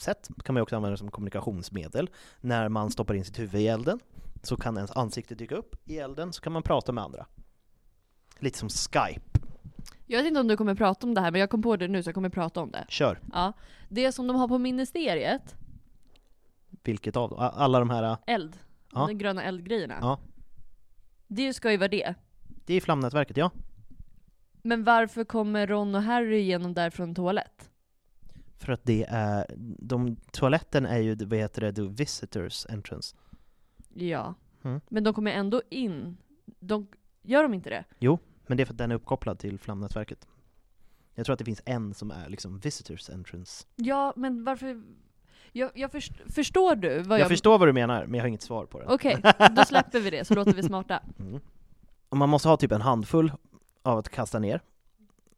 resesätt, 0.02 0.30
kan 0.44 0.54
man 0.54 0.64
också 0.64 0.76
använda 0.76 0.98
som 0.98 1.12
kommunikationsmedel. 1.12 2.10
När 2.42 2.70
man 2.70 2.92
stoppar 2.92 3.14
in 3.14 3.26
sitt 3.26 3.40
huvud 3.40 3.62
i 3.62 3.68
elden, 3.68 4.00
så 4.44 4.58
kan 4.58 4.76
ens 4.78 4.92
ansikte 4.92 5.36
dyka 5.36 5.56
upp 5.56 5.76
i 5.86 5.98
elden, 5.98 6.34
så 6.34 6.42
kan 6.42 6.54
man 6.54 6.64
prata 6.64 6.92
med 6.92 7.04
andra. 7.04 7.26
Lite 8.40 8.58
som 8.58 8.70
Skype. 8.70 9.22
Jag 10.08 10.18
vet 10.18 10.28
inte 10.28 10.40
om 10.40 10.48
du 10.48 10.58
kommer 10.58 10.76
prata 10.76 11.08
om 11.08 11.14
det 11.14 11.22
här, 11.22 11.32
men 11.32 11.40
jag 11.42 11.50
kom 11.50 11.62
på 11.62 11.76
det 11.78 11.88
nu 11.88 12.04
så 12.04 12.08
jag 12.10 12.16
kommer 12.16 12.30
prata 12.30 12.62
om 12.62 12.72
det. 12.72 12.86
Kör! 12.90 13.20
Ja. 13.34 13.54
Det 13.90 14.12
som 14.12 14.28
de 14.28 14.36
har 14.36 14.48
på 14.48 14.58
ministeriet, 14.58 15.56
Vilket 16.84 17.16
av 17.16 17.30
dem? 17.30 17.40
Alla 17.40 17.80
de 17.80 17.90
här, 17.90 18.18
eld, 18.28 18.58
Ja. 18.94 19.08
de 19.08 19.18
gröna 19.18 19.44
eldgrejerna. 19.44 19.98
Ja. 20.02 20.20
Det 21.28 21.54
ska 21.54 21.72
ju 21.72 21.78
vara 21.78 21.88
det. 21.88 22.16
det 22.66 22.74
är 22.74 22.82
flamnätverket, 22.82 23.38
ja. 23.38 23.52
Men 24.64 24.84
varför 24.84 25.24
kommer 25.24 25.68
Ron 25.68 25.96
och 25.96 26.02
Harry 26.04 26.38
igenom 26.40 26.74
där 26.74 26.90
från 26.90 27.16
toalett? 27.16 27.71
För 28.62 28.72
att 28.74 28.84
det 28.84 29.06
är, 29.10 29.46
de, 29.80 30.16
toaletten 30.32 30.86
är 30.86 30.98
ju, 30.98 31.16
vad 31.16 31.40
heter 31.40 31.62
det, 31.62 31.74
the 31.74 31.82
visitors 31.82 32.66
entrance. 32.70 33.16
Ja. 33.94 34.36
Mm. 34.64 34.82
Men 34.90 35.04
de 35.04 35.14
kommer 35.14 35.32
ändå 35.32 35.62
in. 35.70 36.18
De, 36.60 36.88
gör 37.22 37.44
de 37.44 37.54
inte 37.54 37.70
det? 37.70 37.84
Men 38.48 38.58
det 38.58 38.64
är 38.64 38.66
för 38.66 38.74
att 38.74 38.78
den 38.78 38.92
är 38.92 38.96
uppkopplad 38.96 39.40
till 39.40 39.60
flamnätverket. 39.60 40.28
Jag 41.16 41.26
tror 41.26 41.34
att 41.34 41.40
det 41.40 41.46
finns 41.46 41.62
en 41.66 41.94
som 41.94 42.12
är 42.12 42.30
liksom 42.30 42.60
visitors 42.60 43.10
entrance. 43.10 43.66
Ja, 43.76 44.14
men 44.16 44.44
varför? 44.44 44.84
Jag, 45.52 45.72
jag 45.76 45.92
först, 45.92 46.14
förstår 46.30 46.76
du 46.76 47.00
vad 47.00 47.20
jag... 47.20 47.24
Jag 47.24 47.30
förstår 47.30 47.58
vad 47.58 47.68
du 47.68 47.74
menar, 47.74 48.06
men 48.06 48.14
jag 48.14 48.24
har 48.24 48.28
inget 48.28 48.42
svar 48.42 48.66
på 48.66 48.80
det. 48.80 48.86
Okej, 48.86 49.22
då 49.56 49.66
släpper 49.66 50.00
vi 50.00 50.10
det 50.10 50.26
så 50.26 50.36
låter 50.36 50.54
vi 50.54 50.64
smarta. 50.64 51.04
Mm. 51.20 51.40
Man 52.10 52.30
måste 52.30 52.50
ha 52.50 52.58
typ 52.58 52.72
en 52.72 52.82
handfull 52.82 53.32
av 53.82 53.98
att 53.98 54.10
kasta 54.10 54.40
ner. 54.40 54.62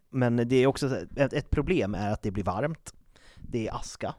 Men 0.10 0.36
det 0.36 0.56
är 0.56 0.68
också 0.68 0.98
ett, 1.16 1.34
ett 1.34 1.50
problem 1.50 1.96
är 1.96 2.12
att 2.12 2.22
det 2.22 2.32
blir 2.32 2.44
varmt, 2.44 2.94
det 3.50 3.68
är 3.68 3.76
aska 3.76 4.16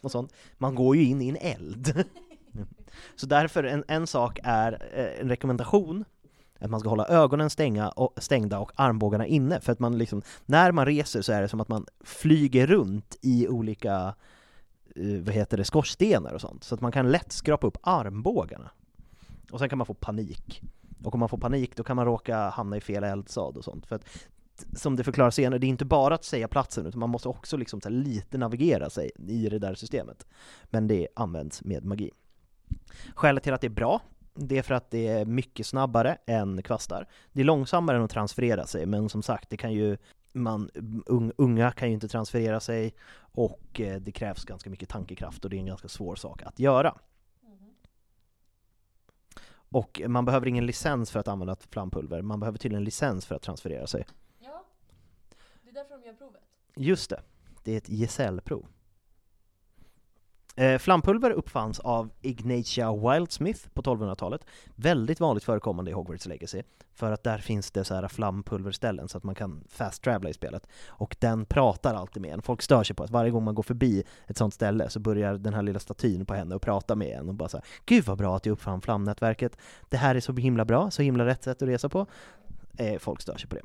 och 0.00 0.10
sånt. 0.10 0.32
Man 0.58 0.74
går 0.74 0.96
ju 0.96 1.04
in 1.04 1.22
i 1.22 1.28
en 1.28 1.36
eld. 1.36 2.04
Så 3.16 3.26
därför, 3.26 3.64
en, 3.64 3.84
en 3.88 4.06
sak 4.06 4.38
är 4.42 4.88
eh, 4.92 5.20
en 5.20 5.28
rekommendation 5.28 6.04
att 6.64 6.70
man 6.70 6.80
ska 6.80 6.88
hålla 6.88 7.06
ögonen 7.06 7.50
stänga 7.50 7.88
och, 7.88 8.12
stängda 8.16 8.58
och 8.58 8.72
armbågarna 8.74 9.26
inne, 9.26 9.60
för 9.60 9.72
att 9.72 9.78
man 9.78 9.98
liksom, 9.98 10.22
när 10.46 10.72
man 10.72 10.86
reser 10.86 11.22
så 11.22 11.32
är 11.32 11.42
det 11.42 11.48
som 11.48 11.60
att 11.60 11.68
man 11.68 11.86
flyger 12.04 12.66
runt 12.66 13.16
i 13.20 13.48
olika, 13.48 14.14
eh, 14.96 15.22
vad 15.22 15.34
heter 15.34 15.56
det, 15.56 15.64
skorstenar 15.64 16.32
och 16.32 16.40
sånt, 16.40 16.64
så 16.64 16.74
att 16.74 16.80
man 16.80 16.92
kan 16.92 17.10
lätt 17.10 17.32
skrapa 17.32 17.66
upp 17.66 17.78
armbågarna. 17.82 18.70
Och 19.50 19.58
sen 19.58 19.68
kan 19.68 19.78
man 19.78 19.86
få 19.86 19.94
panik. 19.94 20.62
Och 21.04 21.14
om 21.14 21.20
man 21.20 21.28
får 21.28 21.38
panik 21.38 21.76
då 21.76 21.82
kan 21.82 21.96
man 21.96 22.04
råka 22.04 22.48
hamna 22.48 22.76
i 22.76 22.80
fel 22.80 23.04
eldsad 23.04 23.56
och 23.56 23.64
sånt. 23.64 23.86
För 23.86 23.96
att, 23.96 24.04
som 24.72 24.96
det 24.96 25.04
förklaras 25.04 25.34
senare, 25.34 25.58
det 25.58 25.66
är 25.66 25.68
inte 25.68 25.84
bara 25.84 26.14
att 26.14 26.24
säga 26.24 26.48
platsen, 26.48 26.86
utan 26.86 27.00
man 27.00 27.10
måste 27.10 27.28
också 27.28 27.56
liksom 27.56 27.80
så 27.80 27.88
här 27.88 27.96
lite 27.96 28.38
navigera 28.38 28.90
sig 28.90 29.10
i 29.28 29.48
det 29.48 29.58
där 29.58 29.74
systemet. 29.74 30.26
Men 30.64 30.86
det 30.86 31.08
används 31.16 31.64
med 31.64 31.84
magi. 31.84 32.10
Skälet 33.14 33.42
till 33.42 33.52
att 33.52 33.60
det 33.60 33.66
är 33.66 33.70
bra, 33.70 34.00
det 34.34 34.58
är 34.58 34.62
för 34.62 34.74
att 34.74 34.90
det 34.90 35.08
är 35.08 35.24
mycket 35.24 35.66
snabbare 35.66 36.18
än 36.26 36.62
kvastar. 36.62 37.08
Det 37.32 37.40
är 37.40 37.44
långsammare 37.44 37.96
än 37.96 38.02
att 38.02 38.10
transferera 38.10 38.66
sig, 38.66 38.86
men 38.86 39.08
som 39.08 39.22
sagt, 39.22 39.50
det 39.50 39.56
kan 39.56 39.72
ju 39.72 39.96
man, 40.32 40.70
unga 41.36 41.72
kan 41.72 41.88
ju 41.88 41.94
inte 41.94 42.08
transferera 42.08 42.60
sig 42.60 42.94
och 43.16 43.80
eh, 43.80 44.00
det 44.00 44.12
krävs 44.12 44.44
ganska 44.44 44.70
mycket 44.70 44.88
tankekraft 44.88 45.44
och 45.44 45.50
det 45.50 45.56
är 45.56 45.58
en 45.58 45.66
ganska 45.66 45.88
svår 45.88 46.16
sak 46.16 46.42
att 46.42 46.58
göra. 46.58 46.94
Och 49.72 50.02
man 50.08 50.24
behöver 50.24 50.46
ingen 50.48 50.66
licens 50.66 51.10
för 51.10 51.20
att 51.20 51.28
använda 51.28 51.52
ett 51.52 51.68
flampulver, 51.70 52.22
man 52.22 52.40
behöver 52.40 52.58
tydligen 52.58 52.84
licens 52.84 53.26
för 53.26 53.34
att 53.34 53.42
transferera 53.42 53.86
sig. 53.86 54.06
Det 55.72 55.78
är 55.78 55.82
därför 55.82 55.98
de 55.98 56.06
gör 56.06 56.14
provet. 56.14 56.42
Just 56.76 57.10
det, 57.10 57.20
det 57.64 57.72
är 57.72 57.76
ett 57.76 57.88
gesällprov. 57.88 58.66
Eh, 60.56 60.78
flampulver 60.78 61.30
uppfanns 61.30 61.80
av 61.80 62.10
Ignatia 62.22 62.92
Wildsmith 62.96 63.68
på 63.68 63.82
1200-talet. 63.82 64.46
Väldigt 64.74 65.20
vanligt 65.20 65.44
förekommande 65.44 65.90
i 65.90 65.94
Hogwarts 65.94 66.26
Legacy, 66.26 66.62
för 66.94 67.12
att 67.12 67.22
där 67.22 67.38
finns 67.38 67.70
det 67.70 67.84
så 67.84 67.94
här 67.94 68.08
flampulverställen 68.08 69.08
så 69.08 69.18
att 69.18 69.24
man 69.24 69.34
kan 69.34 69.64
fast-travela 69.68 70.30
i 70.30 70.32
spelet. 70.32 70.66
Och 70.86 71.16
den 71.18 71.44
pratar 71.44 71.94
alltid 71.94 72.22
med 72.22 72.34
en. 72.34 72.42
Folk 72.42 72.62
stör 72.62 72.84
sig 72.84 72.96
på 72.96 73.04
att 73.04 73.10
varje 73.10 73.30
gång 73.30 73.44
man 73.44 73.54
går 73.54 73.62
förbi 73.62 74.04
ett 74.26 74.36
sånt 74.36 74.54
ställe 74.54 74.90
så 74.90 75.00
börjar 75.00 75.34
den 75.34 75.54
här 75.54 75.62
lilla 75.62 75.78
statyn 75.78 76.26
på 76.26 76.34
henne 76.34 76.54
och 76.54 76.62
prata 76.62 76.94
med 76.94 77.18
en 77.18 77.28
och 77.28 77.34
bara 77.34 77.48
såhär 77.48 77.66
Gud 77.86 78.04
vad 78.04 78.18
bra 78.18 78.36
att 78.36 78.46
jag 78.46 78.52
uppfann 78.52 78.80
flamnätverket. 78.80 79.56
Det 79.88 79.96
här 79.96 80.14
är 80.14 80.20
så 80.20 80.32
himla 80.32 80.64
bra, 80.64 80.90
så 80.90 81.02
himla 81.02 81.26
rätt 81.26 81.44
sätt 81.44 81.62
att 81.62 81.68
resa 81.68 81.88
på. 81.88 82.06
Eh, 82.78 82.98
folk 82.98 83.20
stör 83.20 83.36
sig 83.36 83.48
på 83.48 83.54
det. 83.54 83.62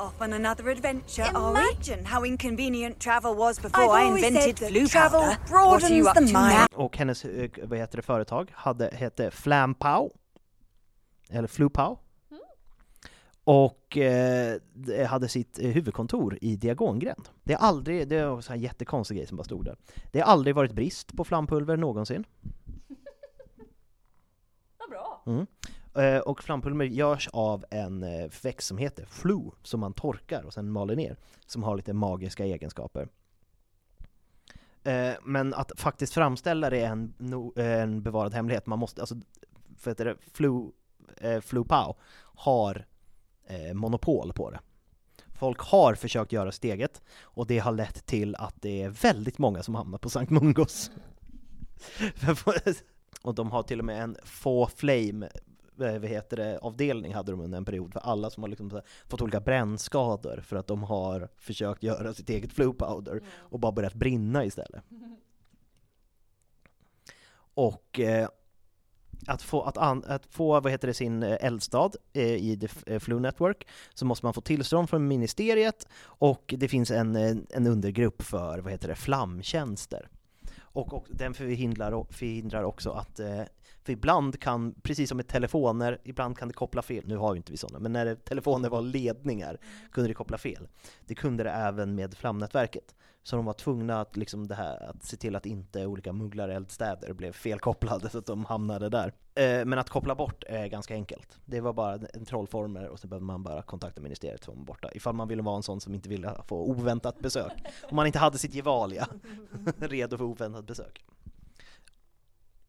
Off 0.00 0.20
on 0.20 0.32
another 0.32 0.68
adventure, 0.68 1.26
Imagine 1.30 2.04
how 2.04 2.24
inconvenient 2.26 3.00
travel 3.00 3.34
was 3.34 3.62
before 3.62 4.00
I 4.00 4.04
invented 4.04 4.58
flu 4.58 4.86
travel 4.86 5.20
powder. 5.20 5.66
What 5.66 5.84
are 5.84 5.94
you 5.94 6.08
up 6.08 6.14
the 6.14 6.20
to 6.20 6.32
mind. 6.32 6.58
now? 6.72 6.84
Och 6.84 6.96
hennes, 6.96 7.24
eh, 7.24 7.50
vad 7.62 7.78
heter 7.78 7.96
det, 7.96 8.02
företag 8.02 8.50
hade, 8.54 8.90
hette 8.92 9.30
Flampow, 9.30 10.12
eller 11.30 11.48
Flupow. 11.48 11.98
Och 13.44 13.96
eh, 13.96 14.60
hade 15.06 15.28
sitt 15.28 15.58
eh, 15.58 15.70
huvudkontor 15.70 16.38
i 16.40 16.56
Diagongränd. 16.56 17.28
Det 17.44 17.52
har 17.52 17.68
aldrig, 17.68 18.08
det 18.08 18.26
var 18.26 18.40
så 18.40 18.52
här 18.52 18.60
jättekonstig 18.60 19.16
grej 19.16 19.26
som 19.26 19.36
bara 19.36 19.44
stod 19.44 19.64
där. 19.64 19.76
Det 20.12 20.20
har 20.20 20.32
aldrig 20.32 20.54
varit 20.54 20.72
brist 20.72 21.16
på 21.16 21.24
flampulver 21.24 21.76
någonsin. 21.76 22.24
Vad 24.78 24.90
bra. 24.90 25.22
Mm. 25.26 25.46
Eh, 25.98 26.18
och 26.18 26.42
flampulver 26.42 26.84
görs 26.84 27.28
av 27.32 27.64
en 27.70 28.02
eh, 28.02 28.30
växt 28.42 28.68
som 28.68 28.78
heter 28.78 29.06
flu, 29.06 29.50
som 29.62 29.80
man 29.80 29.92
torkar 29.92 30.42
och 30.42 30.52
sen 30.52 30.70
maler 30.70 30.96
ner, 30.96 31.16
som 31.46 31.62
har 31.62 31.76
lite 31.76 31.92
magiska 31.92 32.44
egenskaper. 32.44 33.08
Eh, 34.84 35.12
men 35.24 35.54
att 35.54 35.72
faktiskt 35.76 36.14
framställa 36.14 36.70
det 36.70 36.80
är 36.80 36.90
en, 36.90 37.14
en 37.56 38.02
bevarad 38.02 38.34
hemlighet. 38.34 38.66
Man 38.66 38.78
måste, 38.78 39.00
alltså, 39.00 39.16
för 39.76 39.90
att 39.90 39.98
det, 39.98 40.16
flu, 40.32 40.70
flu 41.42 41.64
Pao 41.64 41.96
har 42.20 42.86
monopol 43.74 44.32
på 44.32 44.50
det. 44.50 44.60
Folk 45.34 45.60
har 45.60 45.94
försökt 45.94 46.32
göra 46.32 46.52
steget, 46.52 47.02
och 47.20 47.46
det 47.46 47.58
har 47.58 47.72
lett 47.72 48.06
till 48.06 48.36
att 48.36 48.54
det 48.62 48.82
är 48.82 48.88
väldigt 48.88 49.38
många 49.38 49.62
som 49.62 49.74
hamnar 49.74 49.98
på 49.98 50.10
Sankt 50.10 50.30
Mungos. 50.30 50.90
och 53.22 53.34
de 53.34 53.50
har 53.50 53.62
till 53.62 53.78
och 53.78 53.84
med 53.84 54.02
en 54.02 54.16
få 54.24 54.66
flame 54.66 55.28
vad 55.78 56.04
heter 56.04 56.36
det, 56.36 56.58
avdelning 56.58 57.14
hade 57.14 57.32
de 57.32 57.40
under 57.40 57.58
en 57.58 57.64
period 57.64 57.92
för 57.92 58.00
alla 58.00 58.30
som 58.30 58.42
har 58.42 58.50
liksom 58.50 58.70
här 58.70 58.82
fått 59.08 59.22
olika 59.22 59.40
brännskador 59.40 60.40
för 60.40 60.56
att 60.56 60.66
de 60.66 60.82
har 60.82 61.28
försökt 61.36 61.82
göra 61.82 62.14
sitt 62.14 62.30
eget 62.30 62.52
flu 62.52 62.72
powder 62.72 63.22
och 63.28 63.60
bara 63.60 63.72
börjat 63.72 63.94
brinna 63.94 64.44
istället. 64.44 64.84
Och 67.54 68.00
eh, 68.00 68.28
att 69.26 69.42
få, 69.42 69.62
att, 69.62 69.76
an, 69.76 70.04
att 70.06 70.26
få 70.30 70.60
vad 70.60 70.72
heter 70.72 70.88
det, 70.88 70.94
sin 70.94 71.22
eh, 71.22 71.36
eldstad 71.40 71.90
eh, 72.12 72.34
i 72.34 72.58
The 72.60 72.94
eh, 72.94 72.98
Flu 72.98 73.20
Network 73.20 73.66
så 73.94 74.06
måste 74.06 74.26
man 74.26 74.34
få 74.34 74.40
tillstånd 74.40 74.90
från 74.90 75.08
ministeriet 75.08 75.88
och 76.02 76.54
det 76.58 76.68
finns 76.68 76.90
en, 76.90 77.16
eh, 77.16 77.36
en 77.50 77.66
undergrupp 77.66 78.22
för 78.22 78.58
vad 78.58 78.72
heter 78.72 78.88
det, 78.88 78.94
flamtjänster. 78.94 80.08
Och, 80.72 80.92
och 80.92 81.06
den 81.10 81.34
förhindrar, 81.34 82.12
förhindrar 82.12 82.62
också 82.62 82.90
att 82.90 83.20
eh, 83.20 83.42
för 83.88 83.92
ibland 83.92 84.40
kan, 84.40 84.74
precis 84.82 85.08
som 85.08 85.16
med 85.16 85.28
telefoner, 85.28 86.00
ibland 86.04 86.38
kan 86.38 86.48
det 86.48 86.54
koppla 86.54 86.82
fel. 86.82 87.04
Nu 87.06 87.16
har 87.16 87.34
ju 87.34 87.36
inte 87.36 87.52
vi 87.52 87.58
sådana, 87.58 87.78
men 87.78 87.92
när 87.92 88.04
det, 88.04 88.16
telefoner 88.16 88.68
var 88.68 88.82
ledningar 88.82 89.58
kunde 89.92 90.10
det 90.10 90.14
koppla 90.14 90.38
fel. 90.38 90.68
Det 91.06 91.14
kunde 91.14 91.44
det 91.44 91.50
även 91.50 91.94
med 91.94 92.14
flamnätverket. 92.14 92.94
Så 93.22 93.36
de 93.36 93.44
var 93.44 93.52
tvungna 93.52 94.00
att, 94.00 94.16
liksom 94.16 94.48
det 94.48 94.54
här, 94.54 94.90
att 94.90 95.04
se 95.04 95.16
till 95.16 95.36
att 95.36 95.46
inte 95.46 95.86
olika 95.86 96.12
mugglareldstäder 96.12 97.12
blev 97.12 97.32
felkopplade 97.32 98.10
så 98.10 98.18
att 98.18 98.26
de 98.26 98.44
hamnade 98.44 98.88
där. 98.88 99.12
Eh, 99.34 99.64
men 99.64 99.78
att 99.78 99.90
koppla 99.90 100.14
bort 100.14 100.44
är 100.46 100.66
ganska 100.66 100.94
enkelt. 100.94 101.38
Det 101.44 101.60
var 101.60 101.72
bara 101.72 101.94
en 101.94 102.24
trollformel 102.24 102.88
och 102.88 103.00
så 103.00 103.08
behövde 103.08 103.26
man 103.26 103.42
bara 103.42 103.62
kontakta 103.62 104.00
ministeriet 104.00 104.44
så 104.44 104.50
var 104.50 104.56
man 104.56 104.64
borta. 104.64 104.90
Ifall 104.92 105.14
man 105.14 105.28
ville 105.28 105.42
vara 105.42 105.56
en 105.56 105.62
sån 105.62 105.80
som 105.80 105.94
inte 105.94 106.08
ville 106.08 106.34
få 106.46 106.62
oväntat 106.62 107.18
besök. 107.18 107.52
Om 107.90 107.96
man 107.96 108.06
inte 108.06 108.18
hade 108.18 108.38
sitt 108.38 108.54
Gevalia 108.54 109.08
redo 109.78 110.16
för 110.16 110.24
oväntat 110.24 110.66
besök. 110.66 111.04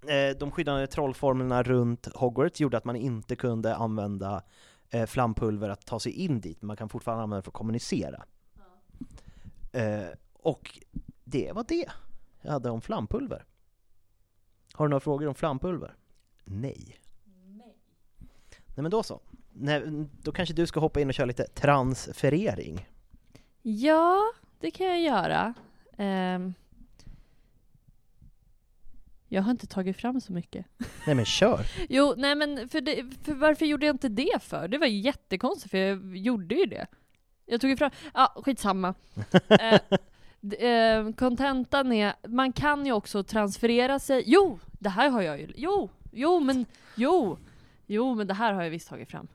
Eh, 0.08 0.38
de 0.38 0.52
skyddande 0.52 0.88
trollformlerna 0.88 1.64
runt 1.64 2.08
Hogwarts 2.16 2.62
gjorde 2.62 2.78
att 2.78 2.86
man 2.86 2.96
inte 2.96 3.36
kunde 3.36 3.76
använda 3.76 4.44
eh, 4.90 5.06
flampulver 5.06 5.70
att 5.70 5.86
ta 5.86 6.00
sig 6.00 6.12
in 6.12 6.42
dit, 6.42 6.62
men 6.62 6.68
man 6.68 6.78
kan 6.78 6.90
fortfarande 6.90 7.24
använda 7.24 7.38
det 7.38 7.44
för 7.44 7.52
att 7.52 7.54
kommunicera. 7.56 8.24
Eh, 9.72 10.08
och 10.42 10.80
det 11.24 11.52
var 11.52 11.66
det 11.68 11.86
jag 12.42 12.52
hade 12.52 12.70
om 12.70 12.82
flampulver. 12.82 13.46
Har 14.74 14.86
du 14.86 14.90
några 14.90 15.00
frågor 15.00 15.28
om 15.28 15.36
flampulver? 15.36 15.96
Nej. 16.44 17.00
Nej 18.76 18.82
men 18.84 18.92
då 18.92 19.04
så. 19.04 19.22
Nej, 19.54 19.84
då 20.22 20.32
kanske 20.32 20.54
du 20.56 20.68
ska 20.68 20.80
hoppa 20.80 21.02
in 21.02 21.08
och 21.08 21.14
köra 21.14 21.26
lite 21.26 21.48
transferering. 21.48 22.88
Ja, 23.62 24.22
det 24.60 24.72
kan 24.72 24.88
jag 24.88 25.02
göra. 25.02 25.54
Ehm, 25.98 26.54
jag 29.28 29.42
har 29.42 29.52
inte 29.52 29.68
tagit 29.68 29.98
fram 29.98 30.22
så 30.22 30.34
mycket. 30.34 30.66
Nej 31.06 31.16
men 31.16 31.26
kör! 31.26 31.66
Jo, 31.90 32.14
nej 32.18 32.36
men 32.36 32.70
för, 32.70 32.82
det, 32.82 33.06
för 33.24 33.34
varför 33.34 33.66
gjorde 33.66 33.86
jag 33.86 33.94
inte 33.94 34.10
det 34.10 34.42
för? 34.44 34.68
Det 34.68 34.78
var 34.78 34.88
ju 34.88 35.00
jättekonstigt 35.00 35.72
för 35.72 35.78
jag 35.78 36.18
gjorde 36.18 36.56
ju 36.56 36.66
det. 36.66 36.88
Jag 37.46 37.62
tog 37.62 37.70
ju 37.70 37.78
fram, 37.78 37.92
ja 38.14 38.42
skitsamma. 38.46 38.94
Eh, 39.50 39.80
d- 39.90 39.98
eh, 40.60 41.12
Kontentan 41.18 41.92
är, 41.94 42.14
man 42.28 42.54
kan 42.54 42.86
ju 42.86 42.92
också 42.92 43.24
transferera 43.24 44.00
sig, 44.00 44.24
jo! 44.26 44.60
Det 44.72 44.90
här 44.90 45.10
har 45.10 45.22
jag 45.22 45.40
ju, 45.40 45.48
jo! 45.56 45.90
Jo 46.12 46.40
men, 46.40 46.66
jo! 46.96 47.38
Jo 47.88 48.16
men 48.16 48.28
det 48.28 48.34
här 48.34 48.54
har 48.54 48.64
jag 48.64 48.70
visst 48.70 48.90
tagit 48.90 49.10
fram. 49.10 49.28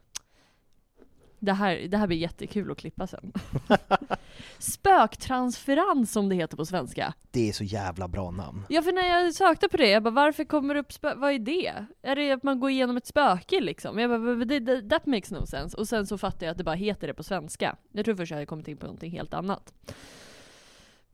Det 1.39 1.53
här, 1.53 1.77
det 1.89 1.97
här 1.97 2.07
blir 2.07 2.17
jättekul 2.17 2.71
att 2.71 2.79
klippa 2.79 3.07
sen. 3.07 3.33
Spöktransferens 4.59 6.13
som 6.13 6.29
det 6.29 6.35
heter 6.35 6.57
på 6.57 6.67
svenska. 6.67 7.15
Det 7.31 7.49
är 7.49 7.53
så 7.53 7.65
jävla 7.65 8.09
bra 8.09 8.31
namn. 8.31 8.63
Ja 8.69 8.83
för 8.83 8.93
när 8.93 9.09
jag 9.23 9.35
sökte 9.35 9.69
på 9.69 9.77
det, 9.77 9.89
jag 9.89 10.03
bara 10.03 10.11
varför 10.11 10.45
kommer 10.45 10.75
det 10.75 10.81
upp 10.81 10.91
spö- 10.91 11.17
vad 11.21 11.33
är 11.33 11.39
det? 11.39 11.87
Är 12.03 12.17
det 12.17 12.31
att 12.33 12.43
man 12.43 12.61
går 12.61 12.71
igenom 12.71 12.97
ett 12.97 13.07
spöke 13.07 13.61
liksom? 13.61 13.99
Jag 13.99 14.11
bara, 14.11 14.19
"Men 14.19 14.49
det, 14.49 14.59
det, 14.59 14.89
that 14.91 15.07
makes 15.07 15.31
no 15.31 15.47
sense. 15.47 15.77
Och 15.77 15.89
sen 15.89 16.07
så 16.07 16.19
fattade 16.19 16.45
jag 16.45 16.53
att 16.53 16.59
det 16.59 16.65
bara 16.65 16.75
heter 16.75 17.07
det 17.07 17.15
på 17.15 17.23
svenska. 17.23 17.77
Jag 17.93 18.05
tror 18.05 18.15
först 18.15 18.31
jag 18.31 18.37
hade 18.37 18.47
kommit 18.47 18.69
in 18.69 18.77
på 18.77 18.87
någonting 18.87 19.11
helt 19.13 19.35
annat. 19.35 19.75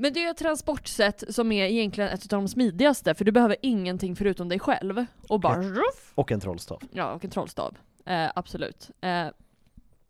Men 0.01 0.12
det 0.12 0.24
är 0.24 0.30
ett 0.30 0.36
transportsätt 0.36 1.24
som 1.34 1.53
är 1.53 1.64
egentligen 1.66 2.11
ett 2.11 2.22
av 2.22 2.28
de 2.38 2.48
smidigaste, 2.48 3.14
för 3.14 3.24
du 3.24 3.32
behöver 3.32 3.57
ingenting 3.62 4.16
förutom 4.16 4.48
dig 4.48 4.59
själv. 4.59 5.07
Och 5.28 5.40
bara 5.40 5.64
Och 6.14 6.32
en 6.32 6.40
trollstav. 6.40 6.82
Ja, 6.92 7.12
och 7.12 7.24
en 7.24 7.30
trollstav. 7.30 7.76
Eh, 8.05 8.30
absolut. 8.34 8.90
Eh, 9.01 9.26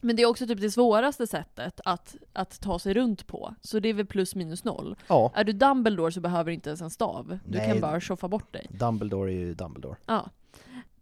men 0.03 0.17
det 0.17 0.23
är 0.23 0.27
också 0.27 0.47
typ 0.47 0.61
det 0.61 0.71
svåraste 0.71 1.27
sättet 1.27 1.81
att, 1.85 2.17
att 2.33 2.61
ta 2.61 2.79
sig 2.79 2.95
runt 2.95 3.27
på. 3.27 3.55
Så 3.61 3.79
det 3.81 3.89
är 3.89 3.95
väl 3.95 4.07
plus 4.07 4.35
minus 4.35 4.65
noll. 4.65 4.97
Ja, 5.09 5.33
Är 5.35 5.45
du 5.45 5.53
Dumbledore 5.53 6.13
så 6.13 6.21
behöver 6.21 6.45
du 6.45 6.55
inte 6.55 6.71
ens 6.71 6.81
en 6.83 6.91
stav. 6.91 7.39
Du 7.47 7.59
Nej. 7.59 7.69
kan 7.69 7.81
bara 7.81 8.01
tjoffa 8.01 8.29
bort 8.29 8.53
dig. 8.53 8.67
Dumbledore 8.71 9.31
är 9.33 9.37
ju 9.39 9.55
Dumbledore. 9.55 9.97
Ja. 10.07 10.31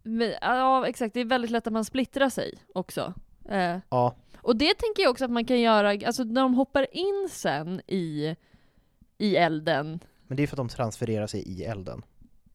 Men, 0.03 0.33
ja, 0.41 0.87
exakt. 0.87 1.15
Det 1.15 1.21
är 1.21 1.25
väldigt 1.25 1.51
lätt 1.51 1.67
att 1.67 1.73
man 1.73 1.85
splittrar 1.85 2.29
sig 2.29 2.55
också. 2.75 3.15
Eh, 3.49 3.77
Ja, 3.89 4.15
och 4.37 4.57
det 4.57 4.75
tänker 4.75 5.03
jag 5.03 5.11
också 5.11 5.25
att 5.25 5.31
man 5.31 5.45
kan 5.45 5.61
göra, 5.61 5.91
alltså 6.07 6.25
när 6.25 6.43
de 6.43 6.55
hoppar 6.55 6.87
in 6.97 7.29
sen 7.31 7.81
i, 7.87 8.37
i 9.19 9.37
elden. 9.37 10.01
men 10.27 10.37
det 10.37 10.43
är 10.43 10.47
för 10.47 10.55
att 10.55 10.69
de 10.69 10.69
transfererar 10.69 11.27
sig 11.27 11.41
i 11.43 11.65
elden. 11.65 12.03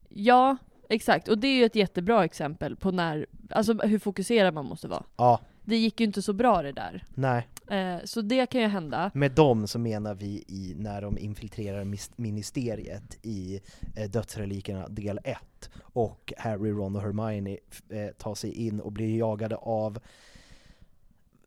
Ja, 0.09 0.57
exakt. 0.89 1.27
Och 1.27 1.37
det 1.37 1.47
är 1.47 1.55
ju 1.57 1.65
ett 1.65 1.75
jättebra 1.75 2.25
exempel 2.25 2.75
på 2.75 2.91
när, 2.91 3.25
alltså 3.49 3.73
hur 3.73 3.99
fokuserad 3.99 4.53
man 4.53 4.65
måste 4.65 4.87
vara. 4.87 5.03
Ja, 5.15 5.39
Det 5.65 5.77
gick 5.77 5.99
ju 5.99 6.05
inte 6.05 6.21
så 6.21 6.33
bra 6.33 6.61
det 6.61 6.71
där. 6.71 7.05
nej. 7.15 7.47
Eh, 7.67 7.97
så 8.03 8.21
det 8.21 8.45
kan 8.45 8.61
ju 8.61 8.67
hända. 8.67 9.11
Med 9.13 9.31
dem 9.31 9.67
så 9.67 9.79
menar 9.79 10.15
vi 10.15 10.43
i 10.47 10.73
när 10.77 11.01
de 11.01 11.17
infiltrerar 11.17 11.83
ministeriet 12.21 13.17
i 13.25 13.61
eh, 13.95 14.09
Dödsrelikerna 14.09 14.87
del 14.87 15.19
1 15.23 15.37
och 15.81 16.33
Harry, 16.37 16.71
Ron 16.71 16.95
och 16.95 17.01
Hermione 17.01 17.57
eh, 17.89 18.07
tar 18.17 18.35
sig 18.35 18.51
in 18.67 18.79
och 18.79 18.91
blir 18.91 19.17
jagade 19.17 19.55
av... 19.55 19.99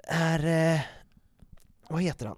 Är... 0.09 0.75
Eh, 0.75 0.81
vad 1.89 2.03
heter 2.03 2.27
han? 2.27 2.37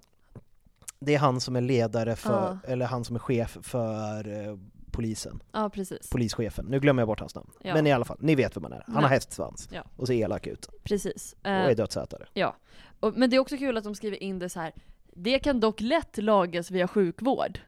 Det 1.01 1.15
är 1.15 1.19
han 1.19 1.41
som 1.41 1.55
är 1.55 1.61
ledare 1.61 2.15
för, 2.15 2.57
eller 2.67 2.85
han 2.85 3.05
som 3.05 3.15
är 3.15 3.19
chef 3.19 3.57
för 3.61 4.27
eh, 4.47 4.57
polisen. 4.91 5.43
Ja, 5.51 5.69
precis. 5.69 6.09
Polischefen. 6.09 6.65
Nu 6.65 6.79
glömmer 6.79 7.01
jag 7.01 7.07
bort 7.07 7.19
hans 7.19 7.35
namn. 7.35 7.49
Ja. 7.61 7.73
Men 7.73 7.87
i 7.87 7.91
alla 7.91 8.05
fall, 8.05 8.17
ni 8.19 8.35
vet 8.35 8.55
vem 8.55 8.63
han 8.63 8.73
är. 8.73 8.83
Han 8.87 8.95
Ja. 8.95 9.01
har 9.01 9.07
hästsvans 9.09 9.69
Ja. 9.71 9.83
och 9.95 10.07
ser 10.07 10.13
elak 10.13 10.47
ut. 10.47 10.69
Precis. 10.83 11.35
Och 11.41 11.47
Eh, 11.49 11.53
är 11.65 11.75
dödsätare. 11.75 12.25
Ja, 12.33 12.55
och, 12.99 13.13
men 13.17 13.29
det 13.29 13.35
är 13.35 13.39
också 13.39 13.57
kul 13.57 13.77
att 13.77 13.83
de 13.83 13.95
skriver 13.95 14.23
in 14.23 14.39
det 14.39 14.49
så 14.49 14.59
här. 14.59 14.73
Det 15.13 15.39
kan 15.39 15.59
dock 15.59 15.81
lätt 15.81 16.17
lagas 16.17 16.71
via 16.71 16.87
sjukvård. 16.87 17.59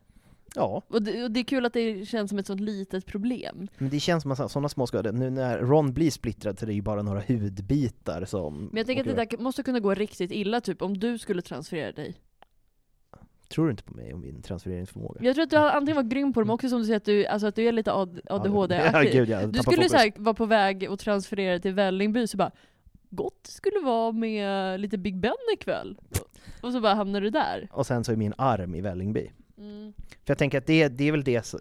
Ja, 0.56 0.82
Och 0.88 1.02
det, 1.02 1.24
och 1.24 1.32
det 1.32 1.40
är 1.40 1.44
kul 1.44 1.66
att 1.66 1.74
det 1.74 2.06
känns 2.06 2.30
som 2.30 2.40
ett 2.40 2.48
sånt 2.48 2.62
litet 2.62 3.06
problem. 3.06 3.68
men 3.78 3.90
det 3.90 4.00
känns 4.00 4.24
som 4.24 4.36
sådana 4.50 4.70
små 4.70 4.88
skador. 4.88 5.12
Nu 5.12 5.30
när 5.30 5.58
Ron 5.60 5.94
blir 5.94 6.12
splittrad 6.12 6.60
så 6.60 6.66
är 6.66 6.68
det 6.68 6.74
ju 6.74 6.82
bara 6.82 7.02
några 7.02 7.22
hudbitar 7.28 8.26
som... 8.26 8.66
Men 8.66 8.78
jag 8.78 8.86
tänker 8.86 9.02
att 9.10 9.16
det 9.18 9.26
där 9.26 9.38
måste 9.44 9.64
kunna 9.64 9.80
gå 9.80 9.94
riktigt 9.94 10.32
illa, 10.32 10.62
typ 10.62 10.82
om 10.82 10.98
du 10.98 11.18
skulle 11.18 11.42
transferera 11.42 11.92
dig. 11.92 12.16
Tror 13.52 13.66
du 13.66 13.72
inte 13.72 13.84
på 13.84 13.94
mig 13.94 14.14
om 14.14 14.22
min 14.22 14.42
transfereringsförmåga? 14.42 15.20
Jag 15.24 15.36
tror 15.36 15.44
att 15.44 15.50
du 15.50 15.58
antingen 15.58 15.96
var 15.96 16.04
grym 16.04 16.34
på 16.34 16.40
dem 16.40 16.50
också 16.50 16.70
som 16.70 16.80
du 16.80 16.86
säger 16.86 16.98
att 16.98 17.06
du, 17.06 17.26
alltså 17.26 17.48
att 17.48 17.56
du 17.56 17.64
är 17.64 17.72
lite 17.72 17.92
AD- 17.92 18.22
Ja, 18.30 18.36
ADHD-aktig. 18.36 19.30
jag 19.30 19.50
du 19.54 19.60
skulle 19.60 19.78
fokus. 19.78 19.92
så 19.92 19.98
här, 19.98 20.12
vara 20.16 20.34
på 20.34 20.46
väg 20.46 20.86
att 20.86 21.00
transferera 21.00 21.60
till 21.60 21.74
Vällingby, 21.74 22.28
så 22.28 22.38
bara 22.38 22.52
Gott 23.10 23.48
skulle 23.48 23.80
vara 23.80 24.12
med 24.12 24.80
lite 24.80 24.98
Big 24.98 25.18
Ben 25.20 25.34
ikväll. 25.54 25.98
Och 26.62 26.72
så 26.72 26.82
bara 26.82 26.94
hamnar 26.94 27.22
du 27.22 27.30
där. 27.30 27.68
Och 27.72 27.86
sen 27.86 28.04
så 28.04 28.12
är 28.12 28.16
min 28.16 28.34
arm 28.38 28.76
i 28.76 28.82
Vällingby. 28.82 29.32
Mm. 29.58 29.94
För 30.10 30.32
jag 30.32 30.38
tänker 30.38 30.58
att 30.58 30.68
det, 30.68 30.88
det 30.88 31.08
är 31.08 31.12
väl 31.12 31.24
det, 31.24 31.54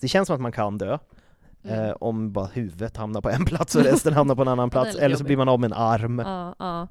det 0.00 0.08
känns 0.08 0.26
som 0.26 0.34
att 0.34 0.40
man 0.42 0.52
kan 0.52 0.78
dö, 0.78 0.98
Mm. 1.64 1.84
eh, 1.84 1.90
om 2.00 2.32
bara 2.32 2.46
huvudet 2.46 2.96
hamnar 2.96 3.20
på 3.20 3.30
en 3.30 3.44
plats 3.44 3.74
och 3.76 3.82
resten 3.84 4.12
hamnar 4.12 4.34
på 4.34 4.42
en 4.42 4.48
annan 4.48 4.70
plats, 4.70 4.96
eller 4.96 5.16
så 5.16 5.24
blir 5.24 5.36
man 5.36 5.48
av 5.48 5.60
med 5.60 5.68
en 5.68 5.76
arm. 5.78 6.18
Ja, 6.18 6.54
ja. 6.58 6.88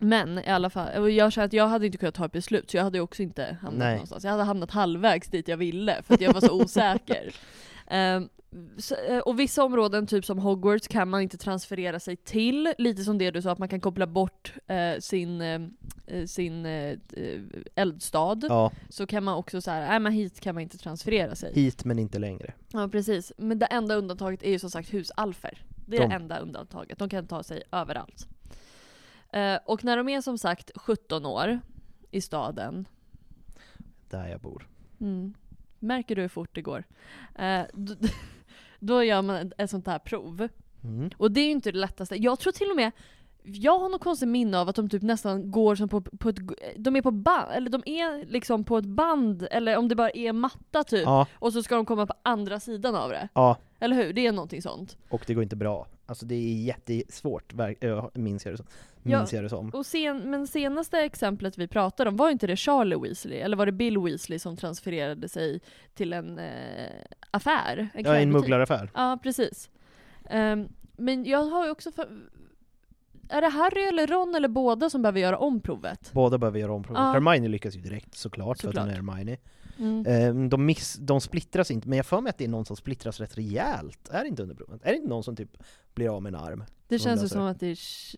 Men 0.00 0.38
i 0.38 0.46
alla 0.46 0.70
fall, 0.70 1.12
jag 1.12 1.32
känner 1.32 1.46
att 1.46 1.52
jag 1.52 1.68
hade 1.68 1.86
inte 1.86 1.98
kunnat 1.98 2.14
ta 2.14 2.24
ett 2.24 2.32
beslut, 2.32 2.70
så 2.70 2.76
jag 2.76 2.84
hade 2.84 3.00
också 3.00 3.22
inte 3.22 3.56
hamnat 3.62 3.78
Nej. 3.78 3.92
någonstans. 3.94 4.24
Jag 4.24 4.30
hade 4.30 4.42
hamnat 4.44 4.70
halvvägs 4.70 5.28
dit 5.28 5.48
jag 5.48 5.56
ville, 5.56 6.02
för 6.02 6.14
att 6.14 6.20
jag 6.20 6.32
var 6.32 6.40
så 6.40 6.62
osäker. 6.62 7.34
Ehm, 7.92 8.28
så, 8.78 8.94
eh, 9.08 9.18
och 9.18 9.40
vissa 9.40 9.64
områden, 9.64 10.06
typ 10.06 10.24
som 10.24 10.38
Hogwarts, 10.38 10.88
kan 10.88 11.08
man 11.08 11.20
inte 11.22 11.36
transferera 11.38 12.00
sig 12.00 12.16
till. 12.16 12.74
Lite 12.78 13.02
som 13.02 13.18
det 13.18 13.30
du 13.30 13.42
sa, 13.42 13.50
att 13.52 13.58
man 13.58 13.68
kan 13.68 13.80
koppla 13.80 14.06
bort 14.06 14.52
eh, 14.66 14.98
sin, 15.00 15.40
eh, 15.40 15.60
eh, 16.06 16.26
sin 16.26 16.66
eh, 16.66 16.72
eh, 17.16 17.40
eldstad. 17.74 18.40
Ja, 18.48 18.72
Så 18.88 19.06
kan 19.06 19.24
man 19.24 19.34
också 19.34 19.60
säga, 19.60 19.88
nej 19.88 20.00
men 20.00 20.12
hit 20.12 20.40
kan 20.40 20.54
man 20.54 20.62
inte 20.62 20.78
transferera 20.78 21.34
sig. 21.34 21.52
hit 21.54 21.84
men 21.84 21.98
inte 21.98 22.18
längre. 22.18 22.52
Ja 22.72 22.88
precis, 22.88 23.32
men 23.36 23.58
det 23.58 23.66
enda 23.66 23.94
undantaget 23.94 24.42
är 24.42 24.50
ju 24.50 24.58
som 24.58 24.70
sagt 24.70 24.94
husalfer. 24.94 25.62
Det 25.86 25.96
är 25.96 26.00
De- 26.00 26.08
det 26.08 26.14
enda 26.14 26.38
undantaget, 26.38 26.98
de 26.98 27.08
kan 27.08 27.26
ta 27.26 27.42
sig 27.42 27.62
överallt. 27.72 28.28
Eh, 29.32 29.58
och 29.66 29.84
när 29.84 29.96
de 29.96 30.08
är 30.08 30.20
som 30.20 30.38
sagt 30.38 30.70
17 30.76 31.26
år 31.26 31.60
i 32.10 32.20
staden, 32.20 32.88
Där 34.10 34.28
jag 34.28 34.40
bor. 34.40 34.68
mm, 35.00 35.34
märker 35.78 36.16
du 36.16 36.22
hur 36.22 36.28
fort 36.28 36.50
det 36.54 36.62
går? 36.62 36.84
Eh, 37.34 37.62
då, 37.72 37.94
då 38.80 39.04
gör 39.04 39.22
man 39.22 39.52
ett, 39.58 39.70
sånt 39.70 39.86
här 39.86 39.98
prov. 39.98 40.48
Mm. 40.84 41.10
Och 41.16 41.32
det 41.32 41.40
är 41.40 41.44
ju 41.44 41.50
inte 41.50 41.72
det 41.72 41.78
lättaste. 41.78 42.16
Jag 42.16 42.38
tror 42.38 42.52
till 42.52 42.70
och 42.70 42.76
med, 42.76 42.90
jag 43.42 43.78
har 43.78 43.88
något 43.88 44.00
konstigt 44.04 44.28
minne 44.28 44.58
av 44.58 44.68
att 44.68 44.76
de 44.76 44.88
typ 44.88 45.02
nästan 45.02 45.50
går 45.50 45.74
som 45.74 45.88
på, 45.88 46.00
på 46.00 46.28
ett, 46.28 46.38
de 46.76 46.96
är 46.96 47.02
på 47.02 47.10
band, 47.10 47.50
eller 47.52 47.70
de 47.70 47.82
är 47.86 48.24
liksom 48.26 48.64
på 48.64 48.78
ett 48.78 48.84
band, 48.86 49.46
eller 49.50 49.76
om 49.76 49.88
det 49.88 49.94
bara 49.94 50.10
är 50.10 50.32
matta 50.32 50.84
typ. 50.84 51.04
Ja, 51.04 51.26
Och 51.34 51.52
så 51.52 51.62
ska 51.62 51.76
de 51.76 51.86
komma 51.86 52.06
på 52.06 52.14
andra 52.22 52.60
sidan 52.60 52.94
av 52.94 53.10
det. 53.10 53.28
ja, 53.34 53.56
Eller 53.78 53.96
hur? 53.96 54.12
Det 54.12 54.26
är 54.26 54.32
någonting 54.32 54.62
sånt. 54.62 54.96
och 55.08 55.24
det 55.26 55.34
går 55.34 55.42
inte 55.42 55.56
bra. 55.56 55.86
Alltså 56.10 56.26
det 56.26 56.34
är 56.34 56.64
jättesvårt, 56.64 57.52
äh, 57.80 58.06
minns 58.14 58.44
jag 58.44 58.52
det 58.52 58.56
som. 58.56 58.66
Ja. 59.02 59.18
Minns 59.18 59.32
jag 59.32 59.44
det 59.44 59.48
som. 59.48 59.70
Och 59.70 59.86
sen, 59.86 60.30
men 60.30 60.46
senaste 60.46 60.98
exemplet 60.98 61.58
vi 61.58 61.68
pratade 61.68 62.10
om, 62.10 62.16
var 62.16 62.30
inte 62.30 62.46
det 62.46 62.56
Charlie 62.56 62.96
Weasley? 62.96 63.38
Eller 63.38 63.56
var 63.56 63.66
det 63.66 63.72
Bill 63.72 63.98
Weasley 63.98 64.38
som 64.38 64.56
transfererade 64.56 65.28
sig 65.28 65.60
till 65.94 66.12
en 66.12 66.38
eh, 66.38 66.90
affär? 67.30 67.88
En 67.94 68.04
Ja, 68.04 68.16
en 68.16 68.32
mugglaraffär. 68.32 68.90
Ja, 68.94 69.18
precis. 69.22 69.70
Ehm, 70.30 70.68
Men 70.96 71.24
jag 71.24 71.44
har 71.44 71.64
ju 71.64 71.70
också 71.70 71.92
för... 71.92 72.08
Är 73.30 73.40
det 73.40 73.48
Harry 73.48 73.82
eller 73.82 74.06
Ron 74.06 74.34
eller 74.34 74.48
båda 74.48 74.90
som 74.90 75.02
behöver 75.02 75.20
göra 75.20 75.38
om 75.38 75.60
provet? 75.60 76.10
Båda 76.12 76.38
behöver 76.38 76.58
göra 76.58 76.72
om 76.72 76.82
provet. 76.82 77.00
Ja. 77.00 77.12
Hermione 77.12 77.48
lyckas 77.48 77.76
ju 77.76 77.80
direkt 77.80 78.14
såklart, 78.14 78.60
för 78.60 78.68
att 78.68 78.74
hon 78.74 78.88
är 78.88 78.96
Såklart. 78.96 79.16
Hermione. 79.16 79.36
Mm. 79.78 80.06
Eh, 80.06 80.48
de, 80.48 80.66
miss, 80.66 80.94
de 80.94 81.20
splittras 81.20 81.70
inte, 81.70 81.88
men 81.88 81.96
jag 81.96 82.06
får 82.06 82.20
mig 82.20 82.30
att 82.30 82.38
det 82.38 82.44
är 82.44 82.48
någon 82.48 82.64
som 82.64 82.76
splittras 82.76 83.20
rätt 83.20 83.38
rejält. 83.38 84.08
Är 84.10 84.22
det 84.22 84.28
inte 84.28 84.42
under 84.42 84.54
provet? 84.54 84.80
Är 84.84 84.90
det 84.90 84.96
inte 84.96 85.08
någon 85.08 85.24
som 85.24 85.36
typ 85.36 85.56
blir 85.94 86.16
av 86.16 86.22
med 86.22 86.34
en 86.34 86.40
arm? 86.40 86.64
Det 86.88 86.98
som 86.98 87.04
känns 87.04 87.24
ju 87.24 87.28
som 87.28 87.42
att 87.42 87.60
det 87.60 87.66
är 87.66 87.74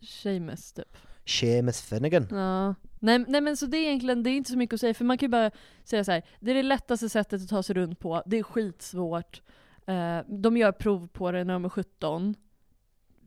Seamus 0.07 0.73
typ. 0.73 0.97
Seamus 1.27 1.83
Finnegan. 1.83 2.27
Ja. 2.31 2.75
Nej, 2.99 3.25
nej 3.29 3.41
men 3.41 3.57
så 3.57 3.67
det 3.67 3.77
är 3.77 3.87
egentligen, 3.87 4.23
det 4.23 4.31
är 4.31 4.33
inte 4.33 4.51
så 4.51 4.59
mycket 4.59 4.75
att 4.75 4.81
säga, 4.81 4.95
för 4.95 5.05
man 5.05 5.19
kan 5.19 5.27
ju 5.27 5.31
bara 5.31 5.51
säga 5.85 6.05
så 6.05 6.13
här. 6.13 6.23
det 6.41 6.51
är 6.51 6.55
det 6.55 6.63
lättaste 6.63 7.09
sättet 7.09 7.43
att 7.43 7.49
ta 7.49 7.63
sig 7.63 7.75
runt 7.75 7.99
på, 7.99 8.23
det 8.27 8.39
är 8.39 8.43
skitsvårt, 8.43 9.43
eh, 9.87 10.19
de 10.27 10.57
gör 10.57 10.73
prov 10.73 11.09
på 11.09 11.33
det 11.33 11.45
när 11.45 11.53
de 11.53 11.65
är 11.65 11.69
17. 11.69 12.35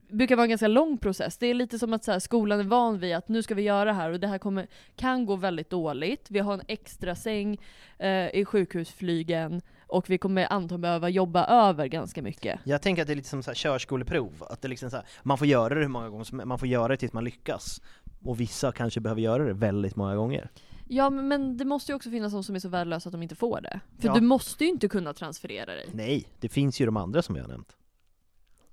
Brukar 0.09 0.35
vara 0.35 0.43
en 0.45 0.49
ganska 0.49 0.67
lång 0.67 0.97
process, 0.97 1.37
det 1.37 1.47
är 1.47 1.53
lite 1.53 1.79
som 1.79 1.93
att 1.93 2.03
så 2.03 2.11
här, 2.11 2.19
skolan 2.19 2.59
är 2.59 2.63
van 2.63 2.99
vid 2.99 3.15
att 3.15 3.27
nu 3.29 3.43
ska 3.43 3.55
vi 3.55 3.61
göra 3.61 3.85
det 3.85 3.93
här 3.93 4.11
och 4.11 4.19
det 4.19 4.27
här 4.27 4.37
kommer, 4.37 4.67
kan 4.95 5.25
gå 5.25 5.35
väldigt 5.35 5.69
dåligt. 5.69 6.27
Vi 6.29 6.39
har 6.39 6.53
en 6.53 6.61
extra 6.67 7.15
säng 7.15 7.57
eh, 7.99 8.29
i 8.35 8.45
sjukhusflygen 8.45 9.61
och 9.87 10.09
vi 10.09 10.17
kommer 10.17 10.53
antagligen 10.53 10.81
behöva 10.81 11.09
jobba 11.09 11.45
över 11.45 11.87
ganska 11.87 12.21
mycket. 12.21 12.59
Jag 12.63 12.81
tänker 12.81 13.01
att 13.01 13.07
det 13.07 13.13
är 13.13 13.15
lite 13.15 13.29
som 13.29 13.43
så 13.43 13.49
här 13.49 13.55
körskoleprov, 13.55 14.43
att 14.49 14.61
det 14.61 14.67
liksom 14.67 14.89
så 14.89 14.95
här, 14.97 15.05
man 15.23 15.37
får 15.37 15.47
göra 15.47 15.75
det 15.75 15.81
hur 15.81 15.87
många 15.87 16.09
gånger 16.09 16.23
som 16.23 16.41
man 16.45 16.59
får 16.59 16.67
göra 16.67 16.87
det 16.87 16.97
tills 16.97 17.13
man 17.13 17.23
lyckas. 17.23 17.81
Och 18.23 18.39
vissa 18.39 18.71
kanske 18.71 18.99
behöver 18.99 19.21
göra 19.21 19.43
det 19.45 19.53
väldigt 19.53 19.95
många 19.95 20.15
gånger. 20.15 20.49
Ja 20.87 21.09
men- 21.09 21.57
det 21.57 21.65
måste 21.65 21.91
ju 21.91 21.95
också 21.95 22.09
finnas 22.09 22.33
de 22.33 22.43
som 22.43 22.55
är 22.55 22.59
så 22.59 22.69
värdelösa 22.69 23.09
att 23.09 23.13
de 23.13 23.23
inte 23.23 23.35
får 23.35 23.61
det. 23.61 23.79
För 23.99 24.07
Ja. 24.07 24.13
du 24.13 24.21
måste 24.21 24.63
ju 24.63 24.69
inte 24.69 24.87
kunna 24.87 25.13
transferera 25.13 25.65
dig. 25.65 25.89
Nej, 25.93 26.27
det 26.39 26.49
finns 26.49 26.79
ju 26.81 26.85
de 26.85 26.97
andra 26.97 27.21
som 27.21 27.35
vi 27.35 27.41
har 27.41 27.47
nämnt. 27.47 27.77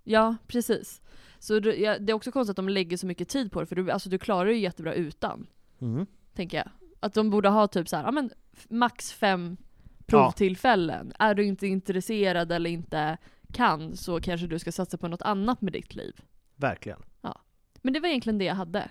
Ja, 0.04 0.36
precis. 0.46 1.00
Så 1.42 1.58
det, 1.60 1.76
ja, 1.76 1.98
det 1.98 2.12
är 2.12 2.14
också 2.14 2.32
konstigt 2.32 2.50
att 2.50 2.56
de 2.56 2.68
lägger 2.68 2.96
så 2.96 3.06
mycket 3.06 3.28
tid 3.28 3.52
på 3.52 3.60
det, 3.60 3.66
för 3.66 3.76
du, 3.76 3.90
alltså, 3.90 4.08
du 4.10 4.18
klarar 4.18 4.46
det 4.46 4.52
ju 4.52 4.58
jättebra 4.60 4.94
utan, 4.94 5.46
Mm. 5.80 6.06
tänker 6.34 6.56
jag. 6.56 6.68
Att 7.00 7.14
de 7.14 7.30
borde 7.30 7.48
ha 7.48 7.68
typ 7.68 7.88
så 7.88 7.96
här, 7.96 8.04
ja 8.04 8.10
men 8.10 8.30
max 8.68 9.12
fem 9.12 9.56
Ja. 9.58 9.64
provtillfällen. 10.06 11.12
Är 11.18 11.34
du 11.34 11.44
inte 11.44 11.66
intresserad 11.66 12.52
eller 12.52 12.70
inte 12.70 13.18
kan 13.52 13.96
så 13.96 14.20
kanske 14.20 14.46
du 14.46 14.58
ska 14.58 14.72
satsa 14.72 14.98
på 14.98 15.08
något 15.08 15.22
annat 15.22 15.60
med 15.60 15.72
ditt 15.72 15.94
liv. 15.94 16.20
Verkligen. 16.56 16.98
Men 17.84 17.92
det 17.92 18.00
var 18.00 18.08
egentligen 18.08 18.38
det 18.38 18.44
jag 18.44 18.54
hade. 18.54 18.88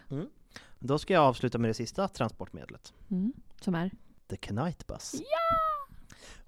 Då 0.79 0.97
ska 0.99 1.13
jag 1.13 1.23
avsluta 1.23 1.57
med 1.57 1.69
det 1.69 1.73
sista 1.73 2.07
transportmedlet. 2.07 2.93
Mm. 3.11 3.33
Som 3.61 3.75
är? 3.75 3.91
The 4.29 4.35
Knight 4.37 4.87
Bus. 4.87 5.15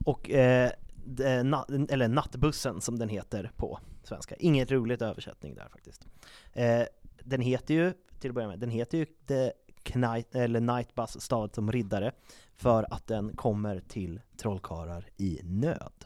Och, 0.05 0.29
eh, 0.29 0.71
det- 1.05 1.43
na- 1.43 1.87
eller 1.93 2.07
nattbussen 2.07 2.81
som 2.81 2.99
den 2.99 3.09
heter 3.09 3.51
på 3.55 3.79
svenska. 4.07 4.35
Inget 4.35 4.71
roligt 4.71 5.01
översättning 5.01 5.55
där 5.55 5.69
faktiskt. 5.69 6.07
Eh, 6.53 6.83
den 7.23 7.41
heter 7.41 7.73
ju, 7.73 7.93
till 8.19 8.29
att 8.31 8.35
börja 8.35 8.47
med, 8.47 8.59
den 8.59 8.69
heter 8.69 8.97
ju 8.97 9.05
The 9.05 9.51
Knight, 9.83 10.35
eller 10.35 10.59
Nightbus 10.59 11.09
stad 11.09 11.21
stavat 11.21 11.55
som 11.55 11.71
riddare 11.71 12.11
för 12.55 12.93
att 12.93 13.07
den 13.07 13.35
kommer 13.35 13.79
till 13.79 14.21
trollkarlar 14.37 15.09
i 15.17 15.39
nöd. 15.43 16.05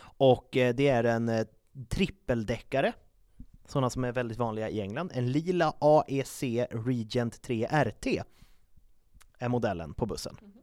Och 0.00 0.56
eh, 0.56 0.74
det 0.74 0.88
är 0.88 1.04
en 1.04 1.28
eh, 1.28 1.46
trippeldäckare, 1.88 2.92
sådana 3.68 3.90
som 3.90 4.04
är 4.04 4.12
väldigt 4.12 4.38
vanliga 4.38 4.70
i 4.70 4.80
England. 4.80 5.10
En 5.14 5.32
lila 5.32 5.74
AEC 5.78 6.42
Regent 6.70 7.42
3 7.42 7.66
RT 7.66 8.06
är 9.38 9.48
modellen 9.48 9.94
på 9.94 10.06
bussen. 10.06 10.36
Eh, 10.40 10.61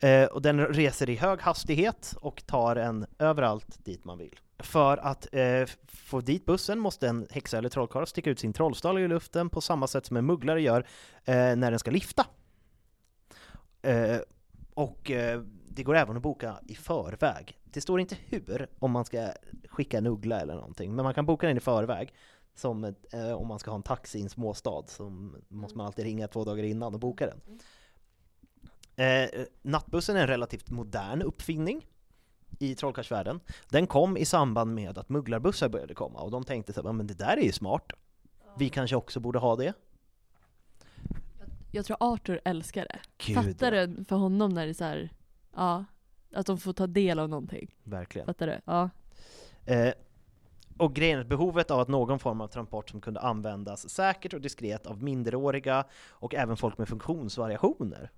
Eh, 0.00 0.24
och 0.24 0.42
den 0.42 0.66
reser 0.66 1.10
i 1.10 1.16
hög 1.16 1.40
hastighet 1.40 2.14
och 2.20 2.46
tar 2.46 2.76
en 2.76 3.06
överallt 3.18 3.84
dit 3.84 4.04
man 4.04 4.18
vill. 4.18 4.40
För 4.58 4.96
att 4.96 5.28
eh, 5.32 5.68
få 5.86 6.20
dit 6.20 6.46
bussen 6.46 6.78
måste 6.78 7.08
en 7.08 7.26
häxa 7.30 7.58
eller 7.58 7.68
trollkarl 7.68 8.06
sticka 8.06 8.30
ut 8.30 8.38
sin 8.38 8.52
trollstav 8.52 9.00
i 9.00 9.08
luften 9.08 9.50
på 9.50 9.60
samma 9.60 9.86
sätt 9.86 10.06
som 10.06 10.16
en 10.16 10.26
mugglare 10.26 10.62
gör 10.62 10.86
eh, 11.24 11.56
när 11.56 11.70
den 11.70 11.78
ska 11.78 11.90
lifta. 11.90 12.26
Eh, 13.82 14.18
och 14.74 15.10
eh, 15.10 15.42
det 15.68 15.82
går 15.82 15.96
även 15.96 16.16
att 16.16 16.22
boka 16.22 16.58
i 16.68 16.74
förväg. 16.74 17.58
Det 17.64 17.80
står 17.80 18.00
inte 18.00 18.16
hur, 18.26 18.68
om 18.78 18.90
man 18.90 19.04
ska 19.04 19.28
skicka 19.68 19.98
en 19.98 20.06
uggla 20.06 20.40
eller 20.40 20.54
någonting, 20.54 20.94
men 20.94 21.02
man 21.02 21.14
kan 21.14 21.26
boka 21.26 21.46
den 21.46 21.56
i 21.56 21.60
förväg. 21.60 22.14
Som 22.54 22.84
ett, 22.84 23.14
eh, 23.14 23.32
om 23.32 23.48
man 23.48 23.58
ska 23.58 23.70
ha 23.70 23.76
en 23.76 23.82
taxi 23.82 24.18
i 24.18 24.22
en 24.22 24.28
småstad, 24.28 24.84
så 24.86 25.10
måste 25.48 25.78
man 25.78 25.86
alltid 25.86 26.04
ringa 26.04 26.28
två 26.28 26.44
dagar 26.44 26.64
innan 26.64 26.94
och 26.94 27.00
boka 27.00 27.26
den. 27.26 27.40
Mm. 27.46 27.58
Eh, 28.96 29.28
nattbussen 29.62 30.16
är 30.16 30.20
en 30.20 30.26
relativt 30.26 30.70
modern 30.70 31.22
uppfinning 31.22 31.86
i 32.58 32.74
trollkarlsvärlden. 32.74 33.40
Den 33.68 33.86
kom 33.86 34.16
i 34.16 34.24
samband 34.24 34.74
med 34.74 34.98
att 34.98 35.08
mugglarbussar 35.08 35.68
började 35.68 35.94
komma 35.94 36.20
och 36.20 36.30
de 36.30 36.44
tänkte 36.44 36.72
så 36.72 36.82
här, 36.82 36.92
men 36.92 37.06
det 37.06 37.14
där 37.14 37.36
är 37.36 37.42
ju 37.42 37.52
smart. 37.52 37.92
Vi 38.58 38.68
kanske 38.68 38.96
också 38.96 39.20
borde 39.20 39.38
ha 39.38 39.56
det. 39.56 39.72
Jag 41.70 41.84
tror 41.84 41.96
Arthur 42.00 42.40
älskar 42.44 42.86
det. 42.90 42.98
Gud, 43.18 43.36
Fattar 43.36 43.72
du 43.72 44.04
för 44.04 44.16
honom 44.16 44.50
när 44.54 44.64
det 44.64 44.72
är 44.72 44.74
så 44.74 44.84
här, 44.84 45.10
ja, 45.54 45.84
att 46.34 46.46
de 46.46 46.58
får 46.58 46.72
ta 46.72 46.86
del 46.86 47.18
av 47.18 47.28
någonting. 47.28 47.74
Verkligen. 47.82 48.26
Fattar 48.26 48.46
du? 48.46 48.60
Ja. 48.64 48.90
Eh, 49.64 49.94
och 50.78 50.94
grejen 50.94 51.18
är 51.18 51.22
att 51.22 51.28
behovet 51.28 51.70
av 51.70 51.80
att 51.80 51.88
någon 51.88 52.18
form 52.18 52.40
av 52.40 52.48
transport 52.48 52.90
som 52.90 53.00
kunde 53.00 53.20
användas 53.20 53.88
säkert 53.88 54.34
och 54.34 54.40
diskret 54.40 54.86
av 54.86 55.02
minderåriga 55.02 55.84
och 56.08 56.34
även 56.34 56.56
folk 56.56 56.78
med 56.78 56.88
funktionsvariationer. 56.88 58.10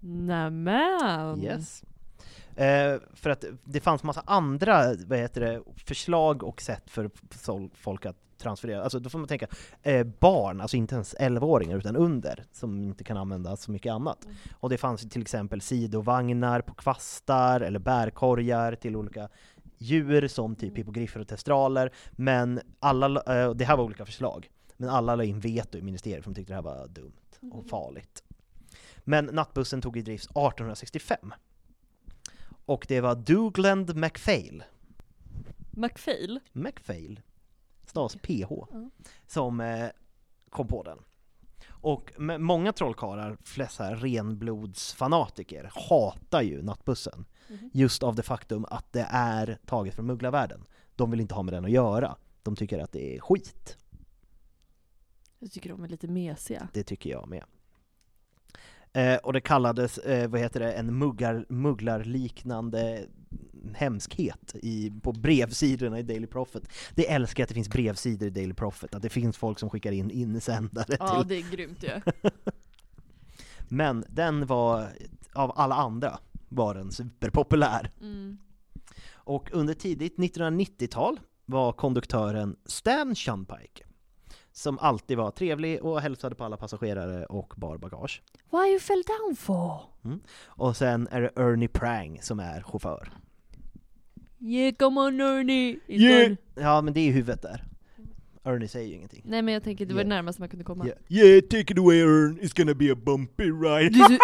Nämen! 0.00 1.42
Yes. 1.42 1.84
Eh, 2.56 3.00
för 3.14 3.30
att 3.30 3.44
det 3.64 3.80
fanns 3.80 4.02
massa 4.02 4.22
andra 4.26 4.94
vad 5.06 5.18
heter 5.18 5.40
det, 5.40 5.62
förslag 5.86 6.42
och 6.42 6.62
sätt 6.62 6.82
för 6.90 7.10
folk 7.74 8.06
att 8.06 8.16
transferera. 8.38 8.82
Alltså 8.82 8.98
då 8.98 9.10
får 9.10 9.18
man 9.18 9.28
tänka, 9.28 9.46
eh, 9.82 10.06
barn, 10.20 10.60
alltså 10.60 10.76
inte 10.76 10.94
ens 10.94 11.14
11-åringar 11.14 11.76
utan 11.78 11.96
under, 11.96 12.44
som 12.52 12.82
inte 12.82 13.04
kan 13.04 13.16
använda 13.16 13.56
så 13.56 13.70
mycket 13.70 13.92
annat. 13.92 14.26
Och 14.58 14.70
det 14.70 14.78
fanns 14.78 15.02
till 15.10 15.22
exempel 15.22 15.60
sidovagnar 15.60 16.60
på 16.60 16.74
kvastar, 16.74 17.60
eller 17.60 17.78
bärkorgar 17.78 18.74
till 18.74 18.96
olika 18.96 19.28
djur 19.78 20.28
som 20.28 20.56
typ 20.56 20.78
hippogriffer 20.78 21.20
och 21.20 21.28
testraler, 21.28 21.90
men 22.12 22.60
alla, 22.78 23.08
la- 23.08 23.22
eh, 23.44 23.50
det 23.54 23.64
här 23.64 23.76
var 23.76 23.84
olika 23.84 24.04
förslag, 24.06 24.50
men 24.76 24.88
alla 24.88 25.14
la 25.16 25.24
in 25.24 25.40
veto 25.40 25.78
i 25.78 25.82
ministeriet 25.82 26.24
för 26.24 26.30
de 26.30 26.34
tyckte 26.34 26.52
det 26.52 26.56
här 26.56 26.62
var 26.62 26.88
dumt 26.88 27.12
och 27.52 27.66
farligt. 27.66 28.22
Men 28.98 29.24
nattbussen 29.24 29.82
tog 29.82 29.96
i 29.96 30.02
drift 30.02 30.24
1865. 30.24 31.32
Och 32.66 32.84
det 32.88 33.00
var 33.00 33.14
Dougland 33.14 33.96
MacPhail, 33.96 34.64
MacPhail? 35.70 36.40
MacPhail, 36.52 37.20
stavas 37.86 38.16
PH, 38.16 38.46
Ja. 38.50 38.90
som 39.26 39.60
eh, 39.60 39.88
kom 40.50 40.66
på 40.66 40.82
den. 40.82 40.98
Och 41.68 42.12
många 42.38 42.72
trollkarlar, 42.72 43.36
flest 43.44 43.74
så 43.74 43.82
här 43.82 43.96
renblodsfanatiker, 43.96 45.70
hatar 45.88 46.42
ju 46.42 46.62
nattbussen. 46.62 47.24
Mhm. 47.48 47.70
Just 47.72 48.02
av 48.02 48.14
det 48.14 48.22
faktum 48.22 48.64
att 48.64 48.92
det 48.92 49.06
är 49.10 49.58
taget 49.66 49.94
från 49.94 50.06
mugglarvärlden. 50.06 50.64
De 50.96 51.10
vill 51.10 51.20
inte 51.20 51.34
ha 51.34 51.42
med 51.42 51.54
den 51.54 51.64
att 51.64 51.70
göra. 51.70 52.16
De 52.42 52.56
tycker 52.56 52.78
att 52.78 52.92
det 52.92 53.16
är 53.16 53.20
skit. 53.20 53.76
Jag 55.38 55.52
tycker 55.52 55.70
de 55.70 55.84
är 55.84 55.88
lite 55.88 56.08
mesiga. 56.08 56.68
Det 56.72 56.82
tycker 56.82 57.10
jag 57.10 57.28
med. 57.28 57.44
Eh, 58.92 59.16
och 59.16 59.32
det 59.32 59.40
kallades, 59.40 59.98
eh, 59.98 60.30
vad 60.30 60.40
heter 60.40 60.60
det, 60.60 60.72
en 60.72 60.98
muggar, 60.98 61.46
mugglarliknande 61.48 63.06
hemskhet 63.74 64.54
i, 64.54 64.92
på 65.02 65.12
brevsidorna 65.12 65.98
i 65.98 66.02
Daily 66.02 66.26
Prophet. 66.26 66.62
Det 66.94 67.10
älskar 67.10 67.40
jag 67.40 67.44
att 67.44 67.48
det 67.48 67.54
finns 67.54 67.68
brevsidor 67.68 68.28
i 68.28 68.30
Daily 68.30 68.54
Prophet, 68.54 68.94
att 68.94 69.02
det 69.02 69.08
finns 69.08 69.36
folk 69.36 69.58
som 69.58 69.70
skickar 69.70 69.92
in 69.92 70.10
insändare 70.10 70.96
Ja, 70.98 71.18
till... 71.18 71.28
det 71.28 71.34
är 71.34 71.52
grymt 71.52 71.82
ju. 71.82 72.00
Men 73.68 74.04
den 74.08 74.46
var, 74.46 74.88
av 75.32 75.52
alla 75.56 75.74
andra, 75.74 76.18
var 76.48 76.74
den 76.74 76.92
superpopulär. 76.92 77.90
Mm. 78.00 78.38
Och 79.12 79.50
under 79.52 79.74
tidigt 79.74 80.16
1990-tal 80.16 81.20
var 81.46 81.72
konduktören 81.72 82.56
Stan 82.66 83.14
Shunpike, 83.14 83.84
som 84.52 84.78
alltid 84.78 85.16
var 85.16 85.30
trevlig 85.30 85.82
och 85.82 86.00
hälsade 86.00 86.34
på 86.34 86.44
alla 86.44 86.56
passagerare 86.56 87.24
och 87.26 87.54
bar 87.56 87.76
bagage. 87.78 88.22
Why 88.50 88.70
you 88.70 88.78
fell 88.80 89.02
down 89.06 89.36
for? 89.36 89.80
Och 90.46 90.76
sen 90.76 91.08
är 91.10 91.20
det 91.20 91.30
Ernie 91.36 91.68
Prang 91.68 92.18
som 92.22 92.40
är 92.40 92.62
chaufför. 92.62 93.12
Yeah, 94.42 94.74
come 94.74 95.00
on 95.00 95.20
Ernie! 95.20 95.74
It's 95.74 95.80
Yeah. 96.00 96.32
Ja, 96.54 96.80
men 96.80 96.94
det 96.94 97.00
är 97.00 97.08
i 97.08 97.10
huvudet 97.10 97.42
där. 97.42 97.64
Ernie 98.44 98.68
säger 98.68 98.88
ju 98.88 98.94
ingenting. 98.94 99.22
Nej 99.24 99.42
men 99.42 99.54
jag 99.54 99.62
tänker 99.64 99.86
det 99.86 99.94
var 99.94 100.00
Yeah. 100.00 100.08
det 100.08 100.14
närmaste 100.14 100.42
man 100.42 100.48
kunde 100.48 100.64
komma. 100.64 100.86
Yeah. 100.86 100.98
yeah, 101.08 101.40
take 101.42 101.72
it 101.72 101.78
away 101.78 102.00
Ern, 102.00 102.38
it's 102.40 102.56
gonna 102.56 102.74
be 102.74 102.92
a 102.92 102.96
bumpy 103.04 103.44
ride. 103.50 103.88
Du, 103.90 104.00
är 104.04 104.08
så, 104.08 104.18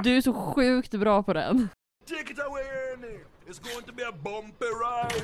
du 0.04 0.16
är 0.16 0.20
så 0.20 0.32
sjukt 0.34 0.90
bra 0.94 1.22
på 1.22 1.32
den. 1.32 1.68
Take 2.08 2.32
it 2.32 2.38
away, 2.38 2.62
Ernie. 2.62 3.20
It's 3.48 3.58
going 3.74 3.84
to 3.86 3.92
be 3.92 4.02
a 4.08 4.12
bumpy 4.12 4.66
ride. 4.66 5.22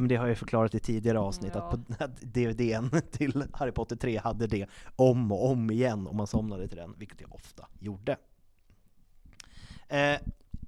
Men 0.00 0.08
det 0.08 0.16
har 0.16 0.26
jag 0.26 0.38
förklarat 0.38 0.74
i 0.74 0.80
tidigare 0.80 1.18
avsnitt, 1.18 1.52
Ja. 1.54 1.60
att, 1.60 2.02
att 2.02 2.20
DVDn 2.20 2.90
till 3.10 3.44
Harry 3.52 3.72
Potter 3.72 3.96
3 3.96 4.18
hade 4.18 4.46
det 4.46 4.66
om 4.96 5.32
och 5.32 5.50
om 5.50 5.70
igen 5.70 6.06
om 6.06 6.16
man 6.16 6.26
somnade 6.26 6.68
till 6.68 6.76
den, 6.76 6.94
vilket 6.98 7.20
jag 7.20 7.34
ofta 7.34 7.66
gjorde. 7.78 8.16
Eh, 9.88 10.12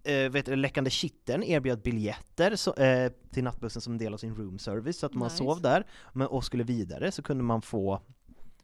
eh, 0.04 0.30
vet 0.30 0.46
du, 0.46 0.56
Läckande 0.56 0.90
Kitteln 0.90 1.42
erbjöd 1.42 1.82
biljetter 1.82 2.56
så, 2.56 2.74
eh, 2.74 3.12
till 3.30 3.44
nattbussen 3.44 3.82
som 3.82 3.92
en 3.92 3.98
del 3.98 4.14
av 4.14 4.18
sin 4.18 4.34
room 4.36 4.58
service, 4.58 4.98
så 4.98 5.06
att 5.06 5.14
man 5.14 5.26
Nice. 5.28 5.36
sov 5.36 5.60
där 5.62 5.86
men, 6.12 6.26
och 6.26 6.44
skulle 6.44 6.64
vidare 6.64 7.12
så 7.12 7.22
kunde 7.22 7.44
man 7.44 7.62
få, 7.62 8.00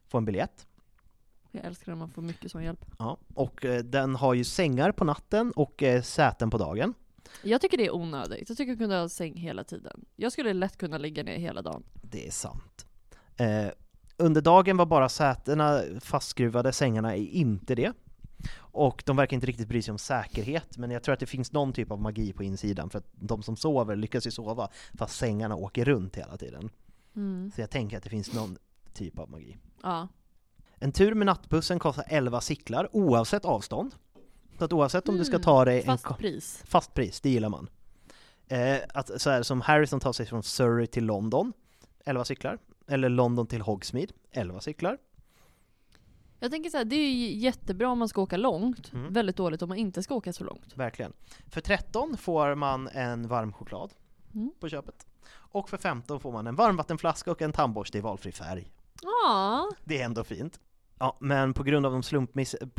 få 0.07 0.17
en 0.17 0.25
biljett. 0.25 0.67
Jag 1.51 1.65
älskar 1.65 1.91
när 1.91 1.99
man 1.99 2.09
får 2.09 2.21
mycket 2.21 2.51
sån 2.51 2.63
hjälp. 2.63 2.85
Ja. 2.99 3.17
Och 3.33 3.65
eh, 3.65 3.83
den 3.83 4.15
har 4.15 4.33
ju 4.33 4.43
sängar 4.43 4.91
på 4.91 5.03
natten 5.03 5.51
och 5.55 5.83
eh, 5.83 6.01
säten 6.01 6.49
på 6.49 6.57
dagen. 6.57 6.93
Jag 7.43 7.61
tycker 7.61 7.77
det 7.77 7.85
är 7.85 7.95
onödigt. 7.95 8.49
Jag 8.49 8.57
tycker 8.57 8.71
jag 8.71 8.79
kunde 8.79 8.95
ha 8.95 9.09
säng 9.09 9.35
hela 9.35 9.63
tiden. 9.63 10.05
Jag 10.15 10.31
skulle 10.31 10.53
lätt 10.53 10.77
kunna 10.77 10.97
ligga 10.97 11.23
ner 11.23 11.37
hela 11.37 11.61
dagen. 11.61 11.83
Det 12.01 12.27
är 12.27 12.31
sant. 12.31 12.85
Eh, 13.37 13.67
under 14.17 14.41
dagen 14.41 14.77
var 14.77 14.85
bara 14.85 15.09
sätena 15.09 15.81
fastskruvade, 16.01 16.73
sängarna 16.73 17.15
är 17.15 17.25
inte 17.25 17.75
det. 17.75 17.93
Och 18.57 19.03
de 19.05 19.15
verkar 19.15 19.35
inte 19.35 19.47
riktigt 19.47 19.67
bry 19.67 19.81
sig 19.81 19.91
om 19.91 19.97
säkerhet, 19.97 20.77
men 20.77 20.91
jag 20.91 21.03
tror 21.03 21.13
att 21.13 21.19
det 21.19 21.25
finns 21.25 21.51
någon 21.51 21.73
typ 21.73 21.91
av 21.91 22.01
magi 22.01 22.33
på 22.33 22.43
insidan, 22.43 22.89
för 22.89 22.99
att 22.99 23.07
de 23.11 23.43
som 23.43 23.57
sover 23.57 23.95
lyckas 23.95 24.27
ju 24.27 24.31
sova 24.31 24.69
fast 24.97 25.15
sängarna 25.15 25.55
åker 25.55 25.85
runt 25.85 26.15
hela 26.15 26.37
tiden. 26.37 26.69
Mm. 27.15 27.51
Så 27.55 27.61
jag 27.61 27.69
tänker 27.69 27.97
att 27.97 28.03
det 28.03 28.09
finns 28.09 28.33
någon 28.33 28.57
typ 28.93 29.19
av 29.19 29.29
magi. 29.29 29.57
Ja. 29.83 30.07
En 30.75 30.91
tur 30.91 31.13
med 31.13 31.25
nattbussen 31.25 31.79
kostar 31.79 32.05
11 32.07 32.41
sicklar 32.41 32.89
oavsett 32.91 33.45
avstånd. 33.45 33.95
Så 34.59 34.65
att 34.65 34.73
oavsett 34.73 35.09
om 35.09 35.17
du 35.17 35.25
ska 35.25 35.35
Mm, 35.35 35.43
ta 35.43 35.65
dig 35.65 35.83
Fast 35.83 36.05
en... 36.05 36.13
pris. 36.13 36.63
Fast 36.67 36.93
pris, 36.93 37.21
det 37.21 37.29
gillar 37.29 37.49
man. 37.49 37.69
Eh, 38.47 38.77
att, 38.93 39.21
så 39.21 39.29
här, 39.29 39.43
som 39.43 39.61
Harrison 39.61 39.99
tar 39.99 40.13
sig 40.13 40.25
från 40.25 40.43
Surrey 40.43 40.87
till 40.87 41.05
London, 41.05 41.53
11 42.05 42.25
cyklar. 42.25 42.57
Eller 42.87 43.09
London 43.09 43.47
till 43.47 43.61
Hogsmeade, 43.61 44.13
11 44.31 44.59
cyklar. 44.61 44.97
Jag 46.39 46.51
tänker 46.51 46.69
så 46.69 46.77
här, 46.77 46.85
det 46.85 46.95
är 46.95 47.11
ju 47.11 47.31
jättebra 47.37 47.89
om 47.89 47.99
man 47.99 48.09
ska 48.09 48.21
åka 48.21 48.37
långt. 48.37 48.93
Mm. 48.93 49.13
Väldigt 49.13 49.35
dåligt 49.35 49.61
om 49.61 49.69
man 49.69 49.77
inte 49.77 50.03
ska 50.03 50.15
åka 50.15 50.33
så 50.33 50.43
långt. 50.43 50.77
Verkligen. 50.77 51.13
För 51.47 51.61
13 51.61 52.17
får 52.17 52.55
man 52.55 52.87
en 52.87 53.27
varm 53.27 53.53
choklad 53.53 53.93
Mm. 54.33 54.51
på 54.59 54.69
köpet. 54.69 55.05
Och 55.31 55.69
för 55.69 55.77
15 55.77 56.19
får 56.19 56.31
man 56.31 56.47
en 56.47 56.55
varmvattenflaska 56.55 57.31
och 57.31 57.41
en 57.41 57.51
tandborste 57.53 57.97
i 57.97 58.01
valfri 58.01 58.31
färg. 58.31 58.71
Ja. 59.01 59.69
Det 59.83 60.01
är 60.01 60.05
ändå 60.05 60.23
fint. 60.23 60.59
Ja, 60.99 61.17
men 61.19 61.53
på 61.53 61.63
grund 61.63 61.85
av 61.85 61.91
de 61.91 62.03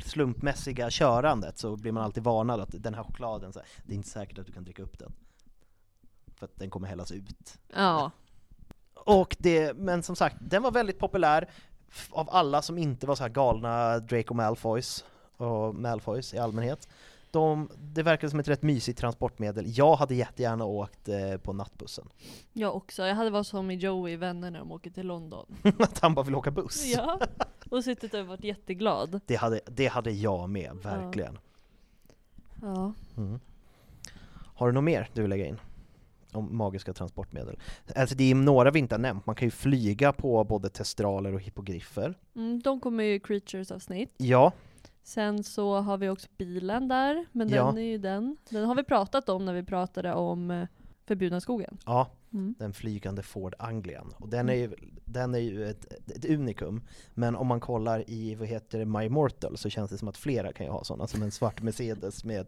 slumpmässiga 0.04 0.90
körandet 0.90 1.58
så 1.58 1.76
blir 1.76 1.92
man 1.92 2.02
alltid 2.02 2.22
varnad 2.22 2.60
att 2.60 2.74
den 2.82 2.94
här 2.94 3.02
chokladen, 3.02 3.52
så 3.52 3.58
här, 3.58 3.68
det 3.86 3.92
är 3.92 3.96
inte 3.96 4.08
säkert 4.08 4.38
att 4.38 4.46
du 4.46 4.52
kan 4.52 4.64
dricka 4.64 4.82
upp 4.82 4.98
den. 4.98 5.12
För 6.36 6.44
att 6.44 6.56
den 6.56 6.70
kommer 6.70 6.88
hällas 6.88 7.12
ut. 7.12 7.58
Ja. 7.74 8.10
Och 8.94 9.36
det, 9.38 9.76
men 9.76 10.02
som 10.02 10.16
sagt, 10.16 10.36
den 10.40 10.62
var 10.62 10.70
väldigt 10.70 10.98
populär 10.98 11.50
av 12.10 12.30
alla 12.30 12.62
som 12.62 12.78
inte 12.78 13.06
var 13.06 13.14
så 13.14 13.22
här 13.22 13.30
galna 13.30 13.98
Draco 13.98 14.34
Malfoys 14.34 15.04
och 15.36 15.74
Malfoys 15.74 16.34
i 16.34 16.38
allmänhet. 16.38 16.88
De, 17.30 17.70
det 17.78 18.02
verkade 18.02 18.30
som 18.30 18.40
ett 18.40 18.48
rätt 18.48 18.62
mysigt 18.62 18.98
transportmedel. 18.98 19.64
Jag 19.66 19.96
hade 19.96 20.14
jättegärna 20.14 20.64
åkt 20.64 21.08
eh, 21.08 21.36
på 21.36 21.52
nattbussen. 21.52 22.08
Jag 22.52 22.76
också. 22.76 23.06
Jag 23.06 23.14
hade 23.14 23.30
varit 23.30 23.46
som 23.46 23.70
i 23.70 23.74
Joey 23.74 24.16
Vänner 24.16 24.50
när 24.50 24.58
de 24.58 24.72
åker 24.72 24.90
till 24.90 25.06
London. 25.06 25.56
Att 25.78 25.98
han 25.98 26.14
bara 26.14 26.24
vill 26.24 26.34
åka 26.34 26.50
buss. 26.50 26.84
Ja. 26.86 27.20
Och 27.76 27.84
suttit 27.84 28.14
och 28.14 28.26
varit 28.26 28.44
jätteglad. 28.44 29.20
Det, 29.26 29.36
hade, 29.36 29.60
det 29.66 29.86
hade 29.86 30.10
jag 30.10 30.50
med, 30.50 30.76
verkligen. 30.82 31.38
Ja. 32.62 32.92
Mm. 33.16 33.40
Har 34.34 34.66
du 34.66 34.72
något 34.72 34.84
mer 34.84 35.08
du 35.14 35.20
vill 35.20 35.30
lägga 35.30 35.46
in? 35.46 35.58
Om 36.32 36.56
magiska 36.56 36.92
transportmedel? 36.92 37.58
Alltså 37.96 38.14
det 38.14 38.30
är 38.30 38.34
några 38.34 38.70
vi 38.70 38.78
inte 38.78 38.94
har 38.94 39.00
nämnt, 39.00 39.26
man 39.26 39.34
kan 39.36 39.46
ju 39.46 39.50
flyga 39.50 40.12
på 40.12 40.44
både 40.44 40.68
testraler 40.68 41.34
och 41.34 41.40
hippogriffer. 41.40 42.14
Mm, 42.36 42.60
de 42.60 42.80
kommer 42.80 43.04
ju 43.04 43.14
i 43.14 43.20
Creatures 43.20 43.70
avsnitt. 43.70 44.14
Ja, 44.16 44.52
Sen 45.02 45.44
så 45.44 45.74
har 45.80 45.96
vi 45.98 46.08
också 46.08 46.28
bilen 46.36 46.88
där, 46.88 47.26
men 47.32 47.48
Ja. 47.48 47.66
den 47.66 47.78
är 47.78 47.82
ju 47.82 47.98
den. 47.98 48.36
Den 48.50 48.64
har 48.64 48.74
vi 48.74 48.84
pratat 48.84 49.28
om 49.28 49.44
när 49.44 49.54
vi 49.54 49.62
pratade 49.62 50.14
om 50.14 50.50
eh, 50.50 50.66
Förbjudna 51.06 51.40
skogen. 51.40 51.78
ja. 51.86 52.10
Mm. 52.32 52.54
den 52.58 52.72
flygande 52.72 53.22
Ford 53.22 53.54
Anglian. 53.58 54.12
Och 54.18 54.28
den 54.28 54.48
är 54.48 54.54
ju, 54.54 54.74
den 55.04 55.34
är 55.34 55.38
ju 55.38 55.66
ett, 55.70 55.84
ett 56.10 56.24
unikum, 56.24 56.82
men 57.14 57.36
om 57.36 57.46
man 57.46 57.60
kollar 57.60 58.10
i, 58.10 58.34
vad 58.34 58.48
heter 58.48 58.78
det, 58.78 58.84
My 58.84 59.08
Mortal 59.08 59.56
så 59.56 59.70
känns 59.70 59.90
det 59.90 59.98
som 59.98 60.08
att 60.08 60.16
flera 60.16 60.52
kan 60.52 60.66
ju 60.66 60.72
ha 60.72 60.84
sådana, 60.84 61.06
som 61.06 61.22
en 61.22 61.30
svart 61.30 61.62
Mercedes 61.62 62.24
med 62.24 62.46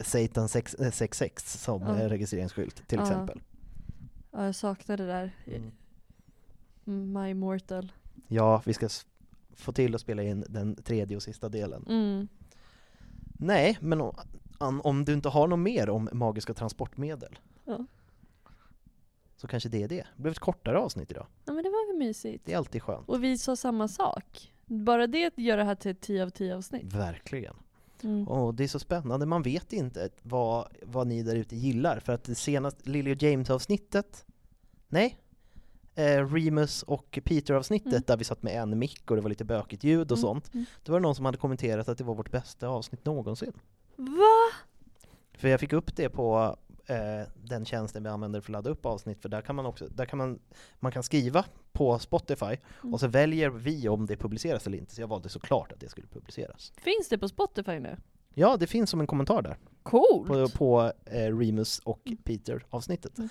Satan 0.00 0.48
6, 0.48 0.74
eh, 0.74 0.90
66 0.90 1.62
som 1.62 1.82
Ja. 1.82 2.08
registreringsskylt 2.08 2.88
till 2.88 2.98
Ja. 2.98 3.02
exempel. 3.02 3.40
Ja, 4.30 4.44
jag 4.46 4.54
saknar 4.54 4.96
det 4.96 5.06
där. 5.06 5.30
Mm. 5.46 5.70
Mm, 6.86 7.22
My 7.22 7.34
Mortal. 7.34 7.92
Ja, 8.28 8.62
vi 8.66 8.72
ska 8.74 8.88
få 9.54 9.72
till 9.72 9.94
att 9.94 10.00
spela 10.00 10.22
in 10.22 10.44
den 10.48 10.74
tredje 10.82 11.16
och 11.16 11.22
sista 11.22 11.48
delen. 11.48 11.84
Mm. 11.88 12.28
Nej, 13.32 13.78
men 13.80 14.00
om- 14.00 14.80
om 14.80 15.04
du 15.04 15.12
inte 15.12 15.28
har 15.28 15.46
något 15.48 15.58
mer 15.58 15.90
om 15.90 16.08
magiska 16.12 16.54
transportmedel 16.54 17.38
Ja. 17.64 17.86
Så 19.40 19.46
kanske 19.46 19.68
det 19.68 19.82
är 19.82 19.88
det. 19.88 20.06
Det 20.16 20.22
blev 20.22 20.32
ett 20.32 20.38
kortare 20.38 20.78
avsnitt 20.78 21.10
idag. 21.10 21.26
ja, 21.44 21.52
men 21.52 21.64
det 21.64 21.70
var 21.70 21.92
väl 21.92 21.98
mysigt. 22.06 22.46
Det 22.46 22.52
är 22.52 22.56
alltid 22.56 22.82
skönt. 22.82 23.08
Och 23.08 23.24
vi 23.24 23.38
sa 23.38 23.56
samma 23.56 23.88
sak. 23.88 24.52
Bara 24.66 25.06
det 25.06 25.32
gör 25.38 25.56
det 25.56 25.64
här 25.64 25.74
till 25.74 25.90
ett 25.90 26.00
10 26.00 26.22
av 26.22 26.30
10 26.30 26.56
avsnitt. 26.56 26.92
Verkligen. 26.92 27.54
Mm. 28.02 28.28
Och 28.28 28.54
det 28.54 28.64
är 28.64 28.68
så 28.68 28.78
spännande, 28.78 29.26
man 29.26 29.42
vet 29.42 29.72
inte 29.72 30.08
vad, 30.22 30.68
vad 30.82 31.06
ni 31.06 31.22
där 31.22 31.36
ute 31.36 31.56
gillar, 31.56 32.00
för 32.00 32.12
att 32.12 32.24
det 32.24 32.34
senaste 32.34 32.90
Lily 32.90 33.14
och 33.14 33.22
James-avsnittet, 33.22 34.24
nej, 34.88 35.16
eh, 35.94 36.32
Remus 36.34 36.82
och 36.82 37.18
Peter-avsnittet 37.24 37.92
Mm. 37.92 38.02
där 38.06 38.16
vi 38.16 38.24
satt 38.24 38.42
med 38.42 38.62
en 38.62 38.78
mick 38.78 39.10
och 39.10 39.16
det 39.16 39.22
var 39.22 39.28
lite 39.28 39.44
bökigt 39.44 39.84
ljud 39.84 40.12
och 40.12 40.18
Mm, 40.18 40.22
sånt, 40.22 40.54
mm. 40.54 40.66
då 40.84 40.92
var 40.92 41.00
det 41.00 41.02
någon 41.02 41.14
som 41.14 41.24
hade 41.24 41.38
kommenterat 41.38 41.88
att 41.88 41.98
det 41.98 42.04
var 42.04 42.14
vårt 42.14 42.30
bästa 42.30 42.68
avsnitt 42.68 43.04
någonsin. 43.04 43.52
Va? 43.96 44.56
För 45.34 45.48
jag 45.48 45.60
fick 45.60 45.72
upp 45.72 45.96
det 45.96 46.08
på 46.08 46.56
eh, 46.90 47.26
den 47.44 47.64
tjänsten 47.64 48.02
vi 48.02 48.08
använder 48.08 48.40
för 48.40 48.46
att 48.46 48.52
ladda 48.52 48.70
upp 48.70 48.86
avsnitt, 48.86 49.22
för 49.22 49.28
där 49.28 49.40
kan 49.40 49.56
man 49.56 49.66
också, 49.66 49.86
där 49.88 50.04
kan 50.04 50.18
man, 50.18 50.38
man 50.80 50.92
kan 50.92 51.02
skriva 51.02 51.44
på 51.72 51.98
Spotify, 51.98 52.56
Mm. 52.82 52.94
och 52.94 53.00
så 53.00 53.06
väljer 53.08 53.50
vi 53.50 53.88
om 53.88 54.06
det 54.06 54.16
publiceras 54.16 54.66
eller 54.66 54.78
inte, 54.78 54.94
så 54.94 55.00
jag 55.00 55.08
valde 55.08 55.28
såklart 55.28 55.72
att 55.72 55.80
det 55.80 55.88
skulle 55.88 56.06
publiceras. 56.06 56.72
Finns 56.76 57.08
det 57.08 57.18
på 57.18 57.28
Spotify 57.28 57.78
nu? 57.78 57.96
Ja, 58.34 58.56
det 58.56 58.66
finns 58.66 58.90
som 58.90 59.00
en 59.00 59.06
kommentar 59.06 59.42
där. 59.42 59.56
Coolt! 59.82 60.28
på, 60.28 60.48
på 60.48 60.92
eh, 61.04 61.38
Remus 61.38 61.78
och 61.78 62.00
Peter 62.24 62.64
avsnittet. 62.70 63.18
Mm. 63.18 63.28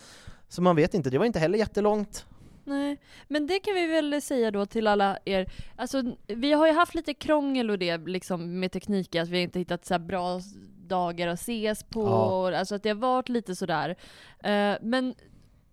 Så 0.47 0.61
man 0.61 0.75
vet 0.75 0.93
inte, 0.93 1.09
det 1.09 1.17
var 1.17 1.25
inte 1.25 1.39
heller 1.39 1.57
jättelångt. 1.57 2.25
Nej, 2.63 2.97
men 3.27 3.47
det 3.47 3.59
kan 3.59 3.73
vi 3.73 3.87
väl 3.87 4.21
säga 4.21 4.51
då 4.51 4.65
till 4.65 4.87
alla 4.87 5.17
er. 5.25 5.51
Alltså, 5.75 6.03
vi 6.27 6.51
har 6.51 6.67
ju 6.67 6.73
haft 6.73 6.95
lite 6.95 7.13
krångel 7.13 7.69
och 7.69 7.79
det 7.79 7.97
liksom 7.97 8.59
med 8.59 8.71
tekniken, 8.71 9.23
att 9.23 9.29
vi 9.29 9.41
inte 9.41 9.59
hittat 9.59 9.85
så 9.85 9.99
bra 9.99 10.41
dagar 10.89 11.27
att 11.27 11.39
ses 11.39 11.83
på, 11.83 12.03
Ja. 12.03 12.57
alltså 12.57 12.75
att 12.75 12.83
det 12.83 12.89
har 12.89 12.95
varit 12.95 13.29
lite 13.29 13.55
sådär. 13.55 13.95
Eh, 14.43 14.75
men 14.81 15.15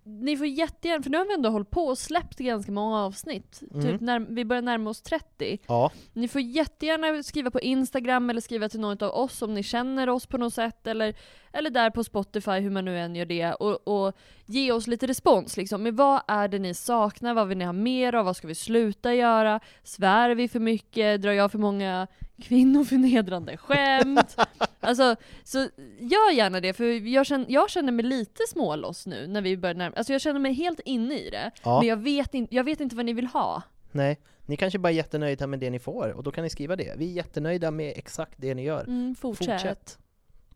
ni 0.08 0.36
får 0.36 0.46
jättegärna, 0.46 1.02
för 1.02 1.10
nu 1.10 1.18
har 1.18 1.24
vi 1.24 1.34
ändå 1.34 1.48
hållit 1.50 1.70
på 1.70 1.86
och 1.86 1.98
släppt 1.98 2.38
ganska 2.38 2.72
många 2.72 3.04
avsnitt. 3.04 3.62
Mm. 3.74 3.82
Typ 3.86 4.00
när, 4.00 4.20
vi 4.20 4.44
börjar 4.44 4.62
närma 4.62 4.90
oss 4.90 5.02
30. 5.02 5.58
Ja, 5.66 5.90
Ni 6.12 6.28
får 6.28 6.40
jättegärna 6.40 7.22
skriva 7.22 7.50
på 7.50 7.60
Instagram 7.60 8.30
eller 8.30 8.40
skriva 8.40 8.68
till 8.68 8.80
någon 8.80 9.02
av 9.04 9.10
oss 9.10 9.42
om 9.42 9.54
ni 9.54 9.62
känner 9.62 10.08
oss 10.08 10.26
på 10.26 10.38
något 10.38 10.54
sätt 10.54 10.86
eller, 10.86 11.14
eller 11.52 11.70
där 11.70 11.90
på 11.90 12.04
Spotify, 12.04 12.50
hur 12.50 12.70
man 12.70 12.84
nu 12.84 12.98
än 12.98 13.16
gör 13.16 13.24
det 13.24 13.52
och, 13.52 13.88
och 14.06 14.16
ge 14.46 14.72
oss 14.72 14.86
lite 14.86 15.06
respons 15.06 15.56
liksom. 15.56 15.82
Men 15.82 15.96
vad 15.96 16.20
är 16.28 16.48
det 16.48 16.58
ni 16.58 16.74
saknar? 16.74 17.34
Vad 17.34 17.48
vill 17.48 17.58
ni 17.58 17.64
ha 17.64 17.72
mer 17.72 18.14
av? 18.14 18.24
Vad 18.24 18.36
ska 18.36 18.46
vi 18.48 18.54
sluta 18.54 19.14
göra? 19.14 19.60
Svär 19.82 20.30
vi 20.30 20.48
för 20.48 20.60
mycket? 20.60 21.22
Drar 21.22 21.32
jag 21.32 21.52
för 21.52 21.58
många 21.58 22.06
kvinnoförnedrande 22.42 23.56
skämt? 23.56 24.36
alltså, 24.86 25.16
så 25.44 25.58
gör 25.98 26.32
gärna 26.32 26.60
det 26.60 26.72
för 26.72 26.84
jag 27.08 27.26
känner, 27.26 27.46
jag 27.48 27.70
känner 27.70 27.92
mig 27.92 28.04
lite 28.04 28.42
småloss 28.48 29.06
nu 29.06 29.26
när 29.26 29.42
vi 29.42 29.56
börjar 29.56 29.74
närma 29.74 29.96
Alltså 29.96 30.12
jag 30.12 30.20
känner 30.22 30.40
mig 30.40 30.52
helt 30.52 30.80
inne 30.84 31.14
i 31.18 31.30
det. 31.30 31.50
Ja. 31.64 31.78
Men 31.78 31.88
jag 31.88 31.96
vet, 31.96 32.34
in, 32.34 32.48
jag 32.50 32.64
vet 32.64 32.80
inte 32.80 32.96
vad 32.96 33.04
ni 33.04 33.12
vill 33.12 33.26
ha. 33.26 33.62
nej. 33.92 34.18
Ni 34.48 34.56
kanske 34.56 34.78
bara 34.78 34.88
är 34.88 34.94
jättenöjda 34.94 35.46
med 35.46 35.58
det 35.58 35.70
ni 35.70 35.78
får, 35.78 36.10
och 36.16 36.22
då 36.22 36.30
kan 36.30 36.44
ni 36.44 36.50
skriva 36.50 36.76
det. 36.76 36.94
Vi 36.98 37.10
är 37.10 37.12
jättenöjda 37.12 37.70
med 37.70 37.92
exakt 37.96 38.32
det 38.36 38.54
ni 38.54 38.62
gör. 38.64 38.84
Mm, 38.84 39.14
fortsätt. 39.14 39.98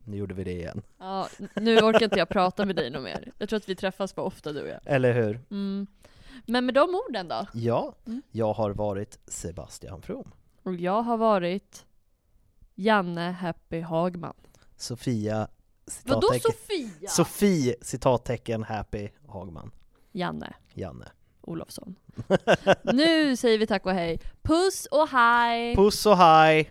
Nu 0.05 0.16
gjorde 0.16 0.35
vi 0.35 0.45
det 0.45 0.53
igen. 0.53 0.83
Ja, 0.99 1.28
nu 1.55 1.76
orkar 1.78 2.03
inte 2.05 2.18
jag 2.18 2.28
prata 2.28 2.64
med 2.64 2.76
dig 2.76 2.91
något 2.91 3.03
mer. 3.03 3.33
Jag 3.39 3.49
tror 3.49 3.57
att 3.57 3.68
vi 3.68 3.74
träffas 3.74 4.12
för 4.12 4.22
ofta 4.22 4.53
du 4.53 4.62
och 4.62 4.68
jag. 4.68 4.81
Eller 4.85 5.12
hur? 5.12 5.41
Mm. 5.51 5.87
Men 6.47 6.66
med 6.66 6.74
de 6.74 7.01
orden 7.09 7.28
då? 7.28 7.47
Ja, 7.55 7.95
Mm. 8.07 8.22
jag 8.31 8.53
har 8.53 8.70
varit 8.70 9.18
Sebastian 9.26 10.03
From. 10.03 10.31
Och 10.62 10.74
jag 10.74 11.03
har 11.03 11.16
varit 11.16 11.85
Janne 12.81 13.33
Happy 13.33 13.81
Hagman. 13.81 14.35
Sofia, 14.76 15.49
Vadå 16.05 16.28
Sofia? 16.41 17.09
Sofie, 17.09 17.74
citattecken, 17.83 18.62
Happy 18.62 19.09
Hagman. 19.28 19.70
Janne 20.12 20.55
Janne. 20.74 21.09
Olofsson. 21.41 21.97
nu 22.93 23.37
säger 23.37 23.59
vi 23.59 23.66
tack 23.66 23.87
och 23.87 23.93
hej. 23.93 24.20
Puss 24.43 24.87
och 24.91 25.09
hej! 25.09 25.76
Puss 25.76 26.07
och 26.07 26.16
hej! 26.16 26.70